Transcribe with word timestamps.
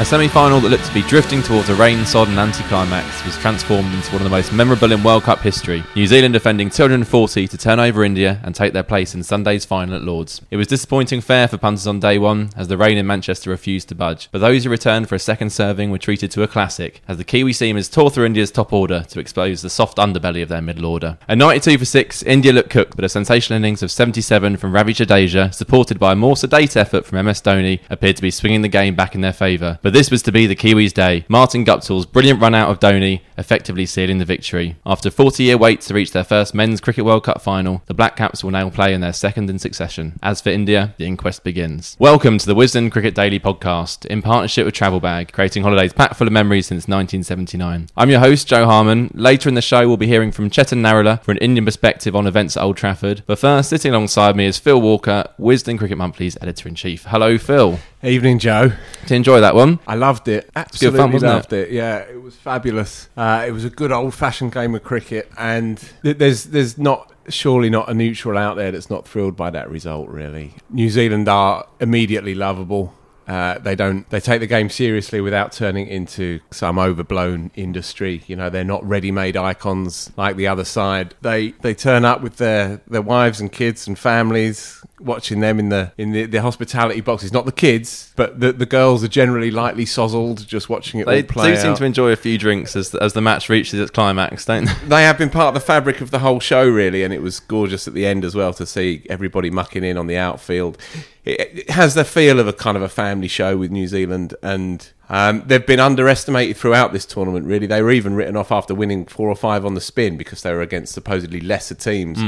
A 0.00 0.04
semi 0.04 0.28
final 0.28 0.60
that 0.60 0.68
looked 0.68 0.84
to 0.84 0.94
be 0.94 1.02
drifting 1.02 1.42
towards 1.42 1.70
a 1.70 1.74
rain 1.74 2.06
sodden 2.06 2.38
anticlimax 2.38 3.24
was 3.24 3.36
transformed 3.38 3.92
into 3.92 4.12
one 4.12 4.22
of 4.22 4.22
the 4.22 4.30
most 4.30 4.52
memorable 4.52 4.92
in 4.92 5.02
World 5.02 5.24
Cup 5.24 5.40
history. 5.40 5.82
New 5.96 6.06
Zealand 6.06 6.34
defending 6.34 6.70
240 6.70 7.48
to 7.48 7.58
turn 7.58 7.80
over 7.80 8.04
India 8.04 8.40
and 8.44 8.54
take 8.54 8.72
their 8.72 8.84
place 8.84 9.16
in 9.16 9.24
Sunday's 9.24 9.64
final 9.64 9.96
at 9.96 10.04
Lords. 10.04 10.40
It 10.52 10.56
was 10.56 10.68
disappointing 10.68 11.20
fare 11.20 11.48
for 11.48 11.58
punters 11.58 11.88
on 11.88 11.98
day 11.98 12.16
one 12.16 12.50
as 12.56 12.68
the 12.68 12.76
rain 12.76 12.96
in 12.96 13.08
Manchester 13.08 13.50
refused 13.50 13.88
to 13.88 13.96
budge, 13.96 14.28
but 14.30 14.38
those 14.38 14.62
who 14.62 14.70
returned 14.70 15.08
for 15.08 15.16
a 15.16 15.18
second 15.18 15.50
serving 15.50 15.90
were 15.90 15.98
treated 15.98 16.30
to 16.30 16.44
a 16.44 16.48
classic 16.48 17.02
as 17.08 17.16
the 17.16 17.24
Kiwi 17.24 17.50
seamers 17.50 17.92
tore 17.92 18.08
through 18.08 18.26
India's 18.26 18.52
top 18.52 18.72
order 18.72 19.00
to 19.08 19.18
expose 19.18 19.62
the 19.62 19.68
soft 19.68 19.98
underbelly 19.98 20.44
of 20.44 20.48
their 20.48 20.62
middle 20.62 20.86
order. 20.86 21.18
At 21.28 21.38
92 21.38 21.76
for 21.76 21.84
6, 21.84 22.22
India 22.22 22.52
looked 22.52 22.70
cooked, 22.70 22.94
but 22.94 23.04
a 23.04 23.08
sensational 23.08 23.56
innings 23.56 23.82
of 23.82 23.90
77 23.90 24.58
from 24.58 24.72
Ravi 24.72 24.94
Jadeja, 24.94 25.52
supported 25.52 25.98
by 25.98 26.12
a 26.12 26.16
more 26.16 26.36
sedate 26.36 26.76
effort 26.76 27.04
from 27.04 27.24
MS 27.26 27.42
Dhoni, 27.42 27.80
appeared 27.90 28.14
to 28.14 28.22
be 28.22 28.30
swinging 28.30 28.62
the 28.62 28.68
game 28.68 28.94
back 28.94 29.16
in 29.16 29.22
their 29.22 29.32
favour. 29.32 29.80
But 29.88 29.94
this 29.94 30.10
was 30.10 30.20
to 30.24 30.32
be 30.32 30.46
the 30.46 30.54
Kiwis' 30.54 30.92
day. 30.92 31.24
Martin 31.30 31.64
Guptill's 31.64 32.04
brilliant 32.04 32.42
run 32.42 32.54
out 32.54 32.68
of 32.68 32.78
Dhoni 32.78 33.22
effectively 33.38 33.86
sealing 33.86 34.18
the 34.18 34.24
victory. 34.24 34.76
After 34.84 35.08
a 35.08 35.12
40 35.12 35.44
year 35.44 35.56
wait 35.56 35.80
to 35.82 35.94
reach 35.94 36.12
their 36.12 36.24
first 36.24 36.54
Men's 36.54 36.80
Cricket 36.80 37.04
World 37.04 37.24
Cup 37.24 37.40
final, 37.40 37.82
the 37.86 37.94
Black 37.94 38.16
Caps 38.16 38.42
will 38.42 38.50
now 38.50 38.68
play 38.68 38.92
in 38.92 39.00
their 39.00 39.12
second 39.12 39.48
in 39.48 39.58
succession. 39.58 40.18
As 40.22 40.40
for 40.40 40.50
India, 40.50 40.94
the 40.98 41.06
inquest 41.06 41.44
begins. 41.44 41.96
Welcome 41.98 42.38
to 42.38 42.46
the 42.46 42.54
Wisden 42.54 42.90
Cricket 42.90 43.14
Daily 43.14 43.38
podcast, 43.38 44.04
in 44.06 44.20
partnership 44.22 44.66
with 44.66 44.74
Travelbag, 44.74 45.32
creating 45.32 45.62
holidays 45.62 45.92
packed 45.92 46.16
full 46.16 46.26
of 46.26 46.32
memories 46.32 46.66
since 46.66 46.88
1979. 46.88 47.88
I'm 47.96 48.10
your 48.10 48.20
host, 48.20 48.48
Jo 48.48 48.66
Harman. 48.66 49.10
Later 49.14 49.48
in 49.48 49.54
the 49.54 49.62
show, 49.62 49.86
we'll 49.86 49.96
be 49.96 50.06
hearing 50.06 50.32
from 50.32 50.50
Chetan 50.50 50.80
Narula 50.80 51.22
for 51.22 51.30
an 51.30 51.38
Indian 51.38 51.64
perspective 51.64 52.16
on 52.16 52.26
events 52.26 52.56
at 52.56 52.62
Old 52.62 52.76
Trafford. 52.76 53.22
But 53.26 53.38
first, 53.38 53.70
sitting 53.70 53.92
alongside 53.92 54.34
me 54.36 54.46
is 54.46 54.58
Phil 54.58 54.80
Walker, 54.80 55.24
Wisden 55.38 55.78
Cricket 55.78 55.98
Monthly's 55.98 56.36
editor 56.40 56.68
in 56.68 56.74
chief. 56.74 57.04
Hello, 57.04 57.38
Phil. 57.38 57.78
Evening, 58.02 58.38
Joe. 58.38 58.72
To 59.06 59.14
enjoy 59.14 59.40
that 59.40 59.56
one. 59.56 59.80
I 59.86 59.96
loved 59.96 60.28
it. 60.28 60.48
Absolutely 60.54 60.98
fun, 60.98 61.12
wasn't 61.12 61.30
it? 61.30 61.34
loved 61.34 61.52
it? 61.52 61.70
Yeah, 61.72 61.98
it 61.98 62.22
was 62.22 62.36
fabulous. 62.36 63.08
Uh, 63.28 63.44
it 63.46 63.50
was 63.50 63.62
a 63.62 63.68
good 63.68 63.92
old-fashioned 63.92 64.52
game 64.52 64.74
of 64.74 64.82
cricket, 64.82 65.30
and 65.36 65.76
th- 66.02 66.16
there's 66.16 66.44
there's 66.44 66.78
not 66.78 67.12
surely 67.28 67.68
not 67.68 67.86
a 67.90 67.92
neutral 67.92 68.38
out 68.38 68.56
there 68.56 68.72
that's 68.72 68.88
not 68.88 69.06
thrilled 69.06 69.36
by 69.36 69.50
that 69.50 69.70
result. 69.70 70.08
Really, 70.08 70.54
New 70.70 70.88
Zealand 70.88 71.28
are 71.28 71.66
immediately 71.78 72.34
lovable. 72.34 72.94
Uh, 73.26 73.58
they 73.58 73.74
don't. 73.74 74.08
They 74.08 74.20
take 74.20 74.40
the 74.40 74.46
game 74.46 74.70
seriously 74.70 75.20
without 75.20 75.52
turning 75.52 75.88
into 75.88 76.40
some 76.50 76.78
overblown 76.78 77.50
industry. 77.54 78.22
You 78.26 78.36
know, 78.36 78.48
they're 78.48 78.64
not 78.64 78.82
ready-made 78.88 79.36
icons 79.36 80.10
like 80.16 80.36
the 80.36 80.46
other 80.46 80.64
side. 80.64 81.14
They 81.20 81.50
they 81.60 81.74
turn 81.74 82.06
up 82.06 82.22
with 82.22 82.38
their 82.38 82.80
their 82.86 83.02
wives 83.02 83.42
and 83.42 83.52
kids 83.52 83.86
and 83.86 83.98
families, 83.98 84.82
watching 85.00 85.40
them 85.40 85.58
in 85.58 85.68
the 85.68 85.92
in 85.98 86.12
the, 86.12 86.24
the 86.26 86.42
hospitality 86.42 87.00
boxes. 87.00 87.32
Not 87.32 87.44
the 87.46 87.52
kids, 87.52 88.12
but 88.16 88.40
the 88.40 88.52
the 88.52 88.66
girls 88.66 89.02
are 89.04 89.08
generally 89.08 89.50
lightly 89.50 89.84
sozzled, 89.84 90.46
just 90.46 90.68
watching 90.68 91.00
it 91.00 91.06
They 91.06 91.22
all 91.22 91.28
play 91.28 91.50
do 91.54 91.56
seem 91.56 91.70
out. 91.72 91.76
to 91.78 91.84
enjoy 91.84 92.10
a 92.12 92.16
few 92.16 92.38
drinks 92.38 92.74
as 92.76 92.90
the, 92.90 93.02
as 93.02 93.12
the 93.12 93.20
match 93.20 93.48
reaches 93.48 93.78
its 93.80 93.90
climax, 93.90 94.44
don't 94.44 94.64
they? 94.64 94.72
they 94.88 95.02
have 95.04 95.18
been 95.18 95.30
part 95.30 95.48
of 95.48 95.54
the 95.54 95.60
fabric 95.66 96.00
of 96.00 96.10
the 96.10 96.18
whole 96.20 96.40
show, 96.40 96.68
really, 96.68 97.02
and 97.02 97.12
it 97.14 97.22
was 97.22 97.40
gorgeous 97.40 97.86
at 97.88 97.94
the 97.94 98.06
end 98.06 98.24
as 98.24 98.34
well 98.34 98.52
to 98.54 98.66
see 98.66 99.04
everybody 99.08 99.50
mucking 99.50 99.84
in 99.84 99.96
on 99.96 100.06
the 100.06 100.16
outfield. 100.16 100.78
It, 101.24 101.40
it 101.40 101.70
has 101.70 101.94
the 101.94 102.04
feel 102.04 102.40
of 102.40 102.48
a 102.48 102.52
kind 102.52 102.76
of 102.76 102.82
a 102.82 102.88
family 102.88 103.28
show 103.28 103.56
with 103.56 103.70
New 103.70 103.86
Zealand, 103.86 104.34
and 104.42 104.88
um, 105.10 105.42
they've 105.46 105.64
been 105.66 105.80
underestimated 105.80 106.56
throughout 106.56 106.92
this 106.92 107.04
tournament. 107.06 107.46
Really, 107.46 107.66
they 107.66 107.82
were 107.82 107.90
even 107.90 108.14
written 108.14 108.36
off 108.36 108.50
after 108.52 108.74
winning 108.74 109.04
four 109.06 109.28
or 109.28 109.36
five 109.36 109.64
on 109.64 109.74
the 109.74 109.80
spin 109.80 110.16
because 110.16 110.42
they 110.42 110.52
were 110.52 110.62
against 110.62 110.92
supposedly 110.94 111.40
lesser 111.40 111.74
teams. 111.74 112.18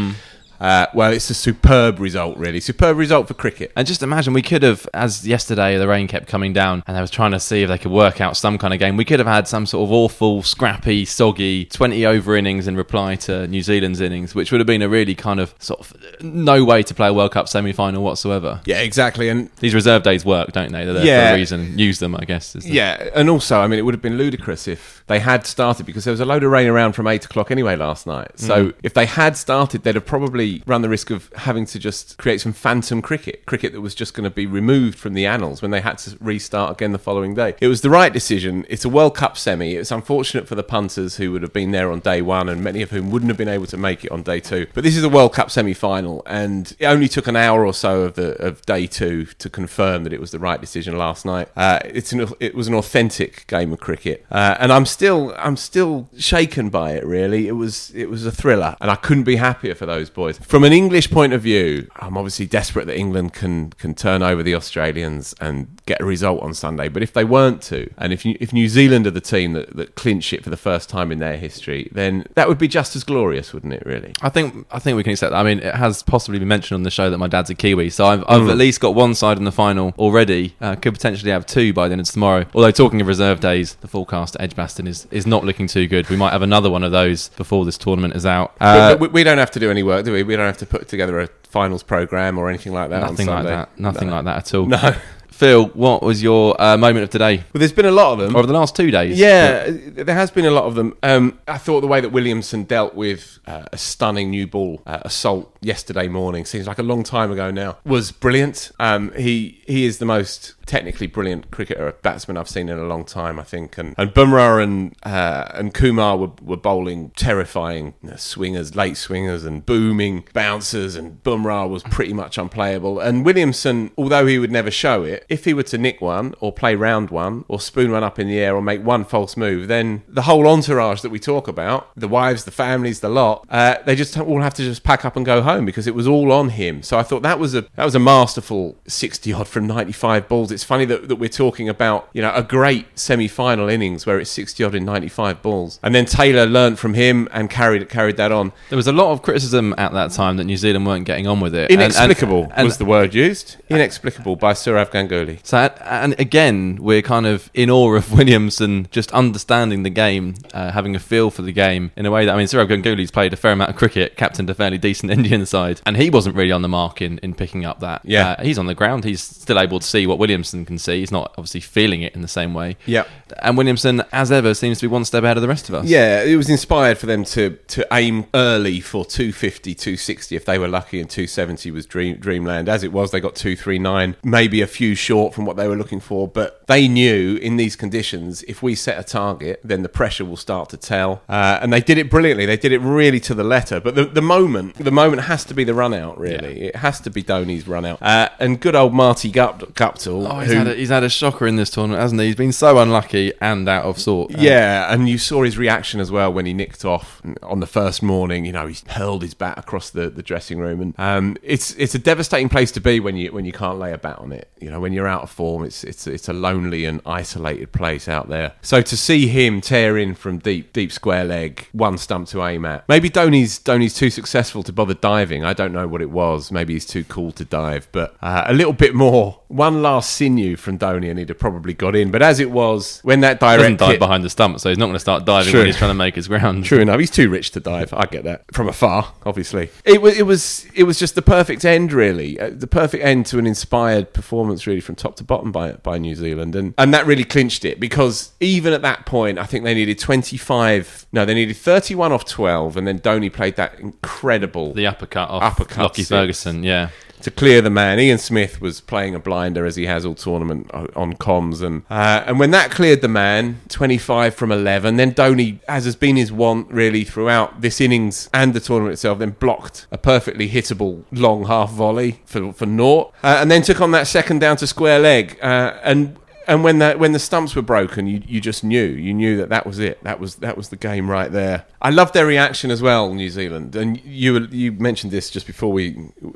Uh, 0.61 0.87
well, 0.93 1.13
it's 1.13 1.31
a 1.31 1.35
superb 1.35 1.99
result, 1.99 2.37
really. 2.37 2.61
Superb 2.61 2.97
result 2.99 3.29
for 3.29 3.35
cricket. 3.35 3.73
And 3.75 3.87
just 3.87 4.03
imagine, 4.03 4.33
we 4.35 4.43
could 4.43 4.63
have, 4.63 4.87
as 4.93 5.27
yesterday 5.27 5.79
the 5.79 5.89
rain 5.89 6.07
kept 6.07 6.27
coming 6.27 6.53
down, 6.53 6.83
and 6.87 6.97
I 6.97 7.01
was 7.01 7.11
trying 7.11 7.31
to 7.33 7.41
see 7.41 7.63
if 7.63 7.69
they 7.69 7.79
could 7.79 7.93
work 7.93 8.21
out 8.21 8.37
some 8.37 8.59
kind 8.59 8.75
of 8.75 8.81
game. 8.81 8.97
We 8.97 9.05
could 9.05 9.19
have 9.21 9.27
had 9.29 9.49
some 9.49 9.65
sort 9.65 9.89
of 9.89 9.93
awful, 9.93 10.43
scrappy, 10.43 11.05
soggy 11.05 11.65
twenty 11.65 12.05
over 12.05 12.37
innings 12.37 12.69
in 12.69 12.77
reply 12.77 13.17
to 13.17 13.47
New 13.47 13.63
Zealand's 13.63 14.01
innings, 14.01 14.35
which 14.35 14.53
would 14.53 14.61
have 14.61 14.67
been 14.67 14.83
a 14.83 14.89
really 14.89 15.15
kind 15.15 15.41
of 15.41 15.55
sort 15.59 15.81
of 15.81 16.23
no 16.23 16.65
way 16.65 16.83
to 16.83 16.95
play 16.95 17.09
a 17.09 17.15
World 17.15 17.33
Cup 17.33 17.49
semi 17.49 17.73
final 17.73 18.03
whatsoever. 18.03 18.61
Yeah, 18.67 18.81
exactly. 18.81 19.29
And 19.31 19.51
These 19.61 19.75
reserve 19.75 20.03
days 20.03 20.25
work, 20.25 20.53
don't 20.53 20.73
they? 20.73 20.85
They're 20.85 20.93
there 20.93 21.31
for 21.31 21.35
a 21.35 21.39
reason. 21.39 21.79
Use 21.79 22.01
them, 22.01 22.15
I 22.15 22.25
guess. 22.25 22.55
Yeah, 22.67 23.11
and 23.15 23.31
also, 23.31 23.61
I 23.61 23.67
mean, 23.67 23.79
it 23.79 23.83
would 23.83 23.95
have 23.95 24.03
been 24.03 24.19
ludicrous 24.19 24.69
if 24.69 25.03
they 25.07 25.21
had 25.21 25.47
started 25.47 25.87
because 25.87 26.05
there 26.05 26.13
was 26.13 26.21
a 26.21 26.27
load 26.27 26.45
of 26.45 26.51
rain 26.51 26.69
around 26.69 26.93
from 26.93 27.07
eight 27.07 27.25
o'clock 27.25 27.51
anyway 27.51 27.77
last 27.77 28.07
night. 28.07 28.39
So 28.39 28.73
if 28.83 28.93
they 28.93 29.07
had 29.07 29.37
started, 29.37 29.83
they'd 29.85 29.95
have 29.95 30.07
probably 30.07 30.50
run 30.67 30.83
the 30.83 30.89
risk 30.89 31.11
of 31.11 31.31
having 31.37 31.67
to 31.67 31.79
just 31.79 32.19
create 32.19 32.41
some 32.41 32.53
phantom 32.53 33.01
cricket, 33.03 33.47
cricket 33.47 33.73
that 33.73 33.81
was 33.81 33.95
just 33.95 34.15
going 34.15 34.25
to 34.25 34.31
be 34.31 34.47
removed 34.47 34.99
from 34.99 35.15
the 35.15 35.27
annals 35.27 35.63
when 35.63 35.71
they 35.71 35.81
had 35.81 35.99
to 35.99 36.17
restart 36.21 36.73
again 36.73 36.93
the 36.93 36.99
following 36.99 37.35
day. 37.35 37.55
It 37.61 37.69
was 37.69 37.81
the 37.81 37.91
right 37.91 38.13
decision. 38.13 38.67
It's 38.69 38.85
a 38.85 38.89
World 38.89 39.15
Cup 39.17 39.37
semi. 39.37 39.75
It's 39.75 39.91
unfortunate 39.91 40.49
for 40.49 40.55
the 40.55 40.63
punters 40.63 41.17
who 41.17 41.33
would 41.33 41.43
have 41.43 41.53
been 41.53 41.71
there 41.71 41.91
on 41.91 42.01
day 42.01 42.23
one, 42.23 42.49
and 42.49 42.63
many 42.63 42.83
of 42.83 42.91
whom 42.91 43.11
wouldn't 43.11 43.31
have 43.31 43.39
been 43.39 43.49
able 43.49 43.67
to 43.67 43.77
make 43.77 44.05
it 44.05 44.11
on 44.11 44.23
day 44.23 44.41
two. 44.41 44.67
But 44.75 44.85
this 44.85 44.97
is 44.97 45.05
a 45.05 45.09
World 45.09 45.33
Cup 45.33 45.51
semi 45.51 45.75
final, 45.75 46.23
and 46.27 46.75
it 46.79 46.87
only 46.87 47.09
took 47.09 47.27
an 47.27 47.37
hour 47.37 47.65
or 47.65 47.75
so 47.75 48.03
of 48.03 48.15
the 48.15 48.31
of 48.43 48.63
day 48.63 48.87
two 48.87 49.27
to 49.27 49.49
confirm 49.49 50.05
that 50.05 50.13
it 50.13 50.21
was 50.21 50.31
the 50.31 50.39
right 50.39 50.61
decision 50.61 50.97
last 50.97 51.25
night. 51.25 51.49
Uh, 51.57 51.79
it's 51.85 52.13
an, 52.13 52.29
it 52.41 52.55
was 52.55 52.69
an 52.69 52.75
authentic 52.75 53.47
game 53.47 53.73
of 53.73 53.81
cricket, 53.81 54.25
uh, 54.31 54.57
and 54.59 54.73
I'm 54.73 54.87
still 54.87 55.35
I'm 55.39 55.57
still 55.57 56.09
shaken 56.17 56.71
by 56.71 56.93
it. 56.93 57.05
Really, 57.05 57.49
it 57.49 57.53
was 57.53 57.91
it 57.95 58.11
was 58.11 58.27
a 58.27 58.33
thriller, 58.33 58.77
and 58.81 58.91
I 58.91 58.97
couldn't 58.97 59.25
be 59.25 59.37
happier 59.37 59.75
for 59.75 59.87
those 59.87 60.11
boys. 60.11 60.40
From 60.41 60.65
an 60.65 60.73
English 60.73 61.11
point 61.11 61.33
of 61.33 61.43
view, 61.43 61.89
I'm 61.97 62.17
obviously 62.17 62.47
desperate 62.47 62.87
that 62.87 62.97
England 62.97 63.33
can 63.33 63.71
can 63.71 63.95
turn 63.95 64.23
over 64.23 64.43
the 64.43 64.55
Australians 64.55 65.35
and 65.41 65.81
get 65.87 66.01
a 66.01 66.05
result 66.05 66.43
on 66.43 66.55
Sunday. 66.55 66.89
But 66.89 67.03
if 67.03 67.13
they 67.13 67.25
weren't 67.25 67.63
to, 67.63 67.91
and 67.99 68.13
if 68.13 68.25
you, 68.25 68.37
if 68.41 68.53
New 68.53 68.69
Zealand 68.69 69.07
are 69.07 69.11
the 69.11 69.21
team 69.21 69.53
that, 69.55 69.77
that 69.77 69.95
clinch 69.95 70.33
it 70.33 70.45
for 70.45 70.51
the 70.51 70.57
first 70.57 70.89
time 70.89 71.13
in 71.13 71.19
their 71.19 71.37
history, 71.37 71.89
then 71.93 72.27
that 72.35 72.49
would 72.49 72.59
be 72.59 72.69
just 72.69 72.97
as 72.97 73.05
glorious, 73.05 73.53
wouldn't 73.53 73.73
it? 73.73 73.83
Really? 73.85 74.15
I 74.23 74.29
think 74.29 74.67
I 74.71 74.79
think 74.79 74.97
we 74.97 75.03
can 75.03 75.13
accept 75.13 75.33
that. 75.33 75.39
I 75.39 75.43
mean, 75.43 75.61
it 75.61 75.75
has 75.75 76.03
possibly 76.03 76.39
been 76.39 76.49
mentioned 76.49 76.77
on 76.77 76.83
the 76.83 76.91
show 76.91 77.11
that 77.11 77.19
my 77.19 77.29
dad's 77.29 77.51
a 77.51 77.55
Kiwi, 77.55 77.91
so 77.91 78.07
I've, 78.07 78.25
I've 78.29 78.49
at 78.49 78.57
least 78.57 78.81
got 78.81 78.95
one 78.95 79.15
side 79.15 79.39
in 79.39 79.45
the 79.45 79.53
final 79.53 79.95
already. 79.99 80.55
Uh, 80.61 80.75
could 80.75 80.95
potentially 80.95 81.31
have 81.31 81.47
two 81.47 81.73
by 81.73 81.89
the 81.89 81.93
end 81.93 82.01
of 82.01 82.11
tomorrow. 82.11 82.47
Although 82.55 82.71
talking 82.71 83.01
of 83.01 83.07
reserve 83.07 83.41
days, 83.41 83.75
the 83.77 83.89
forecast 83.89 84.37
at 84.37 84.43
Edgbaston 84.43 84.87
is, 84.87 85.07
is 85.11 85.27
not 85.27 85.45
looking 85.45 85.67
too 85.67 85.87
good. 85.87 86.09
We 86.09 86.17
might 86.17 86.33
have 86.33 86.43
another 86.43 86.71
one 86.71 86.83
of 86.83 86.93
those 86.93 87.29
before 87.31 87.65
this 87.65 87.79
tournament 87.79 88.15
is 88.15 88.27
out. 88.27 88.55
Uh, 88.61 88.97
we, 88.99 89.09
we 89.09 89.25
don't 89.25 89.39
have 89.39 89.51
to 89.53 89.61
do 89.61 89.71
any 89.71 89.83
work, 89.83 90.05
do 90.05 90.13
we? 90.13 90.30
We 90.31 90.37
don't 90.37 90.47
have 90.47 90.59
to 90.59 90.67
put 90.67 90.89
together 90.89 91.21
a 91.21 91.29
finals 91.49 91.83
program 91.83 92.39
or 92.39 92.49
anything 92.49 92.73
like 92.73 92.91
that. 92.91 93.03
on 93.03 93.11
nothing 93.11 93.27
like 93.27 93.45
that. 93.47 93.79
Nothing 93.79 94.09
No. 94.09 94.15
like 94.17 94.25
that 94.27 94.37
at 94.39 94.55
all. 94.55 94.67
No. 94.67 94.95
Phil, 95.31 95.67
what 95.69 96.03
was 96.03 96.23
your 96.23 96.55
uh, 96.61 96.77
moment 96.77 97.03
of 97.05 97.09
today? 97.11 97.39
Well, 97.39 97.61
there's 97.61 97.73
been 97.73 97.87
a 97.87 97.91
lot 97.91 98.13
of 98.13 98.19
them. 98.19 98.37
Over 98.37 98.47
the 98.47 98.53
last 98.53 98.77
two 98.77 98.91
days? 98.91 99.19
Yeah, 99.19 99.69
there 99.71 100.15
has 100.15 100.31
been 100.31 100.45
a 100.45 100.51
lot 100.51 100.65
of 100.65 100.75
them. 100.75 100.95
Um, 101.03 101.39
I 101.49 101.57
thought 101.57 101.81
the 101.81 101.87
way 101.87 102.03
that 102.03 102.11
Williamson 102.11 102.65
dealt 102.65 102.95
with 102.95 103.39
uh, 103.47 103.65
a 103.73 103.79
stunning 103.79 104.29
new 104.29 104.47
ball 104.47 104.83
uh, 104.87 104.99
assault 105.03 105.57
yesterday 105.63 106.09
morning 106.09 106.45
seems 106.45 106.67
like 106.67 106.79
a 106.79 106.83
long 106.83 107.03
time 107.05 107.33
ago 107.33 107.51
now 107.51 107.79
was 107.87 108.13
brilliant. 108.13 108.71
Um, 108.79 109.13
he 109.17 109.63
he 109.67 109.87
is 109.87 109.97
the 109.97 110.05
most 110.05 110.55
technically 110.71 111.09
brilliant 111.09 111.51
cricketer 111.51 111.97
batsman 112.01 112.37
I've 112.37 112.49
seen 112.49 112.69
in 112.69 112.79
a 112.79 112.85
long 112.85 113.05
time, 113.05 113.41
I 113.41 113.43
think. 113.43 113.77
And 113.77 113.93
and 113.99 114.15
Bumrah 114.15 114.63
and 114.63 114.95
uh, 115.03 115.49
and 115.53 115.75
Kumar 115.75 116.17
were, 116.17 116.31
were 116.41 116.57
bowling 116.57 117.11
terrifying 117.17 117.95
swingers, 118.17 118.77
late 118.77 118.97
swingers, 118.97 119.45
and 119.45 119.67
booming 119.67 120.29
bouncers. 120.33 120.95
And 120.95 121.23
Bumrah 121.25 121.69
was 121.69 121.83
pretty 121.83 122.13
much 122.13 122.39
unplayable. 122.39 123.01
And 123.01 123.25
Williamson, 123.25 123.91
although 123.99 124.27
he 124.27 124.39
would 124.39 124.53
never 124.53 124.71
show 124.71 125.03
it, 125.03 125.27
if 125.29 125.45
he 125.45 125.53
were 125.53 125.65
to 125.65 125.77
nick 125.77 126.01
one 126.01 126.35
or 126.39 126.53
play 126.53 126.77
round 126.77 127.11
one 127.11 127.45
or 127.49 127.59
spoon 127.59 127.91
one 127.91 128.05
up 128.05 128.21
in 128.21 128.29
the 128.29 128.39
air 128.39 128.55
or 128.55 128.63
make 128.63 128.85
one 128.85 129.05
false 129.05 129.37
move, 129.37 129.67
then 129.67 130.03
the 130.07 130.23
whole 130.23 130.47
entourage 130.47 131.01
that 131.01 131.11
we 131.11 131.19
talk 131.19 131.49
about, 131.49 131.91
the 131.97 132.07
wives, 132.07 132.45
the 132.45 132.53
families, 132.53 133.01
the 133.01 133.09
lot, 133.09 133.45
uh, 133.51 133.75
they 133.87 133.97
just 133.97 134.17
all 134.17 134.41
have 134.41 134.55
to 134.55 134.63
just 134.63 134.85
pack 134.85 135.05
up 135.05 135.17
and 135.17 135.27
go 135.27 135.43
home 135.43 135.65
because 135.65 135.89
it 135.89 135.97
was 135.97 136.07
all 136.07 136.31
on 136.31 136.51
him. 136.51 136.85
So 136.85 136.97
I 136.97 137.03
thought 137.03 137.23
that 137.23 137.41
was 137.41 137.57
a 137.57 137.63
that 137.75 137.85
was 137.85 137.97
a 137.97 137.99
masterful 137.99 138.79
sixty 138.87 139.33
odd 139.33 139.49
from 139.49 139.67
ninety 139.67 139.93
five 139.93 140.29
balls. 140.29 140.53
Funny 140.65 140.85
that, 140.87 141.09
that 141.09 141.17
we're 141.17 141.29
talking 141.29 141.69
about 141.69 142.09
you 142.13 142.23
know 142.23 142.33
a 142.35 142.43
great 142.43 142.87
semi 142.99 143.29
final 143.29 143.69
innings 143.69 144.07
where 144.07 144.19
it's 144.19 144.31
sixty 144.31 144.63
odd 144.65 144.75
in 144.75 144.85
ninety 144.85 145.09
five 145.09 145.43
balls, 145.43 145.79
and 145.83 145.95
then 145.95 146.05
Taylor 146.07 146.47
learnt 146.47 146.79
from 146.79 146.95
him 146.95 147.29
and 147.33 147.51
carried 147.51 147.89
carried 147.89 148.17
that 148.17 148.33
on. 148.33 148.53
There 148.69 148.77
was 148.77 148.87
a 148.87 148.93
lot 148.93 149.13
of 149.13 149.23
criticism 149.23 149.75
at 149.79 149.93
that 149.93 150.13
time 150.13 150.37
that 150.37 150.45
New 150.45 150.57
Zealand 150.57 150.87
weren't 150.87 151.05
getting 151.07 151.27
on 151.27 151.41
with 151.41 151.55
it. 151.55 151.71
And- 151.71 151.81
and- 151.81 151.93
Inexplicable 151.95 152.53
and- 152.55 152.67
was 152.67 152.79
the 152.79 152.85
word 152.85 153.15
used. 153.15 153.57
Inexplicable 153.69 154.37
by 154.37 154.53
Sourav 154.53 154.91
Ganguly. 154.91 155.39
So, 155.43 155.59
and 155.59 156.19
again, 156.21 156.79
we're 156.81 157.03
kind 157.03 157.27
of 157.27 157.51
in 157.55 157.71
awe 157.71 157.95
of 157.95 158.13
Williamson 158.17 158.89
just 158.91 159.13
understanding 159.13 159.83
the 159.83 159.91
game, 159.91 160.35
uh, 160.53 160.71
having 160.73 160.95
a 160.95 160.99
feel 160.99 161.31
for 161.31 161.43
the 161.43 161.53
game 161.53 161.91
in 161.97 162.07
a 162.07 162.11
way 162.11 162.25
that, 162.27 162.35
I 162.35 162.37
mean, 162.37 162.47
Sourav 162.47 162.69
Ganguly's 162.69 163.11
played 163.11 163.33
a 163.33 163.37
fair 163.37 163.53
amount 163.53 163.71
of 163.71 163.77
cricket, 163.77 164.17
captained 164.17 164.51
a 164.51 164.55
fairly 164.55 164.79
decent 164.79 165.11
Indian 165.19 165.47
side, 165.47 165.81
and 165.87 165.97
he 165.97 166.11
wasn't 166.11 166.37
really 166.37 166.53
on 166.53 166.63
the 166.63 166.69
mark 166.69 167.01
in, 167.01 167.19
in 167.19 167.35
picking 167.35 167.65
up 167.65 167.81
that. 167.81 168.03
Yeah. 168.05 168.31
Uh, 168.33 168.43
he's 168.43 168.59
on 168.59 168.67
the 168.67 168.75
ground. 168.75 169.05
He's 169.05 169.21
still 169.23 169.59
able 169.59 169.81
to 169.81 169.87
see 169.87 170.07
what 170.07 170.19
Williamson 170.53 170.65
can 170.67 170.79
see. 170.79 171.01
He's 171.01 171.13
not 171.13 171.33
obviously 171.39 171.61
feeling 171.61 172.03
it 172.03 172.15
in 172.15 172.23
the 172.23 172.29
same 172.29 172.55
way. 172.55 172.77
Yeah. 172.87 173.05
And 173.43 173.57
Williamson, 173.57 174.03
as 174.13 174.33
ever, 174.33 174.55
seems 174.55 174.79
to 174.81 174.89
be 174.89 174.93
one 174.93 175.05
step 175.05 175.25
ahead 175.25 175.37
of 175.37 175.43
the 175.43 175.49
rest 175.49 175.69
of 175.69 175.75
us. 175.75 175.87
Yeah, 175.87 176.23
it 176.23 176.37
was 176.37 176.49
inspired 176.51 176.99
for 176.99 177.07
them 177.07 177.25
to 177.25 177.51
to 177.69 177.87
aim 177.93 178.27
early 178.35 178.81
for 178.81 179.05
250, 179.05 179.75
260 179.75 180.37
if 180.37 180.45
they 180.45 180.59
were 180.59 180.69
lucky, 180.69 181.01
and 181.01 181.09
270 181.09 181.71
was 181.71 181.87
dream, 181.87 182.17
dreamland. 182.17 182.69
As 182.69 182.83
it 182.83 182.93
was, 182.93 183.11
they 183.11 183.21
got 183.21 183.35
239, 183.35 184.17
maybe 184.25 184.61
a 184.61 184.67
few 184.67 184.95
short 184.95 185.35
from 185.35 185.45
what 185.45 185.57
they 185.57 185.69
were 185.69 185.77
looking 185.77 186.01
for, 186.01 186.27
but 186.29 186.67
they 186.67 186.89
knew 186.89 187.37
in 187.37 187.57
these 187.57 187.77
conditions, 187.77 188.43
if 188.45 188.63
we 188.63 188.75
set 188.75 188.99
a 188.99 189.05
target, 189.05 189.61
then 189.65 189.83
the 189.83 189.89
pressure 189.89 190.25
will 190.25 190.37
start 190.37 190.69
to 190.71 190.77
tell. 190.77 191.23
Uh, 191.29 191.59
and 191.63 191.73
they 191.73 191.81
did 191.81 191.99
it 191.99 192.11
brilliantly. 192.11 192.47
They 192.47 192.57
did 192.57 192.73
it 192.73 192.79
really 192.79 193.21
to 193.21 193.35
the 193.35 193.45
letter. 193.45 193.81
But 193.81 193.95
the, 193.95 194.05
the 194.05 194.23
moment, 194.23 194.77
the 194.77 194.91
moment 194.91 195.23
has 195.23 195.45
to 195.47 195.55
be 195.55 195.65
the 195.65 195.75
run 195.75 195.95
out, 195.95 196.19
really. 196.19 196.63
It 196.63 196.77
has 196.77 197.01
to 197.01 197.11
be 197.11 197.23
Dhoni's 197.23 197.67
run 197.67 197.85
out. 197.85 198.01
Uh, 198.03 198.29
and 198.39 198.61
good 198.61 198.75
old 198.75 198.93
Marty 198.95 199.31
Gup- 199.31 199.61
Guptill. 199.75 200.30
Oh, 200.31 200.39
he's, 200.41 200.53
who- 200.53 200.59
had 200.59 200.69
a, 200.69 200.75
he's 200.75 200.89
had 200.91 201.03
a 201.03 201.09
shocker 201.09 201.47
in 201.47 201.57
this 201.57 201.71
tournament, 201.71 202.01
hasn't 202.01 202.21
he? 202.21 202.29
He's 202.29 202.37
been 202.37 202.53
so 202.53 202.79
unlucky 202.79 203.33
and 203.41 203.69
out 203.69 203.85
of 203.85 203.99
sort. 203.99 204.31
Yeah, 204.39 204.93
and 204.93 205.09
you 205.09 205.19
saw 205.19 205.43
his 205.43 205.59
reaction 205.59 205.99
as 206.01 206.11
well 206.11 206.33
when 206.33 206.47
he 206.47 206.55
nicked 206.55 206.85
off 206.85 207.21
on 207.43 207.61
the 207.61 207.67
first 207.67 208.03
morning. 208.03 208.45
You 208.45 208.53
know, 208.53 208.67
he 208.69 208.77
hurled 208.91 209.23
his 209.23 209.35
bat 209.35 209.59
across 209.59 209.91
the, 209.91 210.09
the 210.09 210.23
dressing 210.23 210.59
room, 210.59 210.81
and 210.81 210.95
um, 210.99 211.37
it's 211.43 211.73
it's 211.75 211.95
a 211.95 211.99
devastating 211.99 212.49
place 212.49 212.71
to 212.73 212.81
be 212.81 213.01
when 213.01 213.17
you 213.17 213.33
when 213.33 213.45
you 213.45 213.53
can't 213.53 213.79
lay 213.79 213.93
a 213.93 213.99
bat 213.99 214.19
on 214.19 214.33
it. 214.33 214.49
You 214.61 214.71
know, 214.71 214.79
when 214.79 214.93
you're 214.93 215.09
out 215.09 215.23
of 215.23 215.31
form, 215.31 215.65
it's 215.65 215.83
it's 215.85 216.07
it's 216.07 216.29
a 216.29 216.33
lonely 216.33 216.85
and 216.85 217.01
isolated 217.05 217.73
place 217.73 218.09
out 218.09 218.29
there. 218.29 218.53
So 218.63 218.83
to 218.83 218.97
see 218.97 219.27
him 219.27 219.61
tear 219.61 219.99
in 219.99 220.15
from 220.15 220.39
deep 220.39 220.73
deep 220.73 220.93
square 220.93 221.25
leg, 221.25 221.67
one 221.73 221.99
stump 221.99 222.29
to 222.29 222.45
aim 222.45 222.65
at. 222.65 222.89
Maybe 222.89 223.09
Donny's 223.09 223.59
Dhoni's 223.59 223.95
too 223.95 224.11
successful 224.11 224.63
to 224.63 224.73
bother 224.73 224.95
diving. 224.95 225.45
I 225.45 225.53
don't 225.55 225.73
know 225.73 225.89
what 225.89 226.03
it 226.03 226.11
was. 226.11 226.53
Maybe 226.53 226.75
he's 226.75 226.87
too 226.87 227.03
cool 227.05 227.33
to 227.33 227.45
dive, 227.45 227.89
but 227.91 228.17
uh, 228.23 228.45
a 228.47 228.55
little 228.55 228.73
bit 228.73 228.95
more. 228.95 229.41
One 229.49 229.83
last 229.83 230.11
sinew 230.21 230.57
from 230.57 230.79
Dhoni, 230.79 231.09
and 231.09 231.19
he'd 231.19 231.29
have 231.31 231.39
probably 231.39 231.73
got 231.73 231.97
in. 231.97 232.11
But 232.11 232.21
as 232.23 232.41
it 232.41 232.51
was, 232.51 233.01
when 233.03 233.21
that 233.21 233.41
direct 233.41 233.61
doesn't 233.61 233.77
dive 233.79 233.91
hit- 233.93 233.99
behind 233.99 234.23
the 234.25 234.31
stump, 234.31 234.61
so 234.61 234.69
he's 234.69 234.79
not 234.79 234.87
going 234.87 234.95
to 234.97 235.01
start 235.01 235.25
diving 235.25 235.51
True. 235.51 235.61
when 235.61 235.67
he's 235.67 235.77
trying 235.77 235.91
to 235.91 235.95
make 235.95 236.15
his 236.15 236.29
ground. 236.29 236.65
True 236.65 236.81
enough, 236.81 237.01
he's 237.01 237.11
too 237.11 237.31
rich 237.31 237.51
to 237.53 237.61
dive. 237.61 237.93
I 237.95 238.05
get 238.07 238.25
that 238.25 238.45
from 238.53 238.69
afar, 238.69 239.13
obviously. 239.25 239.71
It 239.85 240.03
was, 240.03 240.19
it 240.19 240.25
was, 240.25 240.67
it 240.75 240.85
was 240.85 240.99
just 240.99 241.15
the 241.15 241.23
perfect 241.23 241.65
end, 241.65 241.93
really, 241.93 242.39
uh, 242.39 242.51
the 242.53 242.67
perfect 242.67 243.03
end 243.03 243.27
to 243.27 243.39
an 243.39 243.47
inspired 243.47 244.13
performance, 244.13 244.67
really, 244.67 244.81
from 244.81 244.95
top 244.95 245.17
to 245.17 245.25
bottom 245.25 245.53
by 245.53 245.73
by 245.73 245.99
New 245.99 246.15
Zealand, 246.15 246.55
and 246.55 246.75
and 246.77 246.93
that 246.93 247.07
really 247.07 247.25
clinched 247.25 247.65
it 247.65 247.81
because 247.81 248.33
even 248.41 248.73
at 248.73 248.83
that 248.83 249.07
point, 249.07 249.39
I 249.39 249.45
think 249.45 249.65
they 249.65 249.75
needed 249.75 249.99
twenty 249.99 250.37
five. 250.37 251.07
No, 251.13 251.25
they 251.25 251.35
needed 251.35 251.57
thirty 251.57 251.95
one 251.95 252.13
off 252.13 252.25
twelve, 252.25 252.77
and 252.77 252.87
then 252.87 252.99
Dhoni 253.01 253.33
played 253.33 253.57
that 253.57 253.79
incredible 253.81 254.73
The 254.75 254.87
uppercut 254.87 255.31
off 255.31 255.43
Uppercut 255.43 255.79
Lockie. 255.85 256.03
Ferguson, 256.05 256.63
yeah. 256.63 256.91
To 257.23 257.31
clear 257.31 257.61
the 257.61 257.71
man. 257.71 257.99
Ian 257.99 258.19
Smith 258.19 258.61
was 258.61 258.81
playing 258.81 259.15
a 259.15 259.19
blinder 259.19 259.67
as 259.67 259.77
he 259.77 259.87
has 259.87 260.05
all 260.05 260.15
tournament 260.15 260.71
on 260.73 261.15
comms, 261.15 261.63
and 261.63 261.83
uh, 261.91 262.25
and 262.27 262.39
when 262.39 262.51
that 262.53 262.71
cleared 262.71 263.01
the 263.01 263.09
man, 263.09 263.61
twenty 263.69 263.99
five 263.99 264.35
from 264.35 264.53
eleven, 264.53 264.97
then 264.97 265.13
Dhoni, 265.13 265.61
as 265.69 265.85
has 265.85 265.97
been 265.97 266.17
his 266.17 266.33
want 266.33 266.71
really 266.71 267.05
throughout 267.05 267.61
this 267.61 267.81
innings 267.81 268.29
and 268.33 268.55
the 268.55 268.61
tournament 268.61 268.95
itself, 268.95 269.19
then 269.19 269.31
blocked 269.31 269.87
a 269.91 269.99
perfectly 269.99 270.49
hittable 270.49 271.05
long 271.13 271.47
half 271.47 271.71
volley 271.71 272.21
for 272.25 272.53
for 272.53 272.67
naught, 272.67 273.13
uh, 273.23 273.39
and 273.41 273.51
then 273.51 273.63
took 273.63 273.81
on 273.81 273.91
that 273.93 274.07
second 274.07 274.41
down 274.41 274.57
to 274.57 274.67
square 274.67 274.99
leg, 274.99 275.39
uh, 275.43 275.79
and. 275.83 276.17
And 276.51 276.65
when 276.65 276.79
that 276.81 276.99
when 276.99 277.13
the 277.13 277.19
stumps 277.19 277.55
were 277.55 277.63
broken, 277.63 278.07
you, 278.07 278.23
you 278.27 278.41
just 278.41 278.65
knew 278.65 278.83
you 279.07 279.15
knew 279.15 279.37
that 279.37 279.49
that 279.51 279.65
was 279.67 279.79
it. 279.79 280.03
That 280.05 280.19
was 280.21 280.37
that 280.37 280.57
was 280.57 280.69
the 280.71 280.77
game 280.77 281.09
right 281.11 281.31
there. 281.31 281.65
I 281.81 281.91
loved 281.91 282.13
their 282.13 282.27
reaction 282.27 282.71
as 282.71 282.83
well, 282.83 283.15
New 283.15 283.31
Zealand. 283.31 283.77
And 283.77 284.01
you 284.05 284.47
you 284.51 284.73
mentioned 284.73 285.13
this 285.13 285.31
just 285.31 285.47
before 285.47 285.73
we 285.73 285.85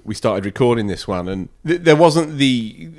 we 0.05 0.15
started 0.15 0.45
recording 0.45 0.87
this 0.87 1.09
one, 1.09 1.29
and 1.29 1.49
th- 1.67 1.81
there 1.83 1.97
wasn't 1.97 2.39
the 2.39 2.91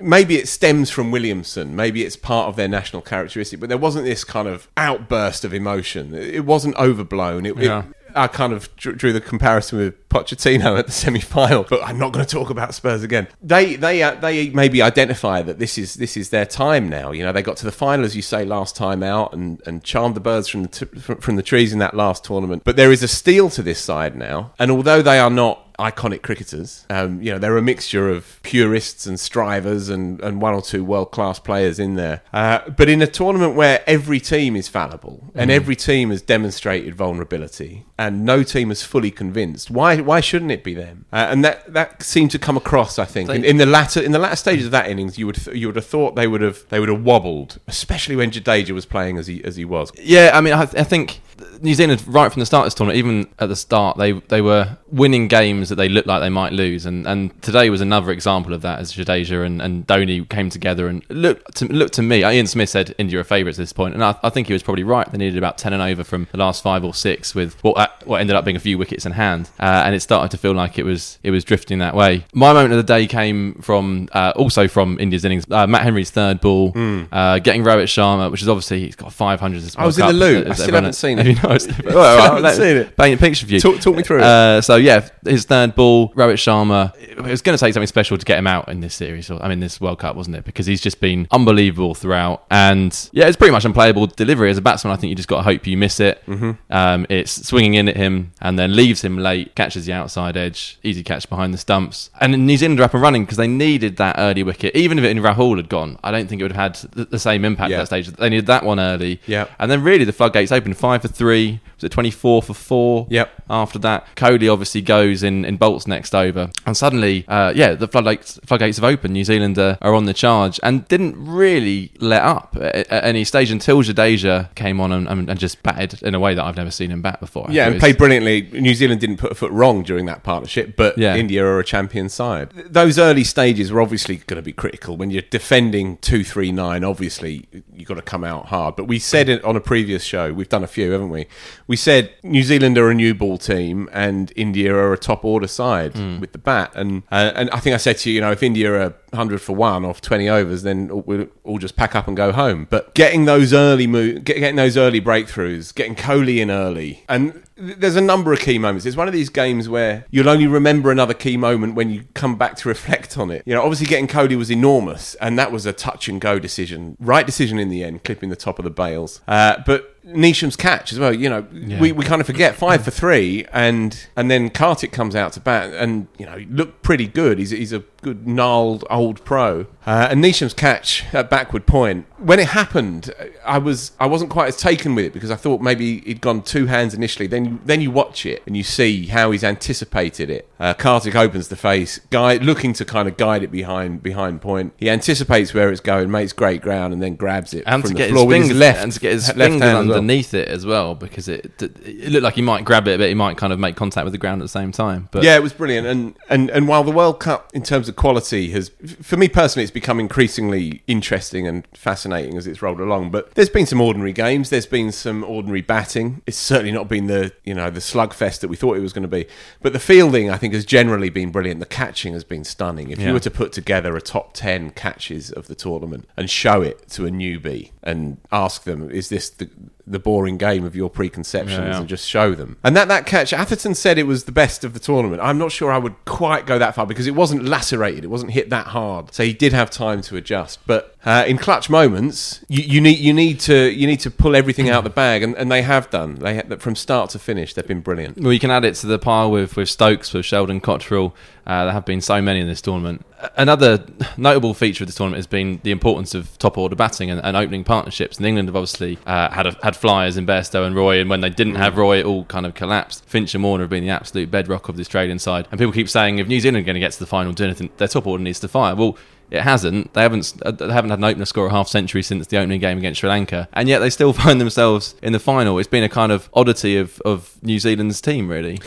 maybe 0.00 0.36
it 0.36 0.48
stems 0.48 0.88
from 0.90 1.10
Williamson, 1.10 1.76
maybe 1.76 2.04
it's 2.04 2.16
part 2.16 2.48
of 2.48 2.56
their 2.56 2.68
national 2.68 3.02
characteristic, 3.02 3.60
but 3.60 3.68
there 3.68 3.78
wasn't 3.78 4.04
this 4.04 4.24
kind 4.24 4.48
of 4.48 4.68
outburst 4.76 5.44
of 5.44 5.52
emotion. 5.54 6.14
It 6.14 6.44
wasn't 6.44 6.74
overblown. 6.76 7.44
It, 7.46 7.56
it- 7.58 7.64
Yeah. 7.64 7.82
I 8.14 8.26
kind 8.26 8.52
of 8.52 8.74
drew, 8.76 9.12
the 9.12 9.20
comparison 9.20 9.78
with 9.78 10.08
Pochettino 10.08 10.78
at 10.78 10.86
the 10.86 10.92
semi-final, 10.92 11.64
but 11.68 11.82
I'm 11.82 11.98
not 11.98 12.12
going 12.12 12.24
to 12.24 12.30
talk 12.30 12.50
about 12.50 12.74
Spurs 12.74 13.02
again. 13.02 13.28
They 13.42 13.76
they 13.76 14.02
uh, 14.02 14.14
they 14.16 14.50
maybe 14.50 14.82
identify 14.82 15.42
that 15.42 15.58
this 15.58 15.78
is 15.78 15.94
this 15.94 16.16
is 16.16 16.30
their 16.30 16.46
time 16.46 16.88
now. 16.88 17.12
You 17.12 17.24
know, 17.24 17.32
they 17.32 17.42
got 17.42 17.56
to 17.58 17.64
the 17.64 17.72
final 17.72 18.04
as 18.04 18.14
you 18.16 18.22
say 18.22 18.44
last 18.44 18.76
time 18.76 19.02
out 19.02 19.32
and 19.32 19.60
and 19.66 19.82
charmed 19.82 20.14
the 20.14 20.20
birds 20.20 20.48
from 20.48 20.62
the 20.62 20.68
t- 20.68 21.00
from 21.20 21.36
the 21.36 21.42
trees 21.42 21.72
in 21.72 21.78
that 21.80 21.94
last 21.94 22.24
tournament. 22.24 22.62
But 22.64 22.76
there 22.76 22.92
is 22.92 23.02
a 23.02 23.08
steel 23.08 23.50
to 23.50 23.62
this 23.62 23.78
side 23.78 24.16
now, 24.16 24.52
and 24.58 24.70
although 24.70 25.02
they 25.02 25.18
are 25.18 25.30
not 25.30 25.71
iconic 25.82 26.22
cricketers. 26.22 26.86
Um, 26.88 27.20
you 27.20 27.32
know, 27.32 27.38
they're 27.38 27.56
a 27.56 27.62
mixture 27.62 28.08
of 28.08 28.40
purists 28.42 29.06
and 29.06 29.18
strivers 29.18 29.88
and, 29.88 30.20
and 30.20 30.40
one 30.40 30.54
or 30.54 30.62
two 30.62 30.84
world 30.84 31.10
class 31.10 31.38
players 31.38 31.78
in 31.78 31.96
there. 31.96 32.22
Uh, 32.32 32.60
but 32.70 32.88
in 32.88 33.02
a 33.02 33.06
tournament 33.06 33.54
where 33.54 33.82
every 33.86 34.20
team 34.20 34.54
is 34.54 34.68
fallible 34.68 35.30
and 35.34 35.50
every 35.50 35.76
team 35.76 36.10
has 36.10 36.22
demonstrated 36.22 36.94
vulnerability 36.94 37.84
and 37.98 38.24
no 38.24 38.42
team 38.42 38.70
is 38.70 38.82
fully 38.82 39.10
convinced, 39.10 39.70
why 39.70 39.96
why 40.00 40.20
shouldn't 40.20 40.50
it 40.50 40.62
be 40.62 40.74
them? 40.74 41.04
Uh, 41.12 41.26
and 41.30 41.44
that, 41.44 41.72
that 41.72 42.02
seemed 42.02 42.30
to 42.30 42.38
come 42.38 42.56
across, 42.56 42.98
I 42.98 43.04
think, 43.04 43.28
in, 43.30 43.44
in 43.44 43.56
the 43.56 43.66
latter 43.66 44.00
in 44.00 44.12
the 44.12 44.18
latter 44.18 44.36
stages 44.36 44.66
of 44.66 44.72
that 44.72 44.88
innings. 44.88 45.18
You 45.18 45.26
would 45.26 45.36
th- 45.36 45.56
you 45.56 45.66
would 45.66 45.76
have 45.76 45.86
thought 45.86 46.14
they 46.14 46.28
would 46.28 46.42
have 46.42 46.64
they 46.68 46.78
would 46.80 46.88
have 46.88 47.04
wobbled, 47.04 47.60
especially 47.66 48.16
when 48.16 48.30
Jadeja 48.30 48.70
was 48.70 48.86
playing 48.86 49.18
as 49.18 49.26
he 49.26 49.42
as 49.44 49.56
he 49.56 49.64
was. 49.64 49.90
Yeah, 49.98 50.30
I 50.32 50.40
mean, 50.40 50.54
I, 50.54 50.62
I 50.62 50.84
think 50.84 51.20
New 51.60 51.74
Zealand, 51.74 52.02
right 52.06 52.32
from 52.32 52.40
the 52.40 52.46
start 52.46 52.62
of 52.62 52.66
this 52.66 52.74
tournament, 52.74 52.98
even 52.98 53.28
at 53.38 53.48
the 53.48 53.56
start, 53.56 53.96
they 53.98 54.12
they 54.12 54.40
were 54.40 54.76
winning 54.90 55.28
games 55.28 55.68
that 55.68 55.76
they 55.76 55.88
looked 55.88 56.06
like 56.06 56.20
they 56.20 56.28
might 56.28 56.52
lose, 56.52 56.86
and, 56.86 57.06
and 57.06 57.40
today 57.42 57.70
was 57.70 57.80
another 57.80 58.10
example 58.10 58.52
of 58.52 58.62
that 58.62 58.78
as 58.78 58.92
Jadeja 58.92 59.44
and, 59.44 59.62
and 59.62 59.86
Dhoni 59.86 60.28
came 60.28 60.50
together 60.50 60.88
and 60.88 61.04
looked 61.08 61.56
to, 61.56 61.66
looked 61.66 61.94
to 61.94 62.02
me. 62.02 62.24
Ian 62.24 62.46
Smith 62.46 62.68
said 62.68 62.94
India 62.98 63.20
are 63.20 63.24
favourites 63.24 63.58
at 63.58 63.62
this 63.62 63.72
point, 63.72 63.94
and 63.94 64.04
I, 64.04 64.16
I 64.22 64.30
think 64.30 64.46
he 64.46 64.52
was 64.52 64.62
probably 64.62 64.84
right. 64.84 65.10
They 65.10 65.18
needed 65.18 65.38
about 65.38 65.58
ten 65.58 65.72
and 65.72 65.82
over 65.82 66.04
from 66.04 66.28
the 66.32 66.38
last 66.38 66.62
five 66.62 66.84
or 66.84 66.94
six, 66.94 67.34
with 67.34 67.54
what 67.62 67.76
uh, 67.76 67.88
what 68.04 68.20
ended 68.20 68.36
up 68.36 68.44
being 68.44 68.56
a 68.56 68.60
few 68.60 68.78
wickets 68.78 69.06
in 69.06 69.12
hand, 69.12 69.50
uh, 69.58 69.82
and 69.84 69.94
it 69.94 70.00
started 70.00 70.30
to 70.32 70.38
feel 70.38 70.52
like 70.52 70.78
it 70.78 70.84
was 70.84 71.18
it 71.22 71.30
was 71.30 71.44
drifting 71.44 71.78
that 71.78 71.94
way. 71.94 72.24
My 72.34 72.52
moment 72.52 72.72
of 72.72 72.78
the 72.78 72.82
day 72.94 73.06
came 73.06 73.54
from 73.62 74.08
uh, 74.12 74.32
also 74.36 74.68
from 74.68 74.98
India's 74.98 75.24
innings. 75.24 75.44
Uh, 75.50 75.66
Matt 75.66 75.82
Henry's 75.82 76.10
third 76.10 76.40
ball, 76.40 76.72
uh, 77.12 77.38
getting 77.38 77.62
Rohit 77.62 77.84
Sharma, 77.84 78.30
which 78.30 78.42
is 78.42 78.48
obviously 78.48 78.80
he's 78.80 78.96
got 78.96 79.12
500. 79.12 79.62
Hmm. 79.62 79.80
I 79.80 79.86
was 79.86 79.98
in 79.98 80.06
the 80.06 80.12
loop. 80.12 80.46
I 80.46 80.50
As 80.50 80.62
still 80.62 80.74
haven't 80.74 80.94
seen 80.94 81.18
Have 81.18 81.26
you 81.36 81.42
noticed? 81.42 81.70
Still 81.74 82.02
haven't 82.02 82.42
let- 82.42 82.56
seen 82.56 82.76
it. 82.76 82.96
Paint 82.96 83.18
a 83.18 83.20
picture 83.20 83.46
for 83.46 83.52
you. 83.52 83.60
Talk- 83.60 83.80
talk 83.80 83.96
me 83.96 84.02
through 84.02 84.18
it. 84.18 84.22
Uh, 84.24 84.60
so 84.60 84.76
yeah, 84.76 85.08
his 85.24 85.44
third 85.44 85.74
ball, 85.74 86.10
Rohit 86.14 86.34
Sharma. 86.34 86.92
It 86.98 87.20
was 87.20 87.42
going 87.42 87.56
to 87.56 87.60
take 87.64 87.74
something 87.74 87.86
special 87.86 88.16
to 88.18 88.24
get 88.24 88.38
him 88.38 88.46
out 88.46 88.68
in 88.68 88.80
this 88.80 88.94
series. 88.94 89.30
Or, 89.30 89.42
I 89.42 89.48
mean, 89.48 89.60
this 89.60 89.80
World 89.80 89.98
Cup, 89.98 90.16
wasn't 90.16 90.36
it? 90.36 90.44
Because 90.44 90.66
he's 90.66 90.80
just 90.80 91.00
been 91.00 91.26
unbelievable 91.30 91.94
throughout, 91.94 92.44
and 92.50 92.92
yeah, 93.12 93.26
it's 93.28 93.36
pretty 93.36 93.52
much 93.52 93.64
unplayable 93.64 94.06
delivery 94.06 94.50
as 94.50 94.58
a 94.58 94.62
batsman. 94.62 94.92
I 94.92 94.96
think 94.96 95.10
you 95.10 95.16
just 95.16 95.28
got 95.28 95.38
to 95.38 95.42
hope 95.42 95.66
you 95.66 95.76
miss 95.76 96.00
it. 96.00 96.22
Mm-hmm. 96.26 96.52
Um, 96.72 97.06
it's 97.08 97.46
swinging 97.46 97.74
in 97.74 97.88
at 97.88 97.96
him 97.96 98.32
and 98.40 98.58
then 98.58 98.74
leaves 98.74 99.02
him 99.02 99.18
late, 99.18 99.54
catches 99.54 99.86
the 99.86 99.92
outside 99.92 100.36
edge, 100.36 100.78
easy 100.82 101.02
catch 101.02 101.28
behind 101.28 101.52
the 101.54 101.58
stumps, 101.58 102.10
and 102.20 102.46
New 102.46 102.56
Zealand 102.56 102.80
are 102.80 102.84
up 102.84 102.94
and 102.94 103.02
running 103.02 103.24
because 103.24 103.36
they 103.38 103.46
needed 103.48 103.96
that 103.98 104.16
early 104.18 104.42
wicket. 104.42 104.74
Even 104.74 104.98
if 104.98 105.04
it 105.04 105.10
in 105.10 105.18
Rahul 105.18 105.56
had 105.56 105.68
gone, 105.68 105.98
I 106.02 106.10
don't 106.10 106.28
think 106.28 106.40
it 106.40 106.44
would 106.44 106.52
have 106.52 106.76
had 106.76 106.90
the, 106.92 107.04
the 107.04 107.18
same 107.18 107.44
impact 107.44 107.70
Yeah. 107.70 107.76
at 107.76 107.80
that 107.80 107.86
stage. 107.86 108.08
They 108.08 108.28
needed 108.30 108.46
that 108.46 108.64
one 108.64 108.80
early. 108.80 109.20
Yeah. 109.26 109.46
And 109.58 109.70
then 109.70 109.82
really 109.82 110.04
the 110.04 110.12
floodgates 110.12 110.50
opened 110.52 110.76
five 110.76 111.02
for 111.02 111.08
three. 111.12 111.60
Was 111.76 111.84
it 111.84 111.92
24 111.92 112.42
for 112.42 112.54
four? 112.54 113.06
Yep. 113.10 113.30
After 113.50 113.78
that, 113.80 114.06
Kohli 114.16 114.50
obviously 114.50 114.82
goes 114.82 115.22
in, 115.22 115.44
in 115.44 115.56
bolts 115.56 115.86
next 115.86 116.14
over. 116.14 116.50
And 116.64 116.76
suddenly, 116.76 117.24
uh, 117.28 117.52
yeah, 117.54 117.74
the 117.74 117.88
floodgates, 117.88 118.38
floodgates 118.46 118.78
have 118.78 118.84
opened. 118.84 119.12
New 119.12 119.24
Zealand 119.24 119.58
are, 119.58 119.76
are 119.82 119.94
on 119.94 120.04
the 120.06 120.14
charge 120.14 120.58
and 120.62 120.86
didn't 120.88 121.14
really 121.24 121.90
let 121.98 122.22
up 122.22 122.56
at, 122.60 122.74
at 122.88 123.04
any 123.04 123.24
stage 123.24 123.50
until 123.50 123.82
Jadeja 123.82 124.54
came 124.54 124.80
on 124.80 124.92
and, 124.92 125.08
and, 125.08 125.28
and 125.28 125.38
just 125.38 125.62
batted 125.62 126.02
in 126.02 126.14
a 126.14 126.20
way 126.20 126.34
that 126.34 126.44
I've 126.44 126.56
never 126.56 126.70
seen 126.70 126.90
him 126.90 127.02
bat 127.02 127.20
before. 127.20 127.46
Yeah, 127.50 127.68
and 127.68 127.78
played 127.80 127.98
brilliantly. 127.98 128.42
New 128.60 128.74
Zealand 128.74 129.00
didn't 129.00 129.16
put 129.18 129.32
a 129.32 129.34
foot 129.34 129.52
wrong 129.52 129.82
during 129.82 130.06
that 130.06 130.22
partnership, 130.22 130.76
but 130.76 130.96
Yeah. 130.96 131.16
India 131.16 131.44
are 131.44 131.58
a 131.58 131.64
champion 131.64 132.08
side. 132.08 132.50
Those 132.52 132.98
early 132.98 133.24
stages 133.24 133.70
were 133.72 133.80
obviously 133.80 134.16
going 134.18 134.36
to 134.36 134.42
be 134.42 134.52
critical. 134.52 134.96
When 134.96 135.10
you're 135.10 135.22
defending 135.30 135.96
2 135.98 136.24
3 136.24 136.52
9, 136.52 136.84
obviously 136.84 137.46
you've 137.74 137.88
got 137.88 137.94
to 137.96 138.02
come 138.02 138.24
out 138.24 138.46
hard. 138.46 138.76
But 138.76 138.84
we 138.84 138.98
said 138.98 139.28
it 139.28 139.42
on 139.44 139.56
a 139.56 139.60
previous 139.60 140.04
show, 140.04 140.32
we've 140.32 140.48
done 140.48 140.64
a 140.64 140.68
few, 140.68 140.94
haven't 141.02 141.12
we? 141.12 141.26
We 141.66 141.76
said 141.76 142.12
New 142.22 142.42
Zealand 142.42 142.78
are 142.78 142.90
a 142.90 142.94
new 142.94 143.14
ball 143.14 143.38
team 143.38 143.88
and 143.92 144.32
India 144.36 144.74
are 144.74 144.92
a 144.92 144.98
top 144.98 145.24
order 145.24 145.48
side 145.48 145.94
with 146.20 146.32
the 146.32 146.38
bat. 146.38 146.72
And, 146.74 147.02
uh, 147.10 147.32
and 147.34 147.50
I 147.50 147.60
think 147.60 147.74
I 147.74 147.78
said 147.78 147.98
to 147.98 148.10
you, 148.10 148.16
you 148.16 148.20
know, 148.20 148.32
if 148.32 148.42
India 148.42 148.72
are 148.72 148.94
100 149.10 149.40
for 149.40 149.54
one 149.54 149.84
off 149.84 150.00
20 150.00 150.28
overs, 150.28 150.62
then 150.62 151.04
we'll 151.04 151.26
all 151.44 151.58
just 151.58 151.76
pack 151.76 151.94
up 151.94 152.08
and 152.08 152.16
go 152.16 152.32
home. 152.32 152.66
But 152.70 152.94
getting 152.94 153.26
those 153.26 153.52
early 153.52 153.86
move, 153.86 154.24
getting 154.24 154.56
those 154.56 154.76
early 154.76 155.00
breakthroughs, 155.00 155.74
getting 155.74 155.94
Kohli 155.94 156.38
in 156.38 156.50
early, 156.50 157.04
and 157.08 157.42
there's 157.56 157.96
a 157.96 158.00
number 158.00 158.32
of 158.32 158.40
key 158.40 158.58
moments. 158.58 158.86
It's 158.86 158.96
one 158.96 159.08
of 159.08 159.12
these 159.12 159.28
games 159.28 159.68
where 159.68 160.06
you'll 160.10 160.28
only 160.28 160.46
remember 160.46 160.90
another 160.90 161.14
key 161.14 161.36
moment 161.36 161.74
when 161.74 161.90
you 161.90 162.04
come 162.14 162.36
back 162.36 162.56
to 162.56 162.68
reflect 162.68 163.18
on 163.18 163.30
it. 163.30 163.42
You 163.44 163.54
know, 163.54 163.62
obviously 163.62 163.86
getting 163.86 164.08
Kohli 164.08 164.36
was 164.36 164.50
enormous, 164.50 165.14
and 165.16 165.38
that 165.38 165.52
was 165.52 165.66
a 165.66 165.72
touch 165.72 166.08
and 166.08 166.20
go 166.20 166.38
decision, 166.38 166.96
right 166.98 167.26
decision 167.26 167.58
in 167.58 167.68
the 167.68 167.84
end, 167.84 168.04
clipping 168.04 168.30
the 168.30 168.36
top 168.36 168.58
of 168.58 168.64
the 168.64 168.70
bails. 168.70 169.20
Uh, 169.28 169.62
but 169.66 169.91
Neesham's 170.04 170.56
catch 170.56 170.92
as 170.92 170.98
well. 170.98 171.14
You 171.14 171.30
know, 171.30 171.46
we, 171.78 171.92
we 171.92 172.04
kind 172.04 172.20
of 172.20 172.26
forget 172.26 172.56
five 172.56 172.84
for 172.84 172.90
three, 172.90 173.46
and 173.52 174.06
and 174.16 174.30
then 174.30 174.50
Karthik 174.50 174.92
comes 174.92 175.14
out 175.14 175.32
to 175.34 175.40
bat, 175.40 175.72
and 175.74 176.08
you 176.18 176.26
know, 176.26 176.44
looked 176.50 176.82
pretty 176.82 177.06
good. 177.06 177.38
He's 177.38 177.50
he's 177.50 177.72
a 177.72 177.84
good 178.02 178.26
gnarled 178.26 178.84
old 178.90 179.24
pro. 179.24 179.66
Uh, 179.86 180.08
and 180.10 180.22
Neesham's 180.22 180.54
catch 180.54 181.04
at 181.14 181.30
backward 181.30 181.66
point 181.66 182.06
when 182.22 182.38
it 182.38 182.48
happened, 182.48 183.12
I 183.44 183.58
was 183.58 183.92
I 183.98 184.06
wasn't 184.06 184.30
quite 184.30 184.48
as 184.48 184.56
taken 184.56 184.94
with 184.94 185.04
it 185.04 185.12
because 185.12 185.30
I 185.30 185.36
thought 185.36 185.60
maybe 185.60 186.00
he'd 186.00 186.20
gone 186.20 186.42
two 186.42 186.66
hands 186.66 186.94
initially. 186.94 187.26
Then 187.26 187.44
you, 187.44 187.60
then 187.64 187.80
you 187.80 187.90
watch 187.90 188.24
it 188.24 188.42
and 188.46 188.56
you 188.56 188.62
see 188.62 189.06
how 189.06 189.32
he's 189.32 189.42
anticipated 189.42 190.30
it. 190.30 190.48
Uh, 190.60 190.74
Karthik 190.74 191.14
opens 191.14 191.48
the 191.48 191.56
face, 191.56 191.98
guy 192.10 192.36
looking 192.36 192.72
to 192.74 192.84
kind 192.84 193.08
of 193.08 193.16
guide 193.16 193.42
it 193.42 193.50
behind 193.50 194.02
behind 194.02 194.40
point. 194.40 194.72
He 194.76 194.88
anticipates 194.88 195.52
where 195.52 195.70
it's 195.70 195.80
going, 195.80 196.10
makes 196.10 196.32
great 196.32 196.62
ground, 196.62 196.92
and 196.92 197.02
then 197.02 197.16
grabs 197.16 197.52
it 197.52 197.64
and 197.66 197.82
from 197.82 197.94
the 197.94 198.08
floor 198.08 198.32
his 198.32 198.40
with 198.42 198.48
his 198.50 198.58
left 198.58 198.82
and 198.84 198.92
to 198.92 199.00
get 199.00 199.12
his 199.12 199.26
left 199.28 199.38
fingers 199.38 199.62
hand 199.62 199.62
as 199.62 199.86
well. 199.88 199.98
underneath 199.98 200.34
it 200.34 200.48
as 200.48 200.64
well 200.64 200.94
because 200.94 201.28
it 201.28 201.60
it 201.60 202.12
looked 202.12 202.22
like 202.22 202.34
he 202.34 202.42
might 202.42 202.64
grab 202.64 202.86
it 202.86 202.98
but 202.98 203.08
he 203.08 203.14
might 203.14 203.36
kind 203.36 203.52
of 203.52 203.58
make 203.58 203.74
contact 203.74 204.04
with 204.04 204.12
the 204.12 204.18
ground 204.18 204.40
at 204.40 204.44
the 204.44 204.48
same 204.48 204.70
time 204.70 205.08
but 205.10 205.24
yeah, 205.24 205.36
it 205.36 205.42
was 205.42 205.52
brilliant. 205.52 205.86
And, 205.86 206.16
and 206.28 206.50
and 206.50 206.68
while 206.68 206.84
the 206.84 206.92
World 206.92 207.18
Cup, 207.18 207.50
in 207.52 207.62
terms 207.62 207.88
of 207.88 207.91
quality, 207.92 208.50
has 208.50 208.70
for 209.02 209.16
me 209.16 209.28
personally, 209.28 209.62
it's 209.64 209.70
become 209.72 210.00
increasingly 210.00 210.82
interesting 210.86 211.46
and 211.46 211.66
fascinating 211.74 212.36
as 212.36 212.46
it's 212.46 212.62
rolled 212.62 212.80
along. 212.80 213.10
But 213.10 213.34
there's 213.34 213.48
been 213.48 213.66
some 213.66 213.80
ordinary 213.80 214.12
games. 214.12 214.50
There's 214.50 214.66
been 214.66 214.92
some 214.92 215.24
ordinary 215.24 215.60
batting. 215.62 216.22
It's 216.26 216.36
certainly 216.36 216.72
not 216.72 216.88
been 216.88 217.06
the 217.06 217.32
you 217.44 217.54
know 217.54 217.70
the 217.70 217.80
slugfest 217.80 218.40
that 218.40 218.48
we 218.48 218.56
thought 218.56 218.76
it 218.76 218.80
was 218.80 218.92
going 218.92 219.02
to 219.02 219.08
be. 219.08 219.26
But 219.60 219.72
the 219.72 219.78
fielding, 219.78 220.30
I 220.30 220.36
think, 220.36 220.54
has 220.54 220.64
generally 220.64 221.10
been 221.10 221.30
brilliant. 221.30 221.60
The 221.60 221.66
catching 221.66 222.12
has 222.14 222.24
been 222.24 222.44
stunning. 222.44 222.90
If 222.90 222.98
Yeah. 222.98 223.08
you 223.08 223.12
were 223.14 223.20
to 223.20 223.30
put 223.30 223.52
together 223.52 223.96
a 223.96 224.00
top 224.00 224.34
ten 224.34 224.70
catches 224.70 225.30
of 225.30 225.46
the 225.46 225.54
tournament 225.54 226.08
and 226.16 226.28
show 226.30 226.62
it 226.62 226.88
to 226.90 227.06
a 227.06 227.10
newbie 227.10 227.70
and 227.82 228.18
ask 228.30 228.64
them, 228.64 228.90
is 228.90 229.08
this 229.08 229.30
the 229.30 229.48
the 229.86 229.98
boring 229.98 230.36
game 230.36 230.64
of 230.64 230.76
your 230.76 230.88
preconceptions 230.88 231.58
Yeah, 231.58 231.70
yeah. 231.70 231.78
and 231.80 231.88
just 231.88 232.08
show 232.08 232.34
them. 232.34 232.56
And 232.62 232.76
that, 232.76 232.88
that 232.88 233.04
catch, 233.06 233.32
Atherton 233.32 233.74
said 233.74 233.98
it 233.98 234.06
was 234.06 234.24
the 234.24 234.32
best 234.32 234.62
of 234.64 234.74
the 234.74 234.80
tournament. 234.80 235.20
I'm 235.22 235.38
not 235.38 235.50
sure 235.52 235.72
I 235.72 235.78
would 235.78 235.94
quite 236.04 236.46
go 236.46 236.58
that 236.58 236.74
far 236.74 236.86
because 236.86 237.06
it 237.06 237.14
wasn't 237.14 237.44
lacerated, 237.44 238.04
it 238.04 238.08
wasn't 238.08 238.32
hit 238.32 238.50
that 238.50 238.68
hard. 238.68 239.12
So 239.12 239.24
he 239.24 239.32
did 239.32 239.52
have 239.52 239.70
time 239.70 240.00
to 240.02 240.16
adjust. 240.16 240.60
But 240.66 240.94
uh, 241.04 241.24
in 241.26 241.36
clutch 241.36 241.68
moments, 241.68 242.44
you, 242.48 242.62
you 242.62 242.80
need 242.80 242.98
you 242.98 243.12
need 243.12 243.40
to 243.40 243.70
you 243.70 243.86
need 243.86 244.00
to 244.00 244.10
pull 244.10 244.36
everything 244.36 244.68
out 244.70 244.78
of 244.78 244.84
the 244.84 244.90
bag, 244.90 245.22
and, 245.22 245.34
and 245.36 245.50
they 245.50 245.62
have 245.62 245.90
done. 245.90 246.14
They 246.16 246.40
from 246.58 246.76
start 246.76 247.10
to 247.10 247.18
finish, 247.18 247.54
they've 247.54 247.66
been 247.66 247.80
brilliant. 247.80 248.18
Well, 248.18 248.32
you 248.32 248.40
can 248.40 248.50
add 248.50 248.64
it 248.64 248.74
to 248.76 248.86
the 248.86 248.98
pile 248.98 249.30
with, 249.30 249.56
with 249.56 249.68
Stokes, 249.68 250.12
with 250.12 250.24
Sheldon 250.24 250.60
Cottrell. 250.60 251.14
Uh, 251.44 251.64
there 251.64 251.72
have 251.72 251.84
been 251.84 252.00
so 252.00 252.22
many 252.22 252.38
in 252.38 252.46
this 252.46 252.62
tournament. 252.62 253.04
Another 253.36 253.84
notable 254.16 254.54
feature 254.54 254.84
of 254.84 254.88
this 254.88 254.94
tournament 254.94 255.18
has 255.18 255.26
been 255.26 255.60
the 255.64 255.72
importance 255.72 256.14
of 256.14 256.38
top 256.38 256.56
order 256.56 256.76
batting 256.76 257.10
and, 257.10 257.20
and 257.24 257.36
opening 257.36 257.64
partnerships. 257.64 258.16
And 258.16 258.26
England 258.26 258.48
have 258.48 258.54
obviously 258.54 258.98
uh, 259.06 259.28
had 259.30 259.46
a, 259.48 259.56
had 259.62 259.74
flyers 259.74 260.16
in 260.16 260.24
Bairstow 260.24 260.64
and 260.64 260.76
Roy, 260.76 261.00
and 261.00 261.10
when 261.10 261.20
they 261.20 261.30
didn't 261.30 261.56
have 261.56 261.76
Roy, 261.76 261.98
it 261.98 262.06
all 262.06 262.24
kind 262.26 262.46
of 262.46 262.54
collapsed. 262.54 263.04
Finch 263.06 263.34
and 263.34 263.42
Warner 263.42 263.64
have 263.64 263.70
been 263.70 263.84
the 263.84 263.90
absolute 263.90 264.30
bedrock 264.30 264.68
of 264.68 264.76
the 264.76 264.82
Australian 264.82 265.18
side. 265.18 265.48
And 265.50 265.58
people 265.58 265.72
keep 265.72 265.88
saying 265.88 266.18
if 266.18 266.28
New 266.28 266.38
Zealand 266.38 266.62
are 266.62 266.66
going 266.66 266.74
to 266.74 266.80
get 266.80 266.92
to 266.92 267.00
the 267.00 267.06
final, 267.06 267.32
do 267.32 267.44
anything, 267.44 267.70
their 267.76 267.88
top 267.88 268.06
order 268.06 268.22
needs 268.22 268.38
to 268.40 268.48
fire. 268.48 268.76
Well, 268.76 268.96
it 269.32 269.40
hasn't. 269.40 269.92
They 269.94 270.02
haven't. 270.02 270.34
uh, 270.44 270.50
They 270.52 270.70
haven't 270.72 270.90
had 270.90 270.98
an 270.98 271.04
opener 271.04 271.24
score 271.24 271.46
a 271.46 271.50
half 271.50 271.66
century 271.66 272.02
since 272.02 272.26
the 272.28 272.36
opening 272.36 272.60
game 272.60 272.78
against 272.78 273.00
Sri 273.00 273.08
Lanka, 273.08 273.48
and 273.54 273.68
yet 273.68 273.78
they 273.80 273.90
still 273.90 274.12
find 274.24 274.40
themselves 274.40 274.94
in 275.02 275.12
the 275.12 275.18
final. 275.18 275.58
It's 275.58 275.68
been 275.68 275.82
a 275.84 275.88
kind 275.88 276.12
of 276.12 276.28
oddity 276.34 276.76
of, 276.76 277.00
of 277.04 277.36
New 277.42 277.58
Zealand's 277.58 278.00
team, 278.00 278.28
really. 278.28 278.60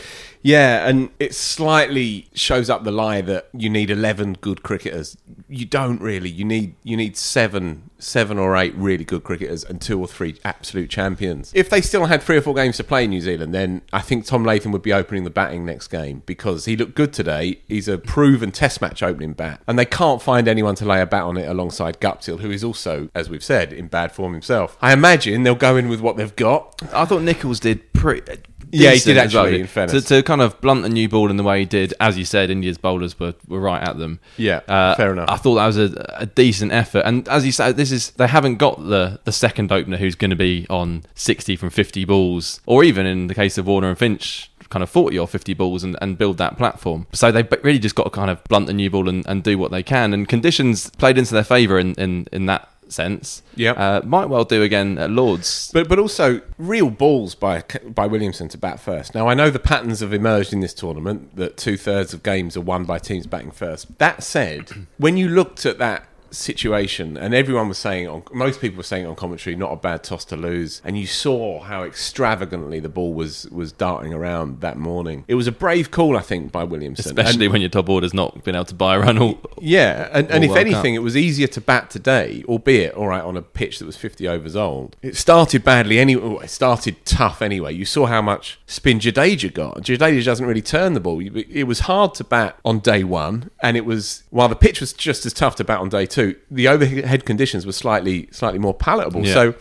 Yeah, 0.46 0.88
and 0.88 1.10
it 1.18 1.34
slightly 1.34 2.28
shows 2.32 2.70
up 2.70 2.84
the 2.84 2.92
lie 2.92 3.20
that 3.20 3.48
you 3.52 3.68
need 3.68 3.90
eleven 3.90 4.34
good 4.34 4.62
cricketers. 4.62 5.16
You 5.48 5.64
don't 5.64 6.00
really. 6.00 6.30
You 6.30 6.44
need 6.44 6.76
you 6.84 6.96
need 6.96 7.16
seven, 7.16 7.90
seven 7.98 8.38
or 8.38 8.56
eight 8.56 8.72
really 8.76 9.02
good 9.02 9.24
cricketers 9.24 9.64
and 9.64 9.80
two 9.80 9.98
or 9.98 10.06
three 10.06 10.38
absolute 10.44 10.88
champions. 10.88 11.50
If 11.52 11.68
they 11.68 11.80
still 11.80 12.06
had 12.06 12.22
three 12.22 12.36
or 12.36 12.42
four 12.42 12.54
games 12.54 12.76
to 12.76 12.84
play 12.84 13.02
in 13.02 13.10
New 13.10 13.20
Zealand, 13.20 13.52
then 13.52 13.82
I 13.92 14.00
think 14.02 14.24
Tom 14.24 14.44
Latham 14.44 14.70
would 14.70 14.82
be 14.82 14.92
opening 14.92 15.24
the 15.24 15.30
batting 15.30 15.66
next 15.66 15.88
game 15.88 16.22
because 16.26 16.66
he 16.66 16.76
looked 16.76 16.94
good 16.94 17.12
today. 17.12 17.58
He's 17.66 17.88
a 17.88 17.98
proven 17.98 18.52
Test 18.52 18.80
match 18.80 19.02
opening 19.02 19.32
bat, 19.32 19.60
and 19.66 19.76
they 19.76 19.84
can't 19.84 20.22
find 20.22 20.46
anyone 20.46 20.76
to 20.76 20.84
lay 20.84 21.00
a 21.00 21.06
bat 21.06 21.24
on 21.24 21.36
it 21.36 21.48
alongside 21.48 21.98
Guptill, 21.98 22.38
who 22.38 22.52
is 22.52 22.62
also, 22.62 23.08
as 23.16 23.28
we've 23.28 23.42
said, 23.42 23.72
in 23.72 23.88
bad 23.88 24.12
form 24.12 24.32
himself. 24.32 24.78
I 24.80 24.92
imagine 24.92 25.42
they'll 25.42 25.56
go 25.56 25.76
in 25.76 25.88
with 25.88 26.00
what 26.00 26.16
they've 26.16 26.36
got. 26.36 26.80
I 26.94 27.04
thought 27.04 27.22
Nichols 27.22 27.58
did 27.58 27.92
pretty. 27.92 28.42
Yeah, 28.82 28.90
he 28.92 28.98
did 29.00 29.16
well. 29.16 29.24
actually, 29.46 29.66
fairness. 29.66 30.04
To, 30.04 30.16
to 30.16 30.22
kind 30.22 30.40
of 30.40 30.60
blunt 30.60 30.82
the 30.82 30.88
new 30.88 31.08
ball 31.08 31.30
in 31.30 31.36
the 31.36 31.42
way 31.42 31.60
he 31.60 31.64
did, 31.64 31.94
as 32.00 32.16
you 32.18 32.24
said, 32.24 32.50
India's 32.50 32.78
bowlers 32.78 33.18
were, 33.18 33.34
were 33.48 33.60
right 33.60 33.82
at 33.82 33.98
them. 33.98 34.20
Yeah, 34.36 34.60
Uh, 34.68 34.94
fair 34.96 35.12
enough. 35.12 35.28
I 35.30 35.36
thought 35.36 35.56
that 35.56 35.66
was 35.66 35.78
a, 35.78 36.14
a 36.18 36.26
decent 36.26 36.72
effort, 36.72 37.02
and 37.04 37.28
as 37.28 37.44
you 37.46 37.52
said, 37.52 37.76
this 37.76 37.92
is 37.92 38.10
they 38.12 38.26
haven't 38.26 38.56
got 38.56 38.78
the 38.88 39.20
the 39.24 39.32
second 39.32 39.72
opener 39.72 39.96
who's 39.96 40.14
going 40.14 40.30
to 40.30 40.36
be 40.36 40.66
on 40.70 41.02
sixty 41.14 41.56
from 41.56 41.70
fifty 41.70 42.04
balls, 42.04 42.60
or 42.66 42.84
even 42.84 43.06
in 43.06 43.26
the 43.26 43.34
case 43.34 43.58
of 43.58 43.66
Warner 43.66 43.88
and 43.88 43.98
Finch. 43.98 44.50
Kind 44.68 44.82
of 44.82 44.90
40 44.90 45.16
or 45.16 45.28
50 45.28 45.54
balls 45.54 45.84
and, 45.84 45.96
and 46.02 46.18
build 46.18 46.38
that 46.38 46.58
platform. 46.58 47.06
So 47.12 47.30
they've 47.30 47.46
really 47.62 47.78
just 47.78 47.94
got 47.94 48.02
to 48.02 48.10
kind 48.10 48.32
of 48.32 48.42
blunt 48.44 48.66
the 48.66 48.72
new 48.72 48.90
ball 48.90 49.08
and, 49.08 49.24
and 49.28 49.44
do 49.44 49.56
what 49.58 49.70
they 49.70 49.84
can. 49.84 50.12
And 50.12 50.26
conditions 50.28 50.90
played 50.90 51.18
into 51.18 51.34
their 51.34 51.44
favour 51.44 51.78
in, 51.78 51.94
in, 51.94 52.26
in 52.32 52.46
that 52.46 52.68
sense. 52.92 53.42
Yeah, 53.54 53.72
Uh, 53.72 54.00
might 54.04 54.26
well 54.26 54.44
do 54.44 54.62
again 54.62 54.98
at 54.98 55.10
Lords. 55.10 55.70
But 55.72 55.88
but 55.88 55.98
also 55.98 56.40
real 56.58 56.90
balls 56.90 57.34
by 57.34 57.62
by 57.86 58.06
Williamson 58.06 58.48
to 58.48 58.58
bat 58.58 58.80
first. 58.80 59.14
Now 59.14 59.28
I 59.28 59.34
know 59.34 59.50
the 59.50 59.58
patterns 59.58 60.00
have 60.00 60.12
emerged 60.12 60.52
in 60.52 60.60
this 60.60 60.74
tournament 60.74 61.36
that 61.36 61.56
two 61.56 61.76
thirds 61.76 62.12
of 62.14 62.22
games 62.22 62.56
are 62.56 62.60
won 62.62 62.84
by 62.84 62.98
teams 62.98 63.26
batting 63.26 63.50
first. 63.50 63.98
That 63.98 64.22
said, 64.22 64.70
when 64.98 65.16
you 65.16 65.28
looked 65.28 65.66
at 65.66 65.78
that 65.78 66.06
situation, 66.36 67.16
and 67.16 67.34
everyone 67.34 67.68
was 67.68 67.78
saying, 67.78 68.08
on, 68.08 68.22
most 68.32 68.60
people 68.60 68.76
were 68.78 68.82
saying 68.82 69.06
on 69.06 69.16
commentary, 69.16 69.56
not 69.56 69.72
a 69.72 69.76
bad 69.76 70.04
toss 70.04 70.24
to 70.26 70.36
lose. 70.36 70.80
And 70.84 70.98
you 70.98 71.06
saw 71.06 71.60
how 71.60 71.82
extravagantly 71.82 72.80
the 72.80 72.88
ball 72.88 73.12
was 73.14 73.46
was 73.50 73.72
darting 73.72 74.14
around 74.14 74.60
that 74.60 74.76
morning. 74.78 75.24
It 75.28 75.34
was 75.34 75.46
a 75.46 75.52
brave 75.52 75.90
call, 75.90 76.16
I 76.16 76.20
think, 76.20 76.52
by 76.52 76.64
Williamson, 76.64 77.06
Especially 77.06 77.46
And- 77.46 77.52
when 77.52 77.60
your 77.62 77.70
top 77.70 77.88
order's 77.88 78.14
not 78.14 78.42
been 78.44 78.54
able 78.54 78.64
to 78.66 78.74
buy 78.74 78.96
a 78.96 79.00
run 79.00 79.18
all. 79.18 79.38
yeah, 79.60 80.08
and, 80.12 80.30
and 80.30 80.44
if 80.44 80.50
World 80.50 80.60
anything, 80.60 80.94
Cup. 80.94 81.00
it 81.00 81.04
was 81.04 81.16
easier 81.16 81.46
to 81.48 81.60
bat 81.60 81.90
today, 81.90 82.42
albeit 82.48 82.94
all 82.94 83.08
right 83.08 83.22
on 83.22 83.36
a 83.36 83.42
pitch 83.42 83.78
that 83.78 83.86
was 83.86 83.96
50 83.96 84.26
overs 84.28 84.56
old. 84.56 84.96
It 85.02 85.16
started 85.16 85.64
badly 85.64 85.98
anyway. 85.98 86.22
Oh, 86.24 86.38
it 86.38 86.48
started 86.50 87.04
tough 87.04 87.42
anyway. 87.42 87.74
You 87.74 87.84
saw 87.84 88.06
how 88.06 88.22
much 88.22 88.58
spin 88.66 88.98
Jadeja 88.98 89.52
got. 89.52 89.82
Jadeja 89.82 90.24
doesn't 90.24 90.46
really 90.46 90.62
turn 90.62 90.94
the 90.94 91.00
ball. 91.00 91.20
It 91.20 91.64
was 91.64 91.80
hard 91.80 92.14
to 92.16 92.24
bat 92.24 92.58
on 92.64 92.80
day 92.80 93.04
one, 93.04 93.50
and 93.62 93.76
it 93.76 93.84
was 93.84 94.22
while 94.30 94.48
the 94.48 94.56
pitch 94.56 94.80
was 94.80 94.92
just 94.92 95.24
as 95.26 95.32
tough 95.32 95.56
to 95.56 95.64
bat 95.64 95.78
on 95.80 95.88
day 95.88 96.06
two. 96.06 96.25
The 96.50 96.68
overhead 96.68 97.24
conditions 97.24 97.66
were 97.66 97.72
slightly 97.72 98.28
slightly 98.32 98.58
more 98.58 98.74
palatable. 98.74 99.26
Yeah. 99.26 99.34
So. 99.34 99.54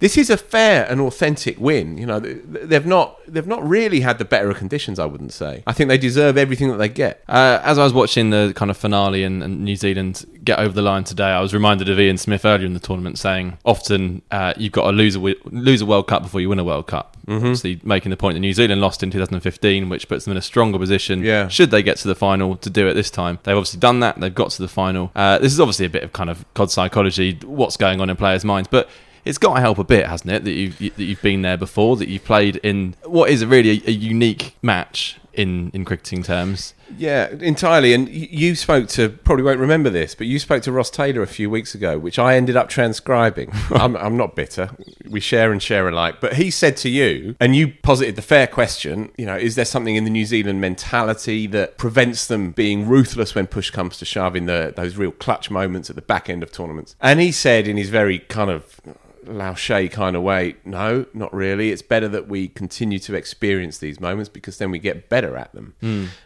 This 0.00 0.16
is 0.16 0.30
a 0.30 0.36
fair 0.38 0.86
and 0.90 1.00
authentic 1.00 1.60
win. 1.60 1.98
You 1.98 2.06
know, 2.06 2.20
they've 2.20 2.86
not 2.86 3.20
they've 3.28 3.46
not 3.46 3.66
really 3.66 4.00
had 4.00 4.18
the 4.18 4.24
better 4.24 4.50
of 4.50 4.56
conditions. 4.56 4.98
I 4.98 5.04
wouldn't 5.04 5.32
say. 5.32 5.62
I 5.66 5.72
think 5.72 5.88
they 5.88 5.98
deserve 5.98 6.38
everything 6.38 6.70
that 6.70 6.78
they 6.78 6.88
get. 6.88 7.22
Uh, 7.28 7.60
as 7.62 7.78
I 7.78 7.84
was 7.84 7.92
watching 7.92 8.30
the 8.30 8.52
kind 8.56 8.70
of 8.70 8.78
finale 8.78 9.22
and, 9.24 9.42
and 9.42 9.62
New 9.62 9.76
Zealand 9.76 10.24
get 10.42 10.58
over 10.58 10.72
the 10.72 10.82
line 10.82 11.04
today, 11.04 11.28
I 11.28 11.40
was 11.40 11.52
reminded 11.52 11.90
of 11.90 12.00
Ian 12.00 12.16
Smith 12.16 12.46
earlier 12.46 12.66
in 12.66 12.72
the 12.72 12.80
tournament 12.80 13.18
saying 13.18 13.58
often 13.64 14.22
uh, 14.30 14.54
you've 14.56 14.72
got 14.72 14.90
to 14.90 14.92
lose 14.92 15.16
a, 15.16 15.20
lose 15.44 15.82
a 15.82 15.86
World 15.86 16.08
Cup 16.08 16.22
before 16.22 16.40
you 16.40 16.48
win 16.48 16.58
a 16.58 16.64
World 16.64 16.86
Cup. 16.86 17.18
Mm-hmm. 17.26 17.34
Obviously, 17.34 17.80
making 17.84 18.08
the 18.08 18.16
point 18.16 18.34
that 18.34 18.40
New 18.40 18.54
Zealand 18.54 18.80
lost 18.80 19.02
in 19.02 19.10
2015, 19.10 19.90
which 19.90 20.08
puts 20.08 20.24
them 20.24 20.32
in 20.32 20.38
a 20.38 20.42
stronger 20.42 20.78
position. 20.78 21.22
Yeah. 21.22 21.48
Should 21.48 21.70
they 21.70 21.82
get 21.82 21.98
to 21.98 22.08
the 22.08 22.14
final 22.14 22.56
to 22.56 22.70
do 22.70 22.88
it 22.88 22.94
this 22.94 23.10
time? 23.10 23.38
They've 23.42 23.56
obviously 23.56 23.80
done 23.80 24.00
that. 24.00 24.18
They've 24.18 24.34
got 24.34 24.50
to 24.52 24.62
the 24.62 24.68
final. 24.68 25.12
Uh, 25.14 25.38
this 25.38 25.52
is 25.52 25.60
obviously 25.60 25.84
a 25.84 25.90
bit 25.90 26.02
of 26.02 26.14
kind 26.14 26.30
of 26.30 26.46
COD 26.54 26.70
psychology, 26.70 27.38
what's 27.44 27.76
going 27.76 28.00
on 28.00 28.08
in 28.08 28.16
players' 28.16 28.46
minds, 28.46 28.68
but. 28.70 28.88
It's 29.24 29.38
got 29.38 29.54
to 29.54 29.60
help 29.60 29.78
a 29.78 29.84
bit, 29.84 30.06
hasn't 30.06 30.30
it? 30.30 30.44
That 30.44 30.52
you've 30.52 30.78
that 30.78 31.04
you've 31.04 31.22
been 31.22 31.42
there 31.42 31.56
before, 31.56 31.96
that 31.96 32.08
you've 32.08 32.24
played 32.24 32.56
in 32.56 32.94
what 33.04 33.30
is 33.30 33.44
really 33.44 33.82
a, 33.84 33.88
a 33.88 33.92
unique 33.92 34.56
match 34.62 35.18
in 35.32 35.70
in 35.70 35.84
cricketing 35.84 36.22
terms. 36.22 36.74
Yeah, 36.96 37.28
entirely. 37.40 37.94
And 37.94 38.08
you 38.08 38.54
spoke 38.54 38.88
to, 38.90 39.08
probably 39.08 39.44
won't 39.44 39.60
remember 39.60 39.90
this, 39.90 40.14
but 40.14 40.26
you 40.26 40.38
spoke 40.38 40.62
to 40.64 40.72
Ross 40.72 40.90
Taylor 40.90 41.22
a 41.22 41.26
few 41.26 41.48
weeks 41.48 41.74
ago, 41.74 41.98
which 41.98 42.18
I 42.18 42.36
ended 42.36 42.56
up 42.56 42.68
transcribing. 42.68 43.52
I'm, 43.70 43.96
I'm 43.96 44.16
not 44.16 44.34
bitter. 44.34 44.70
We 45.08 45.20
share 45.20 45.52
and 45.52 45.62
share 45.62 45.88
alike. 45.88 46.20
But 46.20 46.34
he 46.34 46.50
said 46.50 46.76
to 46.78 46.88
you, 46.88 47.36
and 47.40 47.54
you 47.54 47.72
posited 47.82 48.16
the 48.16 48.22
fair 48.22 48.46
question, 48.46 49.12
you 49.16 49.26
know, 49.26 49.36
is 49.36 49.54
there 49.54 49.64
something 49.64 49.96
in 49.96 50.04
the 50.04 50.10
New 50.10 50.24
Zealand 50.24 50.60
mentality 50.60 51.46
that 51.48 51.78
prevents 51.78 52.26
them 52.26 52.52
being 52.52 52.88
ruthless 52.88 53.34
when 53.34 53.46
push 53.46 53.70
comes 53.70 53.96
to 53.98 54.04
shove 54.04 54.36
in 54.36 54.46
the, 54.46 54.72
those 54.76 54.96
real 54.96 55.12
clutch 55.12 55.50
moments 55.50 55.90
at 55.90 55.96
the 55.96 56.02
back 56.02 56.28
end 56.28 56.42
of 56.42 56.50
tournaments? 56.50 56.96
And 57.00 57.20
he 57.20 57.32
said 57.32 57.68
in 57.68 57.76
his 57.76 57.90
very 57.90 58.18
kind 58.18 58.50
of 58.50 58.80
Laoche 59.26 59.90
kind 59.90 60.16
of 60.16 60.22
way. 60.22 60.56
No, 60.64 61.06
not 61.14 61.32
really. 61.34 61.70
It's 61.70 61.82
better 61.82 62.08
that 62.08 62.28
we 62.28 62.48
continue 62.48 62.98
to 63.00 63.14
experience 63.14 63.78
these 63.78 64.00
moments 64.00 64.28
because 64.28 64.58
then 64.58 64.70
we 64.70 64.78
get 64.78 65.08
better 65.08 65.36
at 65.36 65.52
them. 65.54 65.74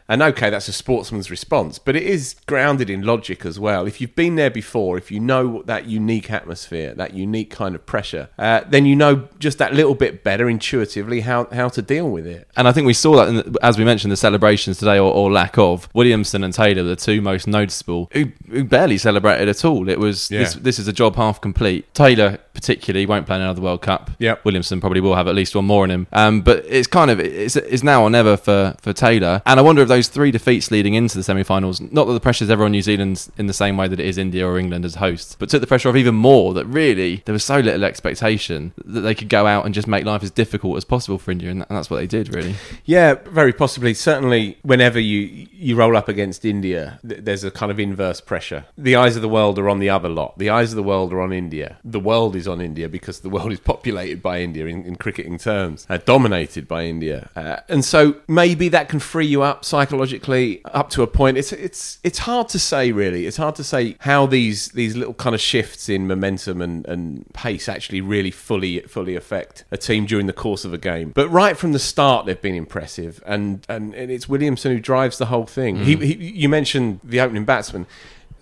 And 0.08 0.22
okay, 0.22 0.50
that's 0.50 0.68
a 0.68 0.72
sportsman's 0.72 1.30
response, 1.30 1.78
but 1.78 1.96
it 1.96 2.02
is 2.02 2.36
grounded 2.46 2.90
in 2.90 3.02
logic 3.02 3.44
as 3.46 3.58
well. 3.58 3.86
If 3.86 4.00
you've 4.00 4.14
been 4.14 4.36
there 4.36 4.50
before, 4.50 4.98
if 4.98 5.10
you 5.10 5.18
know 5.20 5.62
that 5.66 5.86
unique 5.86 6.30
atmosphere, 6.30 6.94
that 6.94 7.14
unique 7.14 7.50
kind 7.50 7.74
of 7.74 7.84
pressure, 7.86 8.28
uh, 8.38 8.60
then 8.68 8.84
you 8.86 8.94
know 8.96 9.28
just 9.38 9.58
that 9.58 9.74
little 9.74 9.94
bit 9.94 10.22
better 10.22 10.48
intuitively 10.48 11.20
how, 11.20 11.46
how 11.52 11.68
to 11.70 11.80
deal 11.82 12.10
with 12.10 12.26
it. 12.26 12.48
And 12.56 12.68
I 12.68 12.72
think 12.72 12.86
we 12.86 12.92
saw 12.94 13.16
that, 13.16 13.28
in 13.28 13.36
the, 13.36 13.58
as 13.62 13.78
we 13.78 13.84
mentioned, 13.84 14.12
the 14.12 14.16
celebrations 14.16 14.78
today, 14.78 14.98
or, 14.98 15.12
or 15.12 15.32
lack 15.32 15.56
of. 15.58 15.88
Williamson 15.94 16.44
and 16.44 16.52
Taylor, 16.52 16.82
the 16.82 16.96
two 16.96 17.20
most 17.22 17.46
noticeable, 17.46 18.10
who, 18.12 18.26
who 18.50 18.64
barely 18.64 18.98
celebrated 18.98 19.48
at 19.48 19.64
all. 19.64 19.88
It 19.88 19.98
was 19.98 20.30
Yeah. 20.30 20.40
this, 20.40 20.54
this 20.54 20.78
is 20.78 20.86
a 20.88 20.92
job 20.92 21.16
half 21.16 21.40
complete. 21.40 21.92
Taylor, 21.94 22.38
particularly, 22.54 23.04
won't 23.06 23.26
play 23.26 23.36
in 23.36 23.42
another 23.42 23.60
World 23.60 23.82
Cup. 23.82 24.10
Yep. 24.18 24.44
Williamson 24.44 24.80
probably 24.80 25.00
will 25.00 25.14
have 25.16 25.28
at 25.28 25.34
least 25.34 25.54
one 25.54 25.64
more 25.66 25.84
in 25.84 25.90
him. 25.90 26.06
Um, 26.12 26.40
but 26.40 26.64
it's 26.66 26.86
kind 26.86 27.10
of 27.10 27.20
it's, 27.20 27.56
it's 27.56 27.82
now 27.82 28.02
or 28.02 28.10
never 28.10 28.36
for, 28.36 28.74
for 28.80 28.92
Taylor. 28.92 29.42
And 29.44 29.60
I 29.60 29.62
wonder 29.62 29.82
if 29.82 29.88
those 29.88 30.08
three 30.08 30.30
defeats 30.30 30.70
leading 30.70 30.94
into 30.94 31.16
the 31.16 31.22
semi-finals, 31.24 31.80
not 31.80 32.06
that 32.06 32.12
the 32.12 32.20
pressure's 32.20 32.50
ever 32.50 32.64
on 32.64 32.70
New 32.70 32.82
Zealand 32.82 33.28
in 33.36 33.46
the 33.46 33.52
same 33.52 33.76
way 33.76 33.88
that 33.88 34.00
it 34.00 34.06
is 34.06 34.16
India 34.16 34.46
or 34.46 34.58
England 34.58 34.84
as 34.84 34.96
hosts, 34.96 35.36
but 35.38 35.48
took 35.48 35.60
the 35.60 35.66
pressure 35.66 35.88
off 35.88 35.96
even 35.96 36.14
more. 36.14 36.54
That 36.54 36.66
really 36.66 37.22
there 37.24 37.32
was 37.32 37.44
so 37.44 37.58
little 37.58 37.84
expectation 37.84 38.72
that 38.84 39.00
they 39.00 39.14
could 39.14 39.28
go 39.28 39.46
out 39.46 39.66
and 39.66 39.74
just 39.74 39.88
make 39.88 40.04
life 40.04 40.22
as 40.22 40.30
difficult 40.30 40.76
as 40.76 40.84
possible 40.84 41.18
for 41.18 41.30
India, 41.30 41.50
and, 41.50 41.60
that, 41.60 41.68
and 41.68 41.76
that's 41.76 41.90
what 41.90 41.96
they 41.96 42.06
did 42.06 42.32
really. 42.34 42.54
Yeah, 42.84 43.14
very 43.14 43.52
possibly. 43.52 43.94
Certainly, 43.94 44.58
whenever 44.62 45.00
you 45.00 45.48
you 45.52 45.76
roll 45.76 45.96
up 45.96 46.08
against 46.08 46.44
India, 46.44 47.00
th- 47.06 47.22
there's 47.24 47.44
a 47.44 47.50
kind 47.50 47.72
of 47.72 47.80
inverse 47.80 48.20
pressure. 48.20 48.66
The 48.76 48.96
eyes 48.96 49.16
of 49.16 49.22
the 49.22 49.28
world 49.28 49.58
are 49.58 49.68
on 49.68 49.78
the 49.78 49.90
other 49.90 50.08
lot. 50.08 50.38
The 50.38 50.50
eyes 50.50 50.72
of 50.72 50.76
the 50.76 50.82
world 50.82 51.12
are 51.12 51.20
on 51.20 51.32
India. 51.32 51.78
The 51.84 52.00
world 52.00 52.36
is 52.36 52.43
on 52.46 52.60
India 52.60 52.88
because 52.88 53.20
the 53.20 53.28
world 53.28 53.52
is 53.52 53.60
populated 53.60 54.22
by 54.22 54.40
India 54.40 54.66
in, 54.66 54.84
in 54.84 54.96
cricketing 54.96 55.38
terms, 55.38 55.86
uh, 55.88 55.98
dominated 55.98 56.68
by 56.68 56.84
India, 56.84 57.30
uh, 57.36 57.56
and 57.68 57.84
so 57.84 58.16
maybe 58.28 58.68
that 58.68 58.88
can 58.88 58.98
free 58.98 59.26
you 59.26 59.42
up 59.42 59.64
psychologically 59.64 60.64
up 60.66 60.90
to 60.90 61.02
a 61.02 61.06
point. 61.06 61.36
It's 61.36 61.52
it's 61.52 61.98
it's 62.02 62.20
hard 62.20 62.48
to 62.50 62.58
say 62.58 62.92
really. 62.92 63.26
It's 63.26 63.36
hard 63.36 63.54
to 63.56 63.64
say 63.64 63.96
how 64.00 64.26
these 64.26 64.68
these 64.68 64.96
little 64.96 65.14
kind 65.14 65.34
of 65.34 65.40
shifts 65.40 65.88
in 65.88 66.06
momentum 66.06 66.60
and, 66.60 66.86
and 66.86 67.32
pace 67.32 67.68
actually 67.68 68.00
really 68.00 68.30
fully 68.30 68.80
fully 68.80 69.16
affect 69.16 69.64
a 69.70 69.76
team 69.76 70.06
during 70.06 70.26
the 70.26 70.32
course 70.32 70.64
of 70.64 70.72
a 70.72 70.78
game. 70.78 71.10
But 71.10 71.28
right 71.28 71.56
from 71.56 71.72
the 71.72 71.78
start, 71.78 72.26
they've 72.26 72.40
been 72.40 72.54
impressive, 72.54 73.22
and 73.26 73.64
and, 73.68 73.94
and 73.94 74.10
it's 74.10 74.28
Williamson 74.28 74.72
who 74.72 74.80
drives 74.80 75.18
the 75.18 75.26
whole 75.26 75.46
thing. 75.46 75.84
He, 75.84 75.96
he, 75.96 76.14
you 76.14 76.48
mentioned 76.48 77.00
the 77.02 77.20
opening 77.20 77.44
batsman. 77.44 77.86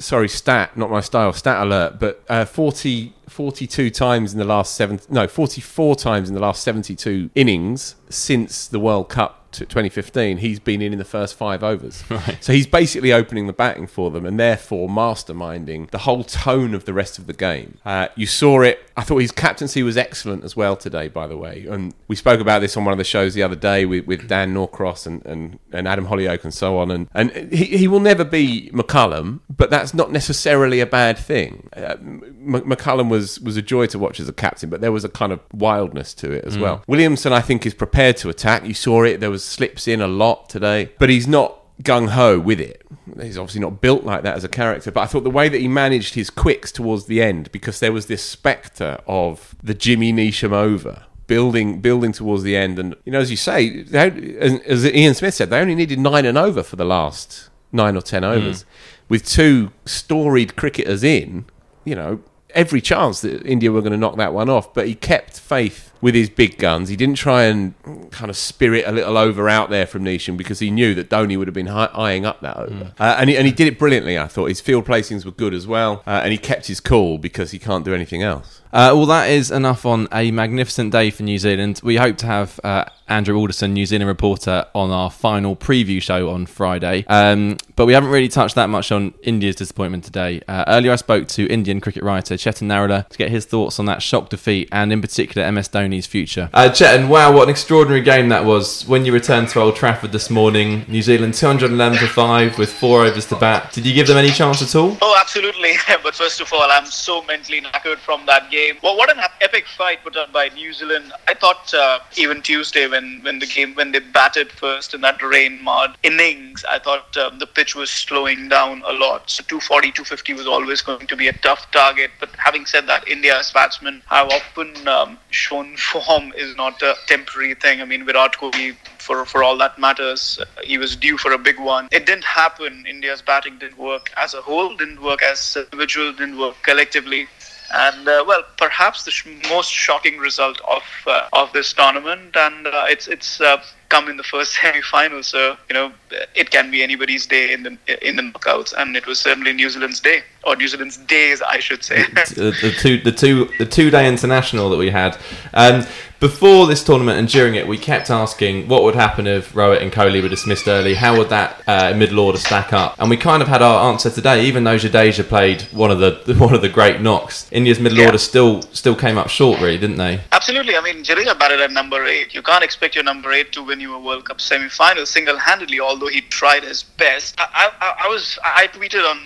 Sorry, 0.03 0.29
stat, 0.29 0.77
not 0.77 0.91
my 0.91 1.01
style, 1.01 1.33
stat 1.33 1.63
alert, 1.65 2.01
but 2.01 2.25
uh, 2.29 2.45
40, 2.45 3.13
42 3.29 3.89
times 3.91 4.33
in 4.33 4.39
the 4.41 4.45
last 4.45 4.75
seven, 4.75 4.99
no, 5.09 5.29
44 5.29 5.95
times 5.95 6.29
in 6.29 6.35
the 6.35 6.41
last 6.41 6.65
72 6.65 7.31
innings 7.37 7.95
since 8.09 8.67
the 8.67 8.81
World 8.81 9.09
Cup 9.09 9.42
to 9.53 9.67
2015, 9.67 10.39
he's 10.39 10.59
been 10.59 10.83
in 10.83 10.93
in 10.93 10.99
the 10.99 11.05
first 11.05 11.35
five 11.35 11.63
overs. 11.63 12.05
So 12.41 12.53
he's 12.53 12.67
basically 12.67 13.13
opening 13.13 13.47
the 13.47 13.53
batting 13.53 13.87
for 13.87 14.11
them 14.11 14.25
and 14.25 14.39
therefore 14.39 14.89
masterminding 14.89 15.91
the 15.91 15.99
whole 15.99 16.25
tone 16.25 16.75
of 16.75 16.85
the 16.85 16.93
rest 16.93 17.19
of 17.19 17.27
the 17.27 17.33
game. 17.33 17.79
Uh, 17.85 18.09
you 18.17 18.27
saw 18.27 18.63
it. 18.63 18.81
I 18.97 19.03
thought 19.03 19.19
his 19.19 19.33
captaincy 19.33 19.83
was 19.83 19.97
excellent 19.97 20.45
as 20.45 20.57
well 20.57 20.77
today, 20.77 21.09
by 21.09 21.27
the 21.27 21.37
way. 21.37 21.67
And 21.69 21.95
we 22.09 22.17
spoke 22.17 22.41
about 22.41 22.61
this 22.61 22.77
on 22.77 22.85
one 22.85 22.93
of 22.93 22.99
the 22.99 23.05
shows 23.05 23.35
the 23.35 23.43
other 23.43 23.57
day 23.57 23.85
with, 23.85 24.07
with 24.07 24.29
Dan 24.29 24.55
Norcross 24.55 25.07
and, 25.07 25.25
and, 25.27 25.59
and 25.73 25.87
Adam 25.87 26.07
Hollioake 26.07 26.45
and 26.45 26.55
so 26.55 26.79
on. 26.79 26.91
And, 26.91 27.09
and 27.13 27.53
he, 27.53 27.77
he 27.77 27.89
will 27.89 28.01
never 28.01 28.25
be 28.25 28.71
McCullum, 28.73 29.41
but 29.55 29.71
that's 29.71 29.95
not 29.95 30.11
necessarily 30.11 30.81
a 30.81 30.87
bad 30.87 31.19
thing. 31.19 31.69
Uh, 31.77 31.97
McCullum 31.97 33.09
was, 33.09 33.41
was 33.41 33.57
a 33.57 33.63
joy 33.63 33.87
to 33.87 33.99
watch 33.99 34.21
as 34.21 34.29
a 34.29 34.33
captain, 34.33 34.71
but 34.71 34.81
there 34.81 34.93
was 34.93 35.05
a 35.05 35.09
kind 35.09 35.33
of 35.33 35.41
wildness 35.53 36.15
to 36.15 36.33
it 36.33 36.45
as 36.45 36.59
well. 36.59 36.83
Williamson, 36.87 37.33
I 37.33 37.41
think, 37.41 37.67
is 37.67 37.75
prepared 37.75 38.17
to 38.19 38.29
attack. 38.29 38.65
You 38.65 38.75
saw 38.75 39.05
it. 39.05 39.21
There 39.21 39.31
was 39.31 39.42
slips 39.43 39.89
in 39.89 40.01
a 40.01 40.09
lot 40.09 40.49
today, 40.49 40.91
but 40.99 41.11
he's 41.11 41.29
not 41.29 41.59
gung 41.83 42.11
ho 42.11 42.39
with 42.39 42.61
it. 42.61 42.83
He's 43.21 43.37
obviously 43.37 43.61
not 43.61 43.81
built 43.81 44.05
like 44.05 44.23
that 44.23 44.37
as 44.37 44.45
a 44.45 44.49
character, 44.49 44.91
but 44.91 45.01
I 45.01 45.07
thought 45.07 45.25
the 45.25 45.31
way 45.31 45.49
that 45.49 45.61
he 45.61 45.69
managed 45.69 46.15
his 46.15 46.31
quicks 46.31 46.71
towards 46.71 47.07
the 47.07 47.23
end, 47.23 47.51
because 47.53 47.81
there 47.81 47.93
was 47.93 48.07
this 48.07 48.23
spectre 48.23 48.99
of 49.07 49.55
the 49.63 49.75
Jimmy 49.75 50.13
Neesham 50.13 50.53
over. 50.53 51.05
Building, 51.29 51.81
building 51.81 52.13
towards 52.13 52.43
the 52.43 52.57
end, 52.57 52.79
and 52.79 52.95
you 53.05 53.13
know, 53.13 53.21
as 53.21 53.31
you 53.31 53.39
say, 53.39 53.83
they, 53.85 54.37
as, 54.39 54.61
as 54.61 54.85
Ian 54.85 55.15
Smith 55.15 55.33
said, 55.33 55.49
they 55.49 55.61
only 55.61 55.75
needed 55.75 55.99
nine 55.99 56.27
and 56.27 56.37
over 56.37 56.63
for 56.63 56.77
the 56.77 56.85
last 56.85 57.49
nine 57.71 57.97
or 57.97 58.03
ten 58.03 58.23
overs. 58.23 58.63
Hmm. 58.63 58.69
With 59.09 59.27
two 59.27 59.73
storied 59.87 60.57
cricketers 60.57 61.03
in, 61.03 61.47
you 61.85 61.95
know, 61.95 62.21
every 62.51 62.81
chance 62.83 63.21
that 63.23 63.47
India 63.47 63.73
were 63.73 63.81
going 63.81 63.93
to 63.93 63.99
knock 63.99 64.17
that 64.17 64.35
one 64.35 64.51
off. 64.51 64.75
But 64.75 64.89
he 64.89 64.95
kept 64.95 65.39
faith 65.39 65.92
with 66.03 66.15
his 66.15 66.29
big 66.29 66.59
guns. 66.59 66.91
He 66.91 66.97
didn't 66.97 67.15
try 67.15 67.45
and 67.45 67.75
kind 68.11 68.29
of 68.29 68.37
spirit 68.37 68.85
a 68.87 68.93
little 68.93 69.17
over 69.17 69.49
out 69.49 69.71
there 69.71 69.87
from 69.87 70.05
Neesham 70.05 70.37
because 70.37 70.59
he 70.59 70.71
knew 70.71 70.95
that 70.97 71.09
Dhoni 71.09 71.39
would 71.39 71.47
have 71.47 71.55
been 71.55 71.69
hi- 71.69 71.91
eyeing 71.95 72.27
up 72.27 72.41
that 72.43 72.57
over. 72.57 72.93
Uh, 72.99 73.17
and, 73.19 73.31
he, 73.31 73.37
and 73.37 73.47
he 73.47 73.53
did 73.53 73.69
it 73.69 73.79
brilliantly, 73.79 74.19
I 74.19 74.27
thought. 74.27 74.47
His 74.47 74.61
field 74.61 74.85
placings 74.85 75.25
were 75.25 75.31
good 75.31 75.55
as 75.55 75.67
well. 75.67 76.03
Uh, 76.05 76.21
and 76.25 76.33
he 76.33 76.39
kept 76.39 76.67
his 76.67 76.81
cool 76.81 77.19
because 77.19 77.53
he 77.53 77.59
can't 77.61 77.85
do 77.85 77.95
anything 77.95 78.23
else. 78.23 78.62
Uh, 78.73 78.93
well, 78.95 79.07
that 79.07 79.29
is 79.29 79.51
enough 79.51 79.85
on 79.85 80.09
a 80.13 80.31
magnificent 80.31 80.93
day 80.93 81.11
for 81.11 81.23
New 81.23 81.39
Zealand. 81.39 81.81
We 81.85 81.97
hope 81.97 82.17
to 82.19 82.27
have 82.27 82.59
uh, 82.65 82.87
Andrew 83.07 83.37
Alderson, 83.37 83.75
New 83.75 83.85
Zealand 83.85 84.09
reporter, 84.09 84.65
on 84.75 84.91
our 84.91 85.11
final 85.11 85.55
preview 85.55 86.01
show 86.01 86.31
on 86.31 86.47
Friday. 86.47 87.05
Um, 87.09 87.59
but 87.77 87.85
we 87.85 87.93
haven't 87.93 88.11
really 88.11 88.29
touched 88.29 88.55
that 88.55 88.71
much 88.71 88.91
on 88.91 89.13
India's 89.23 89.57
disappointment 89.57 90.05
today. 90.05 90.41
Uh, 90.49 90.65
earlier, 90.67 90.93
I 90.93 90.97
spoke 90.97 91.29
to 91.29 91.47
Indian 91.49 91.81
cricket 91.81 92.03
writer 92.03 92.35
Chetan 92.35 92.69
Narula 92.69 93.07
to 93.09 93.19
get 93.19 93.31
his 93.31 93.45
thoughts 93.45 93.79
on 93.79 93.85
that 93.87 94.03
shock 94.03 94.31
defeat 94.31 94.69
and, 94.73 94.91
in 94.93 95.03
particular, 95.03 95.51
MS 95.53 95.69
Dhoni 95.69 95.83
Dhoni's 95.83 96.07
future. 96.07 96.49
Uh, 96.55 96.69
Chetan, 96.71 97.09
wow, 97.09 97.33
what 97.33 97.45
an 97.45 97.51
extraordinary 97.51 98.03
game 98.03 98.29
that 98.29 98.45
was. 98.45 98.87
When 98.87 99.05
you 99.05 99.13
returned 99.13 99.49
to 99.51 99.61
Old 99.61 99.77
Trafford 99.77 100.13
this 100.13 100.31
morning, 100.31 100.85
New 100.89 101.03
Zealand 101.03 101.35
211 101.35 101.99
for 101.99 102.07
5 102.07 102.59
with 102.59 102.73
four 102.73 103.05
overs 103.05 103.27
to 103.27 103.37
bat. 103.37 103.73
Did 103.73 103.85
you 103.85 103.93
give 103.93 104.07
them 104.07 104.17
any 104.17 104.31
chance 104.31 104.63
at 104.63 104.75
all? 104.75 104.97
Oh, 105.03 105.17
absolutely. 105.21 105.73
but 106.03 106.15
first 106.15 106.41
of 106.41 106.53
all, 106.53 106.63
I'm 106.71 106.87
so 106.87 107.23
mentally 107.25 107.61
knackered 107.61 107.99
from 107.99 108.25
that 108.27 108.51
game. 108.51 108.62
Well, 108.83 108.97
what 108.97 109.11
an 109.11 109.23
epic 109.41 109.67
fight 109.67 110.05
put 110.05 110.17
on 110.17 110.31
by 110.31 110.49
New 110.51 110.73
Zealand. 110.73 111.13
I 111.27 111.35
thought 111.35 111.73
uh, 111.75 111.99
even 112.17 112.43
Tuesday 112.43 112.87
when, 112.87 113.21
when 113.23 113.41
the 113.41 113.47
game, 113.47 113.75
when 113.75 113.91
they 113.91 113.99
batted 113.99 114.53
first 114.53 114.95
in 114.95 115.01
that 115.01 115.21
rain 115.21 115.63
mud 115.63 115.97
innings, 116.05 116.65
I 116.69 116.79
thought 116.79 117.17
um, 117.17 117.39
the 117.39 117.47
pitch 117.47 117.75
was 117.75 117.91
slowing 117.91 118.49
down 118.49 118.83
a 118.87 118.93
lot. 118.93 119.31
So 119.31 119.43
240, 119.43 119.89
250 119.93 120.35
was 120.35 120.47
always 120.47 120.81
going 120.81 121.07
to 121.07 121.17
be 121.17 121.27
a 121.27 121.33
tough 121.33 121.71
target. 121.73 122.11
But 122.21 122.31
having 122.37 122.65
said 122.67 122.87
that, 122.87 123.09
India's 123.09 123.51
batsmen 123.53 124.03
have 124.07 124.31
often 124.31 124.87
um, 124.87 125.19
shown 125.31 125.77
form 125.93 126.33
is 126.37 126.55
not 126.57 126.81
a 126.83 126.95
temporary 127.07 127.55
thing. 127.55 127.81
I 127.81 127.85
mean, 127.85 128.05
Virat 128.05 128.35
Kohli, 128.35 128.77
for, 128.99 129.25
for 129.25 129.43
all 129.43 129.57
that 129.59 129.79
matters, 129.79 130.39
uh, 130.41 130.45
he 130.63 130.79
was 130.79 130.95
due 130.95 131.19
for 131.19 131.33
a 131.33 131.39
big 131.39 131.59
one. 131.59 131.89
It 131.91 132.07
didn't 132.07 132.25
happen. 132.25 132.85
India's 132.89 133.23
batting 133.23 133.59
didn't 133.59 133.79
work 133.79 134.13
as 134.17 134.35
a 134.35 134.41
whole, 134.41 134.77
didn't 134.77 135.03
work 135.03 135.23
as 135.23 135.57
individual, 135.57 136.13
didn't 136.13 136.39
work 136.39 136.57
collectively. 136.63 137.27
And 137.73 138.07
uh, 138.07 138.25
well, 138.27 138.45
perhaps 138.59 139.05
the 139.05 139.11
sh- 139.11 139.27
most 139.49 139.71
shocking 139.71 140.19
result 140.19 140.61
of 140.69 140.83
uh, 141.07 141.29
of 141.33 141.53
this 141.53 141.73
tournament, 141.73 142.37
and 142.37 142.67
uh, 142.67 142.85
it's 142.89 143.09
it's 143.09 143.41
uh, 143.41 143.63
come 143.95 144.09
in 144.11 144.17
the 144.17 144.29
first 144.35 144.51
semi-final. 144.61 145.23
So 145.23 145.41
you 145.69 145.75
know, 145.75 145.93
it 146.35 146.51
can 146.51 146.67
be 146.71 146.83
anybody's 146.83 147.25
day 147.27 147.53
in 147.55 147.61
the 147.67 147.73
in 148.09 148.17
the 148.17 148.23
knockouts, 148.31 148.73
and 148.79 148.97
it 149.01 149.07
was 149.07 149.19
certainly 149.27 149.53
New 149.53 149.71
Zealand's 149.71 150.01
day 150.01 150.19
or 150.45 150.57
New 150.57 150.69
Zealand's 150.73 150.97
days, 150.97 151.39
I 151.57 151.59
should 151.67 151.83
say. 151.85 151.99
the, 152.43 152.51
the 152.63 152.73
two 152.83 152.99
the 153.09 153.13
two 153.23 153.37
the 153.59 153.67
two 153.77 153.91
day 153.91 154.09
international 154.09 154.71
that 154.71 154.79
we 154.85 154.91
had. 154.91 155.17
Um, 155.55 155.85
before 156.19 156.69
this 156.69 156.85
tournament 156.85 157.19
and 157.19 157.27
during 157.29 157.57
it, 157.57 157.67
we 157.67 157.77
kept 157.77 158.09
asking 158.09 158.69
what 158.69 158.85
would 158.85 158.95
happen 158.95 159.27
if 159.27 159.53
Rohit 159.55 159.83
and 159.83 159.91
Kohli 159.91 160.23
were 160.23 160.29
dismissed 160.29 160.69
early. 160.69 160.95
How 160.95 161.19
would 161.19 161.31
that 161.31 161.61
uh, 161.67 161.95
middle 161.97 162.21
order 162.21 162.39
stack 162.39 162.73
up? 162.73 162.95
And 163.01 163.11
we 163.11 163.17
kind 163.17 163.43
of 163.43 163.49
had 163.49 163.61
our 163.61 163.91
answer 163.91 164.09
today. 164.09 164.45
Even 164.47 164.63
though 164.63 164.77
Jadeja 164.77 165.25
played 165.29 165.63
one 165.73 165.91
of 165.91 165.99
the 165.99 166.13
one 166.47 166.55
of 166.55 166.63
the 166.63 166.69
great 166.69 167.01
knocks, 167.01 167.49
India's 167.51 167.81
middle 167.81 167.99
Yeah. 167.99 168.07
order 168.07 168.19
still 168.19 168.63
still 168.73 168.95
came 168.95 169.19
up 169.19 169.29
short, 169.31 169.61
really, 169.61 169.79
didn't 169.79 169.97
they? 169.97 170.21
Absolutely. 170.31 170.77
I 170.77 170.81
mean, 170.81 171.03
Jadeja 171.03 171.37
batted 171.39 171.61
at 171.61 171.73
number 171.73 172.05
eight. 172.05 172.33
You 172.35 172.43
can't 172.43 172.63
expect 172.63 172.95
your 172.95 173.05
number 173.05 173.33
eight 173.33 173.51
to 173.53 173.63
win 173.65 173.81
you 173.83 173.95
a 173.95 174.01
World 174.01 174.25
Cup 174.25 174.41
semi-final 174.41 175.05
single-handedly. 175.05 175.81
Although 175.81 176.09
he 176.09 176.23
tried 176.23 176.63
his 176.65 176.83
best. 176.83 177.35
I, 177.39 177.71
I, 177.81 178.07
I 178.07 178.09
was 178.09 178.39
I 178.45 178.67
tweeted 178.69 179.05
on, 179.09 179.19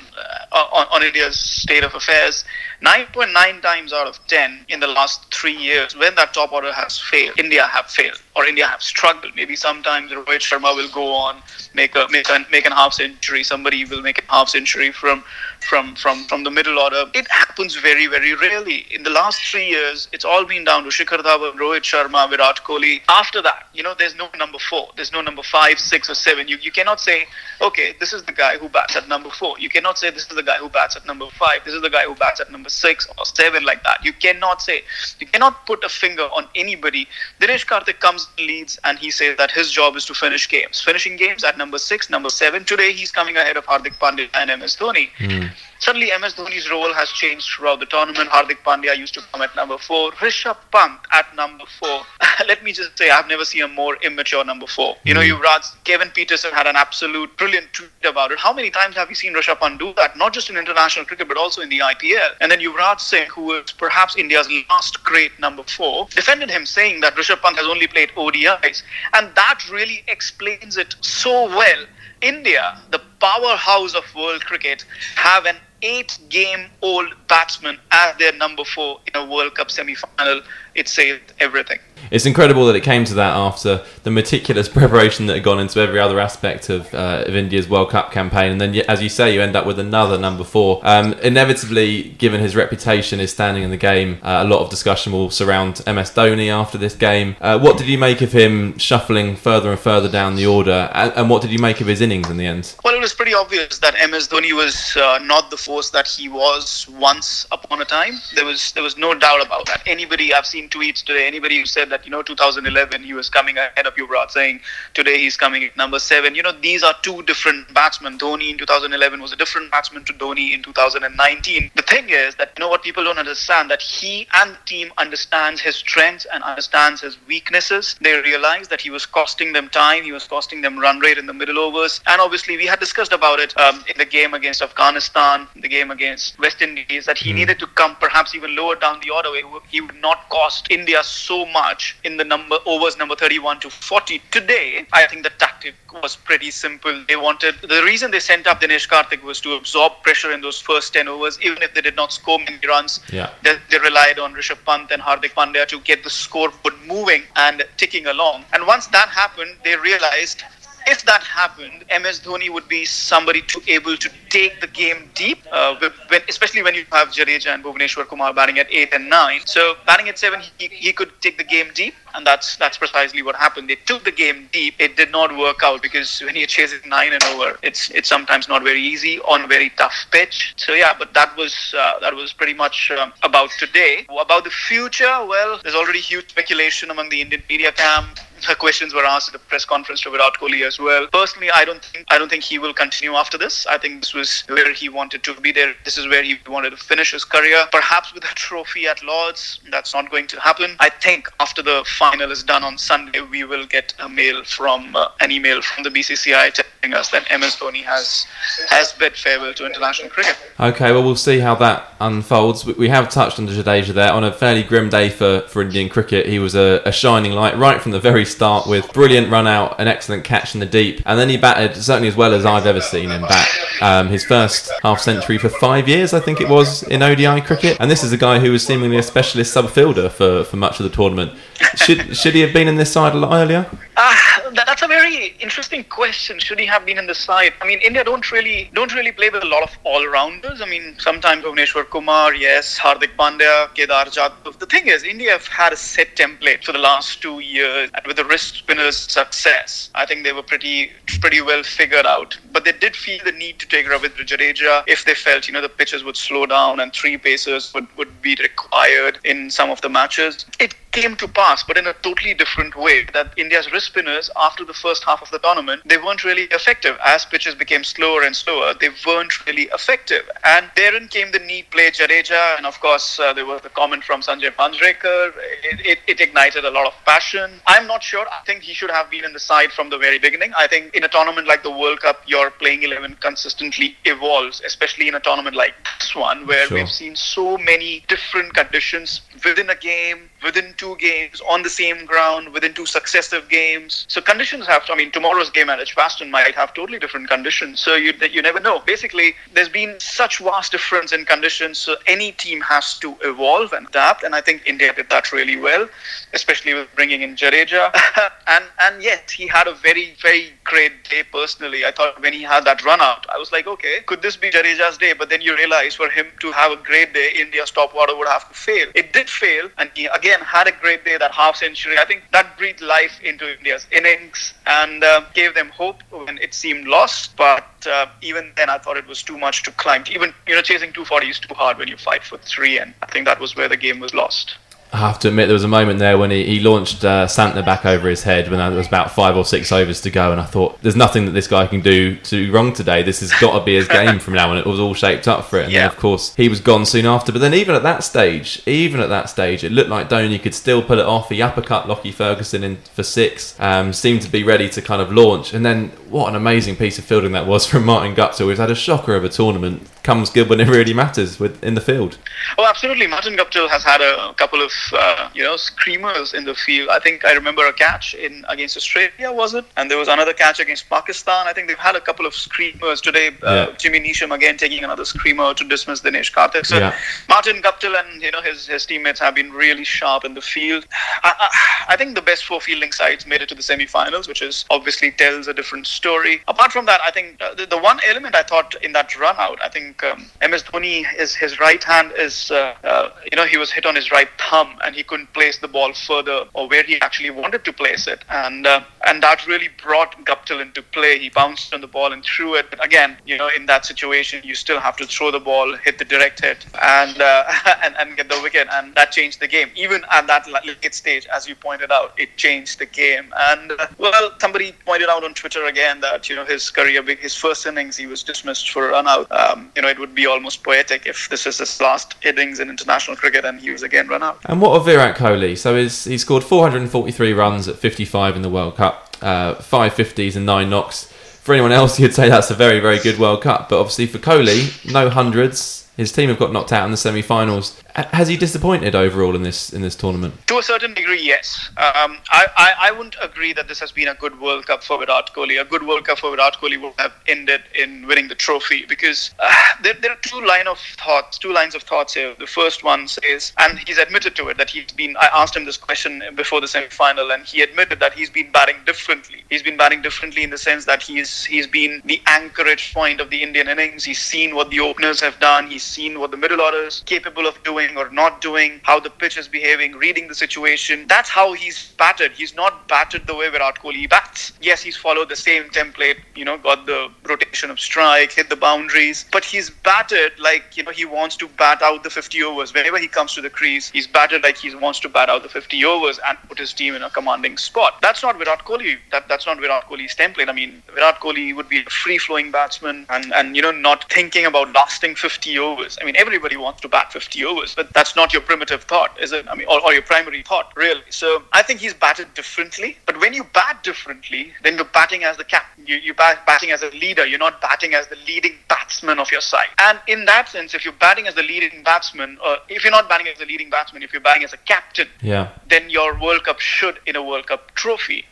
uh, 0.53 0.67
on 0.73 0.87
on 0.91 1.03
India's 1.03 1.39
state 1.39 1.85
of 1.85 1.95
affairs. 1.95 2.45
9.9 2.85 3.63
times 3.63 3.93
out 3.93 4.07
of 4.07 4.19
10 4.27 4.67
in 4.69 4.81
the 4.81 4.87
last 4.87 5.33
three 5.33 5.57
years, 5.57 5.97
when 5.97 6.15
that 6.17 6.35
top 6.35 6.53
order 6.53 6.73
has 6.73 6.99
failed, 6.99 7.39
India 7.39 7.67
have 7.67 7.87
failed 7.87 8.21
or 8.35 8.45
India 8.45 8.67
have 8.67 8.83
struggled. 8.83 9.35
Maybe 9.35 9.57
sometimes 9.57 10.13
Rohit 10.13 10.41
Sharma 10.41 10.77
will 10.77 10.91
go 10.91 11.11
on, 11.13 11.43
make 11.75 11.95
a 11.97 12.07
make 12.11 12.27
make 12.51 12.67
an 12.67 12.73
half 12.73 12.93
century. 12.93 13.43
Somebody 13.45 13.85
will 13.85 14.03
make 14.03 14.23
a 14.23 14.31
half 14.31 14.49
century 14.49 14.93
from 14.93 15.25
from 15.63 15.95
from 15.97 16.25
from 16.25 16.45
the 16.45 16.51
middle 16.51 16.79
order. 16.79 17.05
It 17.15 17.27
happens 17.31 17.77
very 17.77 18.07
very 18.07 18.35
rarely. 18.35 18.87
In 18.91 19.03
the 19.03 19.11
last 19.11 19.43
three 19.43 19.67
years, 19.67 20.09
it's 20.13 20.25
all 20.25 20.45
been 20.45 20.65
down 20.65 20.85
to 20.85 20.91
Shikhar 20.91 21.23
Dhawan, 21.23 21.55
Rohit 21.55 21.83
Sharma, 21.83 22.29
Virat 22.31 22.63
Kohli. 22.65 23.01
After 23.09 23.43
that, 23.43 23.69
you 23.75 23.83
know, 23.83 23.95
there's 23.99 24.15
no 24.15 24.29
number 24.39 24.59
four. 24.59 24.89
There's 24.97 25.13
no 25.13 25.21
number 25.21 25.43
five, 25.43 25.79
six, 25.79 26.11
or 26.11 26.15
seven. 26.15 26.49
You 26.49 26.59
you 26.59 26.71
cannot 26.71 27.01
say, 27.01 27.27
okay, 27.61 27.95
this 28.01 28.13
is 28.13 28.23
the 28.25 28.33
guy 28.33 28.59
who 28.59 28.69
bats 28.69 28.97
at 28.97 29.09
number 29.09 29.31
four. 29.31 29.59
You 29.59 29.69
cannot 29.69 29.99
say 29.99 30.11
this 30.11 30.23
is 30.23 30.37
the 30.37 30.43
guy 30.43 30.57
who 30.59 30.69
bats 30.69 30.97
at 30.97 31.07
number 31.07 31.27
five. 31.31 31.65
This 31.65 31.75
is 31.75 31.83
the 31.83 31.91
guy 31.91 32.05
who 32.05 32.15
bats 32.15 32.41
at 32.41 32.51
number 32.51 32.69
six 32.69 33.09
or 33.19 33.25
seven 33.25 33.65
like 33.65 33.83
that. 33.85 34.05
You 34.05 34.13
cannot 34.13 34.63
say. 34.63 34.83
You 35.19 35.27
cannot 35.27 35.67
put 35.67 35.85
a 35.85 35.89
finger 35.89 36.25
on 36.35 36.49
anybody. 36.55 37.09
Dinesh 37.41 37.67
Karthik 37.67 38.01
comes 38.01 38.29
leads 38.39 38.79
and 38.85 38.99
he 38.99 39.11
says 39.11 39.37
that 39.37 39.51
his 39.51 39.71
job 39.71 39.97
is 39.97 40.05
to 40.07 40.15
finish 40.15 40.49
games. 40.49 40.81
Finishing 40.81 41.17
games 41.17 41.45
at 41.45 41.59
number 41.59 41.79
six, 41.79 42.11
number 42.11 42.31
seven. 42.31 42.65
Today 42.65 42.93
he's 42.93 43.11
coming 43.11 43.37
ahead 43.37 43.57
of 43.57 43.65
Hardik 43.67 43.97
Pandya 43.99 44.29
and 44.35 44.61
MS 44.61 44.77
Dhoni. 44.77 45.09
Hmm. 45.19 45.46
Suddenly, 45.79 46.11
MS 46.21 46.35
Dhoni's 46.35 46.71
role 46.71 46.93
has 46.95 47.11
changed 47.11 47.49
throughout 47.51 47.81
the 47.81 47.87
tournament. 47.87 48.31
Hardik 48.31 48.59
Pandya 48.65 48.97
used 48.97 49.15
to 49.15 49.21
come 49.33 49.43
at 49.43 49.55
number 49.55 49.77
four. 49.79 50.11
Rishabh 50.13 50.57
Pant 50.73 50.99
at 51.13 51.35
number 51.37 51.65
four. 51.79 52.03
Let 52.49 52.65
me 52.65 52.73
just 52.73 52.97
say, 52.97 53.11
I've 53.11 53.29
never 53.29 53.45
seen 53.45 53.63
a 53.63 53.69
more 53.69 53.97
immature 54.03 54.45
number 54.45 54.67
four. 54.67 54.97
You 55.05 55.15
know, 55.15 55.21
hmm. 55.21 55.33
Yuvraj, 55.33 55.85
Kevin 55.85 56.09
Pietersen 56.09 56.53
had 56.53 56.67
an 56.67 56.77
absolute 56.77 57.37
brilliant 57.37 57.73
tweet 57.73 57.91
about 58.05 58.33
it. 58.33 58.39
How 58.39 58.53
many 58.53 58.71
times 58.71 58.97
have 58.97 59.09
we 59.09 59.15
seen 59.15 59.35
Rishabh 59.35 59.61
Pant 59.61 59.79
do 59.79 59.93
that? 59.97 60.17
Not 60.17 60.33
just 60.33 60.49
in 60.49 60.57
international 60.57 61.05
cricket, 61.05 61.29
but 61.29 61.37
also 61.37 61.61
in 61.61 61.69
the 61.69 61.81
IPL. 61.81 62.31
And 62.41 62.51
then 62.51 62.61
Yuvraj 62.61 63.01
Singh, 63.01 63.29
who 63.29 63.43
was 63.43 63.73
perhaps 63.73 64.17
India's 64.17 64.49
last 64.71 65.05
great 65.05 65.39
number 65.39 65.63
four, 65.63 66.09
defended 66.11 66.51
him, 66.51 66.65
saying 66.65 67.01
that 67.03 67.15
Rishabh 67.17 67.43
Pant 67.43 67.57
has 67.57 67.67
only 67.67 67.87
played 67.87 68.11
ODIs. 68.17 68.83
And 69.13 69.35
that 69.35 69.61
really 69.71 70.05
explains 70.09 70.77
it 70.77 70.95
so 71.01 71.49
well. 71.49 71.85
India, 72.21 72.81
the 72.91 73.01
powerhouse 73.21 73.95
of 73.95 74.05
world 74.15 74.45
cricket, 74.45 74.85
have 75.17 75.47
an 75.47 75.57
eight 75.83 76.19
game 76.29 76.67
old 76.83 77.15
batsman 77.29 77.79
as 77.91 78.17
their 78.17 78.33
number 78.33 78.65
four 78.65 79.01
in 79.07 79.21
a 79.21 79.25
World 79.25 79.55
Cup 79.55 79.71
semi 79.71 79.95
final. 79.95 80.41
It 80.77 80.89
saved 80.89 81.33
everything. 81.41 81.79
It's 82.11 82.27
incredible 82.27 82.67
that 82.67 82.77
it 82.77 82.83
came 82.83 83.05
to 83.07 83.15
that 83.15 83.35
after 83.35 83.85
the 84.05 84.11
meticulous 84.11 84.69
preparation 84.81 85.27
that 85.27 85.35
had 85.35 85.43
gone 85.43 85.59
into 85.59 85.81
every 85.81 85.99
other 85.99 86.21
aspect 86.21 86.69
of, 86.69 86.93
uh, 86.95 87.25
of 87.27 87.35
India's 87.35 87.69
World 87.69 87.91
Cup 87.91 88.13
campaign, 88.13 88.53
and 88.53 88.61
then, 88.61 88.75
as 88.89 89.03
you 89.03 89.09
say, 89.09 89.35
you 89.35 89.41
end 89.41 89.57
up 89.57 89.67
with 89.67 89.79
another 89.79 90.19
number 90.19 90.45
four. 90.45 90.81
Um, 90.85 91.15
inevitably, 91.15 92.11
given 92.19 92.41
his 92.41 92.55
reputation, 92.55 93.19
his 93.19 93.33
standing 93.33 93.63
in 93.63 93.71
the 93.71 93.77
game, 93.77 94.19
uh, 94.23 94.43
a 94.43 94.45
lot 94.45 94.61
of 94.61 94.71
discussion 94.71 95.13
will 95.13 95.31
surround 95.31 95.83
MS 95.87 96.11
Dhoni 96.11 96.49
after 96.49 96.79
this 96.79 96.95
game. 96.95 97.37
Uh, 97.41 97.59
what 97.59 97.79
did 97.79 97.89
you 97.89 97.99
make 97.99 98.21
of 98.21 98.33
him 98.33 98.79
shuffling 98.79 99.35
further 99.35 99.71
and 99.71 99.81
further 99.81 100.09
down 100.09 100.37
the 100.37 100.47
order, 100.47 100.91
and, 100.93 101.13
and 101.17 101.31
what 101.31 101.43
did 101.43 101.51
you 101.51 101.59
make 101.59 101.81
of 101.81 101.87
his 101.87 102.01
innings 102.01 102.31
in 102.31 102.37
the 102.37 102.47
end? 102.47 102.75
Well, 102.85 102.95
it 102.95 103.01
was 103.01 103.15
pretty 103.15 103.35
obvious 103.35 103.79
that 103.79 103.95
MS 104.11 104.29
Dhoni 104.29 104.55
was 104.55 104.97
uh, 104.97 105.19
not 105.23 105.51
the 105.51 105.57
force 105.57 105.91
that 105.91 106.07
he 106.07 106.29
was 106.29 106.87
once 106.89 107.47
upon 107.51 107.81
a 107.81 107.85
time. 107.85 108.15
There 108.35 108.45
was 108.45 108.73
there 108.73 108.83
was 108.83 108.97
no 108.97 109.15
doubt 109.15 109.45
about 109.45 109.67
that. 109.67 109.83
Anybody 109.87 110.33
I've 110.33 110.47
seen 110.47 110.66
tweets 110.69 111.05
today, 111.05 111.27
anybody 111.27 111.59
who 111.59 111.67
said 111.67 111.91
that 111.91 112.05
you 112.05 112.11
know 112.11 112.23
2011 112.23 113.03
he 113.03 113.15
was 113.15 113.29
coming 113.29 113.57
ahead 113.59 113.87
of 113.87 113.95
Yuvraj, 113.95 114.31
saying 114.31 114.61
today 114.95 115.19
he's 115.19 115.37
coming 115.37 115.65
at 115.65 115.77
number 115.77 115.99
seven. 115.99 116.35
You 116.35 116.43
know 116.43 116.53
these 116.53 116.83
are 116.83 116.95
two 117.03 117.23
different 117.23 117.73
batsmen. 117.75 118.19
Dhoni 118.19 118.51
in 118.51 118.59
2011 118.59 119.21
was 119.21 119.33
a 119.33 119.37
different 119.37 119.71
batsman 119.71 120.05
to 120.05 120.13
Dhoni 120.13 120.53
in 120.53 120.63
2019. 120.63 121.71
The 121.75 121.83
thing 121.83 122.11
is 122.11 122.35
that 122.37 122.53
you 122.57 122.61
know 122.63 122.69
what 122.69 122.83
people 122.83 123.05
don't 123.05 123.19
understand 123.19 123.71
that 123.71 123.83
he 123.83 124.27
and 124.35 124.53
the 124.53 124.59
team 124.67 124.93
understands 124.99 125.61
his 125.61 125.77
strengths 125.77 126.27
and 126.33 126.43
understands 126.43 127.01
his 127.01 127.17
weaknesses. 127.27 127.97
They 128.01 128.21
realize 128.21 128.69
that 128.69 128.81
he 128.81 128.91
was 128.91 129.07
costing 129.07 129.53
them 129.53 129.69
time, 129.69 130.05
he 130.05 130.13
was 130.13 130.25
costing 130.25 130.63
them 130.63 130.79
run 130.79 131.01
rate 131.01 131.19
in 131.19 131.27
the 131.27 131.35
middle 131.35 131.59
overs, 131.59 132.01
and 132.07 132.21
obviously 132.21 132.57
we 132.57 132.67
had 132.67 132.81
discussed 132.81 133.13
about 133.13 133.39
it 133.39 133.57
um, 133.59 133.85
in 133.89 133.99
the 133.99 134.05
game 134.05 134.35
against 134.35 134.63
Afghanistan, 134.63 135.47
the 135.57 135.69
game 135.69 135.91
against 135.91 136.39
West 136.39 136.63
Indies, 136.63 137.07
that 137.07 137.19
he 137.19 137.33
needed 137.33 137.59
to 137.59 137.67
come 137.67 137.97
perhaps 137.97 138.35
even 138.35 138.57
lower 138.57 138.75
down 138.75 139.01
the 139.01 139.11
order. 139.11 139.29
He 139.69 139.81
would 139.81 140.01
not 140.01 140.29
cost 140.29 140.56
India 140.71 141.03
so 141.03 141.47
much 141.47 141.97
in 142.05 142.17
the 142.17 142.25
number 142.25 142.57
overs 142.67 142.97
number 142.97 143.17
31 143.17 143.61
to 143.61 143.71
40. 143.71 144.21
Today, 144.31 144.87
I 144.93 145.07
think 145.07 145.23
the 145.23 145.31
tactic 145.31 145.75
was 146.03 146.17
pretty 146.17 146.51
simple. 146.51 147.05
They 147.09 147.17
wanted 147.17 147.57
the 147.63 147.83
reason 147.85 148.11
they 148.11 148.21
sent 148.21 148.47
up 148.47 148.61
Dinesh 148.61 148.89
Karthik 148.89 149.23
was 149.23 149.41
to 149.43 149.55
absorb 149.55 149.93
pressure 150.03 150.33
in 150.33 150.41
those 150.41 150.59
first 150.61 150.93
10 150.93 151.09
overs, 151.09 151.39
even 151.43 151.63
if 151.63 151.75
they 151.75 151.81
did 151.81 151.97
not 151.97 152.13
score 152.13 152.39
many 152.39 152.59
runs. 152.67 153.01
Yeah. 153.13 153.31
They, 153.43 153.57
they 153.71 153.79
relied 153.79 154.19
on 154.19 154.35
Rishabh 154.35 154.65
Pant 154.65 154.91
and 154.91 155.03
Hardik 155.03 155.33
Pandya 155.33 155.67
to 155.69 155.81
get 155.81 156.05
the 156.05 156.11
scoreboard 156.11 156.75
moving 156.87 157.23
and 157.37 157.65
ticking 157.77 158.07
along. 158.07 158.45
And 158.53 158.67
once 158.67 158.87
that 158.89 159.09
happened, 159.09 159.57
they 159.65 159.77
realized 159.77 160.43
if 160.87 161.05
that 161.05 161.23
happened, 161.23 161.85
MS 161.91 162.21
Dhoni 162.21 162.49
would 162.49 162.69
be 162.69 162.85
somebody 162.85 163.43
to 163.43 163.61
able 163.67 163.97
to 163.97 164.11
take 164.31 164.61
the 164.61 164.69
game 164.69 165.11
deep, 165.15 165.39
uh, 165.51 165.75
when, 166.09 166.21
especially 166.29 166.63
when 166.63 166.75
you 166.75 166.85
have 166.93 167.09
Jadeja 167.09 167.53
and 167.55 167.65
Bhuvneshwar 167.65 168.07
Kumar 168.07 168.33
batting 168.33 168.59
at 168.59 168.71
eight 168.71 168.93
and 168.93 169.11
nine. 169.11 169.41
So 169.45 169.75
batting 169.85 170.09
at 170.09 170.19
seven, 170.19 170.41
he, 170.59 170.69
he 170.69 170.93
could 170.93 171.11
take 171.21 171.39
the 171.39 171.45
game 171.45 171.71
deep, 171.75 171.95
and 172.17 172.27
that's 172.27 172.57
that's 172.57 172.79
precisely 172.79 173.23
what 173.23 173.37
happened. 173.37 173.69
They 173.69 173.77
took 173.77 174.05
the 174.05 174.11
game 174.11 174.49
deep. 174.53 174.75
It 174.79 174.97
did 174.97 175.13
not 175.13 175.37
work 175.37 175.63
out 175.63 175.83
because 175.83 176.21
when 176.21 176.35
you're 176.35 176.47
chasing 176.47 176.81
nine 176.89 177.13
and 177.13 177.23
over, 177.25 177.59
it's 177.63 177.91
it's 177.91 178.09
sometimes 178.09 178.49
not 178.49 178.65
very 178.65 178.81
easy 178.81 179.21
on 179.21 179.43
a 179.43 179.47
very 179.47 179.71
tough 179.77 180.07
pitch. 180.11 180.55
So 180.57 180.73
yeah, 180.73 180.95
but 180.99 181.13
that 181.15 181.37
was 181.37 181.75
uh, 181.79 182.01
that 182.01 182.15
was 182.15 182.33
pretty 182.33 182.55
much 182.55 182.91
um, 182.91 183.13
about 183.23 183.51
today. 183.59 184.07
About 184.21 184.45
the 184.45 184.51
future, 184.51 185.17
well, 185.27 185.61
there's 185.63 185.75
already 185.75 186.01
huge 186.01 186.31
speculation 186.31 186.91
among 186.91 187.11
the 187.11 187.21
Indian 187.21 187.43
media 187.49 187.73
camp 187.73 188.19
questions 188.55 188.95
were 188.95 189.05
asked 189.05 189.29
at 189.29 189.33
the 189.33 189.39
press 189.39 189.65
conference 189.65 190.01
to 190.03 190.11
Virat 190.11 190.35
Kohli 190.35 190.67
as 190.67 190.79
well. 190.79 191.07
Personally, 191.13 191.51
I 191.51 191.65
don't 191.65 191.83
think 191.83 192.05
I 192.09 192.19
don't 192.19 192.29
think 192.29 192.45
he 192.45 192.59
will 192.59 192.75
continue 192.75 193.15
after 193.17 193.39
this. 193.39 193.67
I 193.67 193.79
think 193.79 194.01
this 194.01 194.15
was 194.15 194.45
where 194.49 194.73
he 194.73 194.89
wanted 194.89 195.23
to 195.25 195.35
be 195.41 195.53
there. 195.53 195.75
This 195.85 195.99
is 195.99 196.07
where 196.07 196.23
he 196.23 196.39
wanted 196.47 196.71
to 196.71 196.77
finish 196.77 197.13
his 197.13 197.25
career. 197.25 197.67
Perhaps 197.73 198.15
with 198.15 198.25
a 198.25 198.35
trophy 198.35 198.87
at 198.87 199.03
Lords, 199.03 199.61
that's 199.71 199.95
not 199.95 200.11
going 200.11 200.27
to 200.29 200.41
happen. 200.41 200.77
I 200.81 200.91
think 200.91 201.29
after 201.41 201.63
the 201.63 201.85
final 202.11 202.31
is 202.31 202.43
done 202.43 202.63
on 202.63 202.79
Sunday, 202.79 203.21
we 203.21 203.45
will 203.45 203.67
get 203.67 203.95
a 203.99 204.09
mail 204.09 204.45
from 204.45 204.95
uh, 204.95 205.09
an 205.21 205.33
email 205.33 205.61
from 205.61 205.83
the 205.85 205.91
BCCI 205.91 206.53
telling 206.53 206.95
us 206.95 207.11
that 207.11 207.25
MS 207.31 207.57
Dhoni 207.57 207.83
has 207.83 208.27
has 208.69 208.93
bid 208.93 209.17
farewell 209.17 209.55
to 209.55 209.67
international 209.67 210.09
cricket. 210.11 210.37
Okay, 210.61 210.93
well, 210.93 211.03
we'll 211.03 211.17
see 211.17 211.41
how 211.41 211.55
that 211.57 211.95
unfolds. 212.01 212.65
We- 212.65 212.87
have 212.87 213.11
touched 213.11 213.41
on 213.41 213.47
the 213.47 213.53
Jadeja 213.53 213.93
there. 213.93 214.13
On 214.13 214.23
a 214.23 214.33
fairly 214.33 214.63
grim 214.63 214.89
day 214.89 215.11
for, 215.11 215.41
for 215.49 215.61
Indian 215.61 215.89
cricket, 215.89 216.27
he 216.27 216.39
was 216.39 216.55
a, 216.55 216.81
a 216.87 216.93
shining 216.93 217.33
light 217.33 217.59
right 217.59 217.83
from 217.83 217.91
the 217.91 217.99
very 217.99 218.25
start 218.25 218.69
with 218.69 218.91
brilliant 218.93 219.29
run 219.29 219.49
out, 219.49 219.81
an 219.81 219.89
excellent 219.89 220.23
catch 220.23 220.55
in 220.55 220.61
the 220.61 220.67
deep, 220.67 221.03
and 221.05 221.19
then 221.19 221.29
he 221.29 221.37
batted 221.37 221.77
certainly 221.77 222.07
as 222.09 222.15
well 222.15 222.33
as 222.33 222.47
I've 222.47 222.65
ever 222.65 222.81
seen 222.81 223.11
him 223.11 223.23
bat. 223.23 223.49
Um, 223.81 224.09
his 224.09 224.25
first 224.25 224.71
half 224.83 225.01
century 225.01 225.39
for 225.39 225.49
five 225.49 225.89
years, 225.89 226.15
I 226.15 226.21
think 226.21 226.41
it 226.41 226.49
was, 226.49 226.83
in 226.85 227.03
ODI 227.03 227.41
cricket. 227.41 227.77
And 227.81 227.91
this 227.91 228.03
is 228.03 228.13
a 228.13 228.17
guy 228.17 228.39
who 228.39 228.53
was 228.53 228.67
seemingly 228.67 228.99
a 228.99 229.03
specialist 229.03 229.55
subfielder 229.55 230.11
for, 230.11 230.45
for 230.45 230.57
much 230.57 230.81
of 230.81 230.85
the 230.85 230.95
tournament. 230.95 231.33
Should, 231.77 232.17
should 232.17 232.35
he 232.35 232.41
have 232.41 232.53
been 232.53 232.69
in 232.69 232.77
this 232.77 232.93
side 232.93 233.15
a 233.15 233.19
lot 233.19 233.35
earlier? 233.35 233.67
Ah, 233.99 234.51
that's 234.53 234.83
a 234.83 234.87
very 234.87 235.35
interesting 235.41 235.83
question. 235.83 236.39
Should 236.39 236.59
he 236.59 236.67
have 236.67 236.85
been 236.85 236.99
in 236.99 237.07
the 237.07 237.15
side? 237.15 237.55
I 237.63 237.67
mean, 237.67 237.79
India 237.79 238.05
don't 238.05 238.31
really 238.31 238.71
don't 238.75 238.93
really 238.95 239.11
play 239.11 239.31
with 239.31 239.43
a 239.43 239.47
lot 239.47 239.63
of 239.63 239.71
all-rounders. 239.85 240.61
I 240.61 240.67
mean, 240.67 240.97
sometimes 240.99 241.45
Bhuvneshwar 241.45 241.89
Kumar, 241.89 242.35
yes, 242.35 242.79
Hardik 242.79 243.17
Pandya, 243.17 243.73
Kedar 243.75 244.05
Jadhav. 244.17 244.59
The 244.59 244.67
thing 244.67 244.89
is, 244.89 245.03
India 245.03 245.31
have 245.31 245.47
had 245.47 245.73
a 245.73 245.77
set 245.77 246.15
template 246.15 246.63
for 246.63 246.73
the 246.73 246.79
last 246.79 247.23
two 247.23 247.41
years, 247.41 247.89
and 247.95 248.07
with 248.07 248.17
the 248.17 248.27
wrist 248.27 248.57
spinners' 248.57 248.99
success, 248.99 249.89
I 249.95 250.05
think 250.05 250.25
they 250.25 250.33
were 250.35 250.43
pretty 250.43 250.93
pretty 251.23 251.41
well 251.41 251.63
figured 251.63 252.05
out. 252.05 252.37
But 252.53 252.67
they 252.67 252.73
did 252.73 252.97
feel 252.97 253.21
the 253.25 253.33
need 253.33 253.59
to 253.61 253.67
take 253.67 253.87
Ravindra 253.87 254.27
Jadeja 254.27 254.85
if 254.87 255.07
they 255.07 255.15
felt 255.15 255.49
you 255.49 255.55
know 255.55 255.63
the 255.63 255.71
pitches 255.71 256.05
would 256.05 256.19
slow 256.19 256.45
down 256.45 256.81
and 256.81 256.93
three 256.93 257.17
pacers 257.17 257.73
would, 257.73 257.87
would 257.97 258.21
be 258.21 258.37
required 258.43 259.21
in 259.25 259.51
some 259.51 259.71
of 259.71 259.81
the 259.81 259.89
matches. 259.89 260.45
It 260.61 260.75
came 260.97 261.15
to 261.17 261.29
pass, 261.29 261.63
but 261.63 261.77
in 261.77 261.87
a 261.87 261.93
totally 262.09 262.33
different 262.35 262.75
way. 262.75 262.97
That 263.13 263.33
India's 263.37 263.71
wrist 263.71 263.87
spinners, 263.87 264.31
after 264.37 264.65
the 264.65 264.73
first 264.75 265.05
half 265.05 265.21
of 265.23 265.31
the 265.31 265.39
tournament, 265.39 265.83
they 265.85 265.99
weren't 265.99 266.25
really 266.25 266.45
effective. 266.59 266.97
As 267.05 267.25
pitches 267.27 267.55
became 267.55 267.85
slower 267.85 268.23
and 268.23 268.35
slower, 268.35 268.73
they 268.81 268.89
weren't 269.07 269.35
really 269.47 269.67
effective. 269.79 270.25
And 270.45 270.71
therein 270.75 271.09
came 271.09 271.31
the 271.33 271.39
need 271.41 271.71
play 271.71 271.91
Jadeja, 271.91 272.57
and 272.57 272.65
of 272.67 272.81
course 272.81 273.21
uh, 273.21 273.33
there 273.35 273.45
was 273.47 273.61
the 273.63 273.69
comment 273.81 274.05
from 274.05 274.23
Sanjay 274.23 274.53
Manjrekar. 274.61 275.33
It, 275.71 275.79
it, 275.93 275.99
it 276.07 276.21
ignited 276.21 276.65
a 276.65 276.71
lot 276.71 276.87
of 276.87 276.95
passion. 277.05 277.51
I'm 277.67 277.87
not 277.87 278.03
sure. 278.03 278.27
I 278.29 278.41
think 278.47 278.63
he 278.63 278.73
should 278.73 278.91
have 278.91 279.11
been 279.11 279.25
in 279.25 279.33
the 279.35 279.41
side 279.41 279.73
from 279.73 279.91
the 279.91 279.99
very 279.99 280.19
beginning. 280.19 280.53
I 280.57 280.67
think 280.67 280.95
in 280.95 281.05
a 281.05 281.09
tournament 281.09 281.47
like 281.47 281.63
the 281.63 281.71
World 281.71 282.01
Cup, 282.01 282.23
your 282.27 282.51
playing 282.51 282.83
11 282.85 283.17
consistently 283.21 283.97
evolves, 284.05 284.63
especially 284.65 285.09
in 285.09 285.15
a 285.15 285.21
tournament 285.21 285.57
like 285.57 285.75
this 285.99 286.15
one, 286.15 286.47
where 286.47 286.67
Sure. 286.67 286.79
we've 286.79 286.91
seen 286.91 287.15
so 287.17 287.59
many 287.59 288.05
different 288.09 288.55
conditions 288.55 289.21
within 289.45 289.69
a 289.71 289.75
game, 289.77 290.31
within 290.47 290.73
two 290.79 290.97
games, 290.97 291.43
on 291.49 291.63
the 291.63 291.69
same 291.69 292.07
ground, 292.07 292.49
within 292.55 292.73
two 292.73 292.87
successive 292.87 293.49
games. 293.49 294.07
So 294.09 294.23
conditions 294.23 294.67
have. 294.67 294.87
To, 294.87 294.93
I 294.93 294.97
mean, 294.97 295.11
tomorrow's 295.11 295.51
game 295.51 295.69
at 295.69 295.81
Edgbaston 295.81 296.31
might 296.31 296.55
have 296.55 296.73
totally 296.73 296.99
different 296.99 297.29
conditions. 297.29 297.81
So 297.81 297.95
you 297.95 298.13
you 298.31 298.41
never 298.41 298.61
know. 298.61 298.81
Basically, 298.87 299.35
there's 299.53 299.69
been 299.69 299.97
such 299.99 300.39
vast 300.39 300.73
difference 300.73 301.13
in 301.13 301.25
conditions. 301.25 301.79
So 301.79 301.97
any 302.07 302.33
team 302.33 302.61
has 302.63 302.99
to 303.01 303.17
evolve 303.23 303.73
and 303.73 303.87
adapt, 303.89 304.23
and 304.23 304.35
I 304.35 304.41
think 304.41 304.63
India 304.65 304.95
did 304.95 305.11
that 305.11 305.33
really 305.33 305.57
well, 305.57 305.89
especially 306.33 306.75
with 306.75 306.89
bringing 306.95 307.23
in 307.23 307.37
Jadeja. 307.37 307.85
and 308.47 308.65
and 308.85 309.03
yet 309.03 309.31
he 309.31 309.47
had 309.47 309.67
a 309.67 309.75
very 309.75 310.15
very 310.23 310.53
great 310.67 311.05
day 311.09 311.23
personally. 311.33 311.85
I 311.85 311.93
thought 311.93 312.21
when 312.21 312.33
he 312.33 312.43
had 312.43 312.65
that 312.65 312.85
run 312.85 313.01
out, 313.01 313.25
I 313.33 313.39
was 313.39 313.53
like, 313.53 313.67
okay, 313.67 314.01
could 314.07 314.21
this 314.21 314.37
be 314.37 314.51
Jadeja's 314.51 314.99
day? 314.99 315.13
But 315.13 315.31
then 315.31 315.41
you 315.41 315.57
realize 315.57 315.95
for 315.95 316.11
him 316.11 316.27
to 316.41 316.53
have 316.53 316.73
a 316.73 316.77
great 316.77 317.15
day, 317.15 317.31
India's 317.37 317.71
top 317.71 317.95
order 317.95 318.17
would 318.17 318.29
have 318.29 318.49
to 318.49 318.55
fail. 318.55 318.89
It 318.95 319.13
did 319.13 319.31
fail, 319.31 319.71
and 319.79 319.91
he 319.95 320.07
again 320.07 320.41
had 320.41 320.67
a 320.67 320.73
great 320.73 321.05
day. 321.05 321.17
That 321.17 321.33
half 321.33 321.57
century, 321.57 321.97
I 321.99 322.05
think 322.05 322.25
that 322.33 322.59
breathed 322.59 322.83
life 322.83 323.21
into 323.23 323.57
India's 323.57 323.87
innings 323.93 324.55
and 324.67 325.05
uh, 325.05 325.23
gave 325.35 325.55
them 325.55 325.71
hope 325.71 326.03
when 326.11 326.39
it 326.39 326.53
seemed 326.53 326.87
lost. 326.87 327.37
But 327.37 327.87
uh, 327.87 328.07
even 328.21 328.53
then, 328.57 328.69
I 328.69 328.79
thought 328.79 328.97
it 328.97 329.07
was 329.07 329.23
too 329.23 329.39
much 329.39 329.63
to 329.65 329.71
climb. 329.73 330.05
Even 330.11 330.35
you 330.47 330.55
know, 330.55 330.63
chasing 330.63 330.93
240 330.93 331.29
is 331.29 331.39
too 331.39 331.55
hard 331.55 331.79
when 331.79 331.89
you 331.89 331.97
fight 331.97 332.25
for 332.25 332.39
three, 332.39 332.79
and 332.79 332.93
I 333.03 333.07
think 333.07 333.27
that 333.27 333.41
was 333.41 333.57
where 333.57 333.69
the 333.69 333.77
game 333.77 334.01
was 334.01 334.13
lost. 334.15 334.57
I 334.93 334.99
have 334.99 335.19
to 335.21 335.29
admit, 335.29 335.49
there 335.49 335.53
was 335.55 335.65
a 335.65 335.69
moment 335.69 335.99
there 335.99 336.17
when 336.17 336.31
he, 336.31 336.45
he 336.47 336.61
launched 336.61 337.05
uh, 337.05 337.27
Santner 337.27 337.65
back 337.65 337.85
over 337.85 338.09
his 338.09 338.23
head 338.23 338.49
when 338.49 338.59
there 338.59 338.71
was 338.71 338.87
about 338.87 339.11
five 339.11 339.37
or 339.37 339.45
six 339.45 339.71
overs 339.73 340.01
to 340.03 340.11
go, 340.11 340.31
and 340.33 340.41
I 340.41 340.45
thought, 340.45 340.81
there's 340.81 340.97
nothing 340.97 341.27
that 341.27 341.33
this 341.33 341.49
guy 341.49 341.67
can 341.67 341.81
do 341.81 342.17
to 342.17 342.51
wrong 342.53 342.73
today. 342.73 343.03
This 343.03 343.21
has 343.21 343.31
got 343.41 343.59
to 343.59 343.65
be 343.65 343.75
his 343.75 343.89
game 343.89 344.19
from 344.21 344.35
now 344.35 344.51
on. 344.51 344.59
It 344.59 344.65
was 344.65 344.81
all 344.81 344.95
shaped 344.95 345.27
up 345.29 345.45
for 345.45 345.59
it. 345.59 345.65
And 345.65 345.75
then, 345.75 345.81
Yeah. 345.83 345.87
of 345.87 345.97
course, 345.97 346.35
he 346.37 346.49
was 346.49 346.61
gone 346.61 346.87
soon 346.87 347.05
after. 347.05 347.33
But 347.33 347.41
then, 347.41 347.53
even 347.53 347.75
at 347.75 347.83
that 347.83 348.05
stage, 348.05 348.63
even 348.65 349.01
at 349.01 349.09
that 349.09 349.29
stage, 349.29 349.65
it 349.65 349.73
looked 349.73 349.91
like 349.91 350.09
Dhoni 350.09 350.41
could 350.41 350.55
still 350.55 350.83
pull 350.83 350.99
it 351.01 351.07
off. 351.07 351.29
He 351.31 351.43
uppercut 351.43 351.89
Lockie 351.89 352.13
Ferguson 352.13 352.63
in 352.63 352.77
for 352.95 353.03
six, 353.03 353.55
um, 353.59 353.93
seemed 353.93 354.23
to 354.23 354.31
be 354.31 354.45
ready 354.45 354.69
to 354.71 354.81
kind 354.81 355.03
of 355.03 355.13
launch. 355.13 355.53
And 355.53 355.67
then, 355.67 355.91
what 356.09 356.29
an 356.29 356.37
amazing 356.37 356.77
piece 356.77 356.99
of 356.99 357.05
fielding 357.05 357.33
that 357.33 357.47
was 357.47 357.67
from 357.71 357.85
Martin 357.85 358.15
Guptill, 358.15 358.47
who's 358.47 358.59
had 358.59 358.71
a 358.71 358.75
shocker 358.75 359.15
of 359.15 359.25
a 359.25 359.29
tournament. 359.29 359.89
Comes 360.03 360.31
good 360.31 360.49
when 360.49 360.61
it 360.61 360.69
really 360.69 360.95
matters 360.95 361.41
with 361.41 361.63
in 361.65 361.75
the 361.75 361.81
field. 361.81 362.17
Oh, 362.59 362.65
absolutely. 362.65 363.09
Martin 363.09 363.37
Guptill 363.37 363.69
has 363.69 363.83
had 363.83 364.01
a 364.01 364.33
couple 364.35 364.63
of, 364.63 364.71
uh, 364.93 365.29
you 365.35 365.43
know, 365.43 365.57
screamers 365.57 366.33
in 366.33 366.45
the 366.45 366.55
field. 366.55 366.91
I 366.91 367.01
think 367.01 367.25
I 367.25 367.33
remember 367.33 367.67
a 367.67 367.73
catch 367.73 368.15
in 368.15 368.45
against 368.49 368.77
Australia, 368.77 369.33
was 369.33 369.55
it? 369.55 369.65
And 369.77 369.91
there 369.91 369.99
was 369.99 370.07
another 370.07 370.33
catch 370.33 370.61
against 370.61 370.89
Pakistan. 370.89 371.49
I 371.49 371.53
think 371.53 371.67
they've 371.67 371.77
had 371.77 371.97
a 371.97 372.01
couple 372.01 372.25
of 372.25 372.35
screamers 372.35 373.01
today. 373.01 373.29
Uh, 373.43 373.67
Yeah. 373.69 373.77
Jimmy 373.79 373.99
Neesham 373.99 374.33
again 374.33 374.57
taking 374.57 374.85
another 374.85 375.05
screamer 375.05 375.53
to 375.55 375.65
dismiss 375.65 376.03
Dinesh 376.03 376.33
Karthik. 376.33 376.67
So 376.67 376.79
Yeah. 376.79 376.95
Martin 377.29 377.61
Guptill 377.61 377.99
and 377.99 378.23
you 378.23 378.31
know 378.31 378.43
his 378.43 378.65
his 378.69 378.87
teammates 378.87 379.19
have 379.19 379.35
been 379.35 379.51
really 379.51 379.83
sharp 379.85 380.25
in 380.25 380.35
the 380.35 380.41
field. 380.41 380.87
I, 381.25 381.33
I, 381.37 381.95
I 381.95 381.97
think 381.97 382.15
the 382.15 382.23
best 382.23 382.45
four 382.45 382.61
fielding 382.61 382.93
sides 382.93 383.27
made 383.27 383.43
it 383.43 383.49
to 383.49 383.57
the 383.57 383.63
semi-finals, 383.63 384.29
which 384.29 384.41
is 384.43 384.65
obviously 384.71 385.11
tells 385.11 385.49
a 385.49 385.55
different 385.55 385.87
story. 385.97 386.43
Apart 386.47 386.71
from 386.73 386.87
that, 386.87 387.01
I 387.03 387.11
think 387.11 387.43
uh, 387.43 387.55
the, 387.55 387.67
the 387.67 387.79
one 387.79 387.99
element 388.07 388.35
I 388.35 388.43
thought 388.43 388.75
in 388.83 388.93
that 388.93 389.19
run 389.19 389.35
out, 389.39 389.59
I 389.63 389.69
think 389.69 390.05
um, 390.05 390.27
MS 390.41 390.63
Dhoni 390.65 391.05
is 391.19 391.35
his 391.35 391.59
right 391.59 391.83
hand 391.83 392.13
is 392.17 392.51
uh, 392.51 392.75
uh, 392.85 393.11
you 393.31 393.37
know 393.37 393.47
he 393.47 393.57
was 393.57 393.73
hit 393.73 393.87
on 393.87 393.95
his 393.95 394.11
right 394.11 394.29
thumb 394.39 394.79
and 394.85 394.95
he 394.95 395.03
couldn't 395.03 395.33
place 395.33 395.59
the 395.59 395.69
ball 395.69 395.93
further 395.95 396.45
or 396.55 396.69
where 396.69 396.83
he 396.83 397.01
actually 397.01 397.31
wanted 397.31 397.65
to 397.65 397.73
place 397.73 398.07
it, 398.07 398.21
and 398.29 398.67
uh, 398.67 398.81
and 399.07 399.23
that 399.23 399.47
really 399.47 399.71
brought 399.83 400.13
Guptill 400.25 400.61
into 400.61 400.83
play. 400.83 401.19
He 401.19 401.31
bounced 401.31 401.73
on 401.73 401.81
the 401.81 401.87
ball 401.87 402.13
and 402.13 402.25
threw 402.25 402.55
it. 402.55 402.67
But 402.71 402.85
again, 402.85 403.17
you 403.25 403.37
know, 403.37 403.49
in 403.57 403.67
that 403.67 403.87
situation, 403.87 404.43
you 404.45 404.55
still 404.55 404.81
have 404.81 404.97
to 404.99 405.07
throw 405.07 405.31
the 405.31 405.41
ball, 405.41 405.77
hit 405.77 405.99
the 405.99 406.05
direct 406.05 406.45
hit, 406.45 406.67
and 406.83 407.21
uh, 407.21 407.45
and, 407.85 407.97
and 407.99 408.17
get 408.17 408.29
the 408.29 408.41
wicket, 408.43 408.69
and 408.73 408.95
that 408.95 409.13
changed 409.13 409.41
the 409.41 409.49
game. 409.49 409.71
Even 409.75 410.05
at 410.13 410.27
that 410.27 410.47
late 410.51 410.95
stage, 410.95 411.27
as 411.35 411.49
you 411.49 411.55
pointed 411.55 411.91
out, 411.91 412.13
it 412.19 412.37
changed 412.37 412.79
the 412.79 412.87
game. 412.87 413.33
And 413.49 413.73
well, 413.99 414.33
somebody 414.41 414.73
pointed 414.85 415.09
out 415.09 415.25
on 415.25 415.35
Twitter 415.35 415.65
again 415.65 415.86
that 416.03 416.29
you 416.29 416.37
know 416.37 416.45
his 416.45 416.71
career, 416.71 417.03
his 417.17 417.35
first 417.35 417.67
innings, 417.67 417.97
he 417.97 418.07
was 418.07 418.23
dismissed 418.23 418.71
for 418.71 418.89
a 418.89 418.91
run 418.93 419.07
out. 419.07 419.31
Um, 419.31 419.71
you 419.75 419.83
know, 419.83 419.89
it 419.89 419.99
would 419.99 420.15
be 420.15 420.27
almost 420.27 420.63
poetic 420.63 421.07
if 421.07 421.29
this 421.29 421.47
is 421.47 421.59
his 421.59 421.81
last 421.81 422.15
innings 422.25 422.61
in 422.61 422.71
international 422.71 423.17
cricket 423.17 423.45
and 423.45 423.61
he 423.61 423.71
was 423.71 423.83
again 423.83 424.09
run 424.09 424.23
out. 424.23 424.41
And 424.45 424.61
what 424.61 424.77
of 424.77 424.85
Virat 424.85 425.17
Kohli? 425.17 425.57
So 425.57 425.77
he 425.77 426.19
scored 426.19 426.45
443 426.45 427.33
runs 427.33 427.69
at 427.69 427.77
55 427.77 428.37
in 428.37 428.43
the 428.43 428.51
World 428.51 428.77
Cup, 428.77 429.17
uh, 429.23 429.55
five 429.57 429.95
50s 429.95 430.37
and 430.37 430.47
nine 430.47 430.71
knocks. 430.71 431.13
For 431.43 431.55
anyone 431.55 431.73
else, 431.73 432.01
you'd 432.01 432.15
say 432.15 432.29
that's 432.29 432.51
a 432.51 432.55
very, 432.55 432.81
very 432.81 432.99
good 432.99 433.19
World 433.19 433.43
Cup. 433.43 433.69
But 433.69 433.79
obviously 433.79 434.07
for 434.07 434.19
Kohli, 434.19 434.93
no 434.93 435.09
hundreds. 435.11 435.89
His 435.97 436.13
team 436.13 436.29
have 436.29 436.39
got 436.39 436.53
knocked 436.53 436.73
out 436.73 436.85
in 436.85 436.91
the 436.91 436.97
semi-finals. 436.97 437.81
Has 437.97 438.29
he 438.29 438.37
disappointed 438.37 438.95
overall 438.95 439.35
in 439.35 439.43
this 439.43 439.73
in 439.73 439.81
this 439.81 439.97
tournament? 439.97 440.35
To 440.49 440.59
a 440.59 440.63
certain 440.63 440.93
degree, 440.93 441.23
yes. 441.23 441.71
Um, 441.79 442.19
I, 442.31 442.47
I, 442.59 442.73
I 442.81 442.93
wouldn't 442.93 443.17
agree 443.23 443.55
that 443.55 443.69
this 443.69 443.81
has 443.81 443.91
been 443.91 444.09
a 444.09 444.15
good 444.15 444.39
World 444.39 444.67
Cup 444.67 444.85
for 444.85 444.99
Virat 444.99 445.33
Kohli. 445.35 445.59
A 445.59 445.65
good 445.65 445.83
World 445.83 446.05
Cup 446.05 446.19
for 446.19 446.31
Virat 446.31 446.59
Kohli 446.61 446.79
would 446.79 446.93
have 446.99 447.15
ended 447.27 447.63
in 447.75 448.07
winning 448.07 448.29
the 448.29 448.35
trophy 448.35 448.85
because 448.87 449.31
uh, 449.41 449.51
there, 449.83 449.95
there 449.95 450.13
are 450.13 450.19
two 450.21 450.45
line 450.45 450.67
of 450.67 450.79
thoughts, 450.79 451.39
two 451.39 451.55
lines 451.55 451.75
of 451.75 451.83
thoughts 451.85 452.13
here. 452.13 452.35
The 452.39 452.47
first 452.47 452.85
one 452.85 453.09
says, 453.09 453.55
and 453.57 453.79
he's 453.79 453.97
admitted 453.97 454.37
to 454.37 454.49
it 454.49 454.59
that 454.59 454.69
he's 454.69 454.93
been. 454.93 455.17
I 455.17 455.31
asked 455.33 455.57
him 455.57 455.65
this 455.65 455.79
question 455.79 456.23
before 456.35 456.61
the 456.61 456.69
semi-final, 456.69 457.33
and 457.33 457.45
he 457.45 457.63
admitted 457.63 457.99
that 458.01 458.13
he's 458.13 458.29
been 458.29 458.53
batting 458.53 458.77
differently. 458.85 459.43
He's 459.49 459.63
been 459.63 459.79
batting 459.79 460.03
differently 460.03 460.43
in 460.43 460.51
the 460.51 460.59
sense 460.59 460.85
that 460.85 461.03
he's 461.03 461.47
he's 461.47 461.67
been 461.67 462.03
the 462.05 462.21
anchorage 462.27 462.93
point 462.93 463.23
of 463.23 463.31
the 463.31 463.43
Indian 463.43 463.69
innings. 463.69 464.05
He's 464.05 464.21
seen 464.21 464.55
what 464.55 464.69
the 464.69 464.81
openers 464.81 465.19
have 465.21 465.41
done. 465.41 465.67
He's 465.67 465.83
seen 465.83 466.21
what 466.21 466.31
the 466.31 466.37
middle 466.37 466.61
order 466.61 466.83
is 466.83 467.03
capable 467.07 467.47
of 467.47 467.63
doing. 467.63 467.86
Doing 467.87 467.97
or 468.07 468.11
not 468.11 468.41
doing, 468.41 468.81
how 468.83 469.01
the 469.01 469.11
pitch 469.11 469.37
is 469.37 469.49
behaving, 469.49 469.93
reading 469.93 470.29
the 470.29 470.35
situation. 470.35 471.07
That's 471.09 471.29
how 471.29 471.53
he's 471.53 471.93
batted. 471.99 472.33
He's 472.33 472.55
not 472.55 472.89
batted 472.89 473.27
the 473.27 473.35
way 473.35 473.49
Virat 473.51 473.77
Kohli 473.77 474.09
bats. 474.09 474.53
Yes, 474.61 474.83
he's 474.83 474.97
followed 474.97 475.29
the 475.29 475.37
same 475.37 475.65
template, 475.71 476.19
you 476.35 476.45
know, 476.45 476.59
got 476.59 476.87
the 476.87 477.09
rotation 477.25 477.71
of 477.71 477.79
strike, 477.81 478.33
hit 478.33 478.49
the 478.51 478.57
boundaries, 478.57 479.27
but 479.33 479.45
he's 479.45 479.71
batted 479.71 480.33
like, 480.39 480.77
you 480.77 480.83
know, 480.83 480.91
he 480.91 481.05
wants 481.05 481.37
to 481.37 481.49
bat 481.49 481.83
out 481.83 482.03
the 482.03 482.11
50 482.11 482.43
overs. 482.43 482.75
Whenever 482.75 482.99
he 482.99 483.09
comes 483.09 483.35
to 483.35 483.41
the 483.41 483.51
crease, 483.51 483.91
he's 483.91 484.07
batted 484.07 484.43
like 484.43 484.59
he 484.59 484.75
wants 484.75 485.01
to 485.01 485.09
bat 485.09 485.29
out 485.29 485.43
the 485.43 485.49
50 485.49 485.85
overs 485.85 486.19
and 486.27 486.39
put 486.49 486.59
his 486.59 486.73
team 486.73 486.95
in 486.95 487.03
a 487.03 487.11
commanding 487.11 487.57
spot. 487.57 487.99
That's 488.03 488.23
not 488.23 488.39
Virat 488.39 488.65
Kohli. 488.65 488.97
That, 489.13 489.29
that's 489.29 489.47
not 489.47 489.59
Virat 489.59 489.89
Kohli's 489.89 490.15
template. 490.15 490.49
I 490.49 490.53
mean, 490.53 490.83
Virat 490.95 491.21
Kohli 491.21 491.55
would 491.55 491.69
be 491.69 491.81
a 491.81 491.91
free-flowing 491.91 492.51
batsman 492.51 493.07
and, 493.11 493.33
and, 493.33 493.57
you 493.57 493.63
know, 493.63 493.71
not 493.71 494.11
thinking 494.11 494.47
about 494.47 494.73
lasting 494.73 495.15
50 495.15 495.59
overs. 495.59 495.99
I 496.01 496.05
mean, 496.05 496.17
everybody 496.17 496.57
wants 496.57 496.81
to 496.83 496.89
bat 496.89 497.13
50 497.13 497.45
overs, 497.45 497.76
but 497.77 497.93
that's 497.93 498.17
not 498.17 498.33
your 498.33 498.43
primitive 498.43 498.83
thought, 498.85 499.17
is 499.21 499.33
it? 499.33 499.47
I 499.49 499.55
mean, 499.55 499.69
or, 499.69 499.81
or 499.85 499.93
your 499.93 500.03
primary 500.03 500.43
thought, 500.43 500.73
really. 500.75 501.03
So 501.11 501.43
I 501.53 501.63
think 501.63 501.81
he's 501.81 501.95
batted 501.95 502.33
differently. 502.35 502.97
But 503.07 503.21
when 503.21 503.35
you 503.35 503.45
bat 503.45 503.85
differently, 503.85 504.53
then 504.63 504.77
you're 504.77 504.87
batting 504.87 505.23
as 505.25 505.37
the 505.37 505.45
captain. 505.45 505.87
You, 505.87 505.97
you're 505.97 506.15
bat, 506.15 506.45
batting 506.47 506.71
as 506.73 506.83
a 506.83 506.91
leader. 506.91 507.27
You're 507.27 507.39
not 507.39 507.61
batting 507.61 507.95
as 507.95 508.09
the 508.09 508.17
leading 508.27 508.55
batsman 508.69 509.19
of 509.19 509.31
your 509.31 509.43
side. 509.43 509.69
And 509.79 510.01
in 510.09 510.25
that 510.25 510.49
sense, 510.49 510.75
if 510.75 510.85
you're 510.85 510.95
batting 510.95 511.27
as 511.27 511.35
the 511.35 511.43
leading 511.43 511.83
batsman, 511.85 512.39
or 512.45 512.57
if 512.69 512.83
you're 512.83 512.91
not 512.91 513.09
batting 513.09 513.29
as 513.29 513.39
the 513.39 513.47
leading 513.47 513.71
batsman, 513.71 514.03
if 514.03 514.13
you're 514.13 514.23
batting 514.23 514.45
as 514.45 514.53
a 514.53 514.59
captain, 514.59 515.09
Yeah. 515.21 515.51
then 515.69 515.91
your 515.91 516.19
World 516.19 516.45
Cup 516.45 516.59
should 516.61 516.99
in 517.07 517.15
a 517.15 517.23
World 517.23 517.47
Cup 517.47 517.75
trophy. 517.75 518.25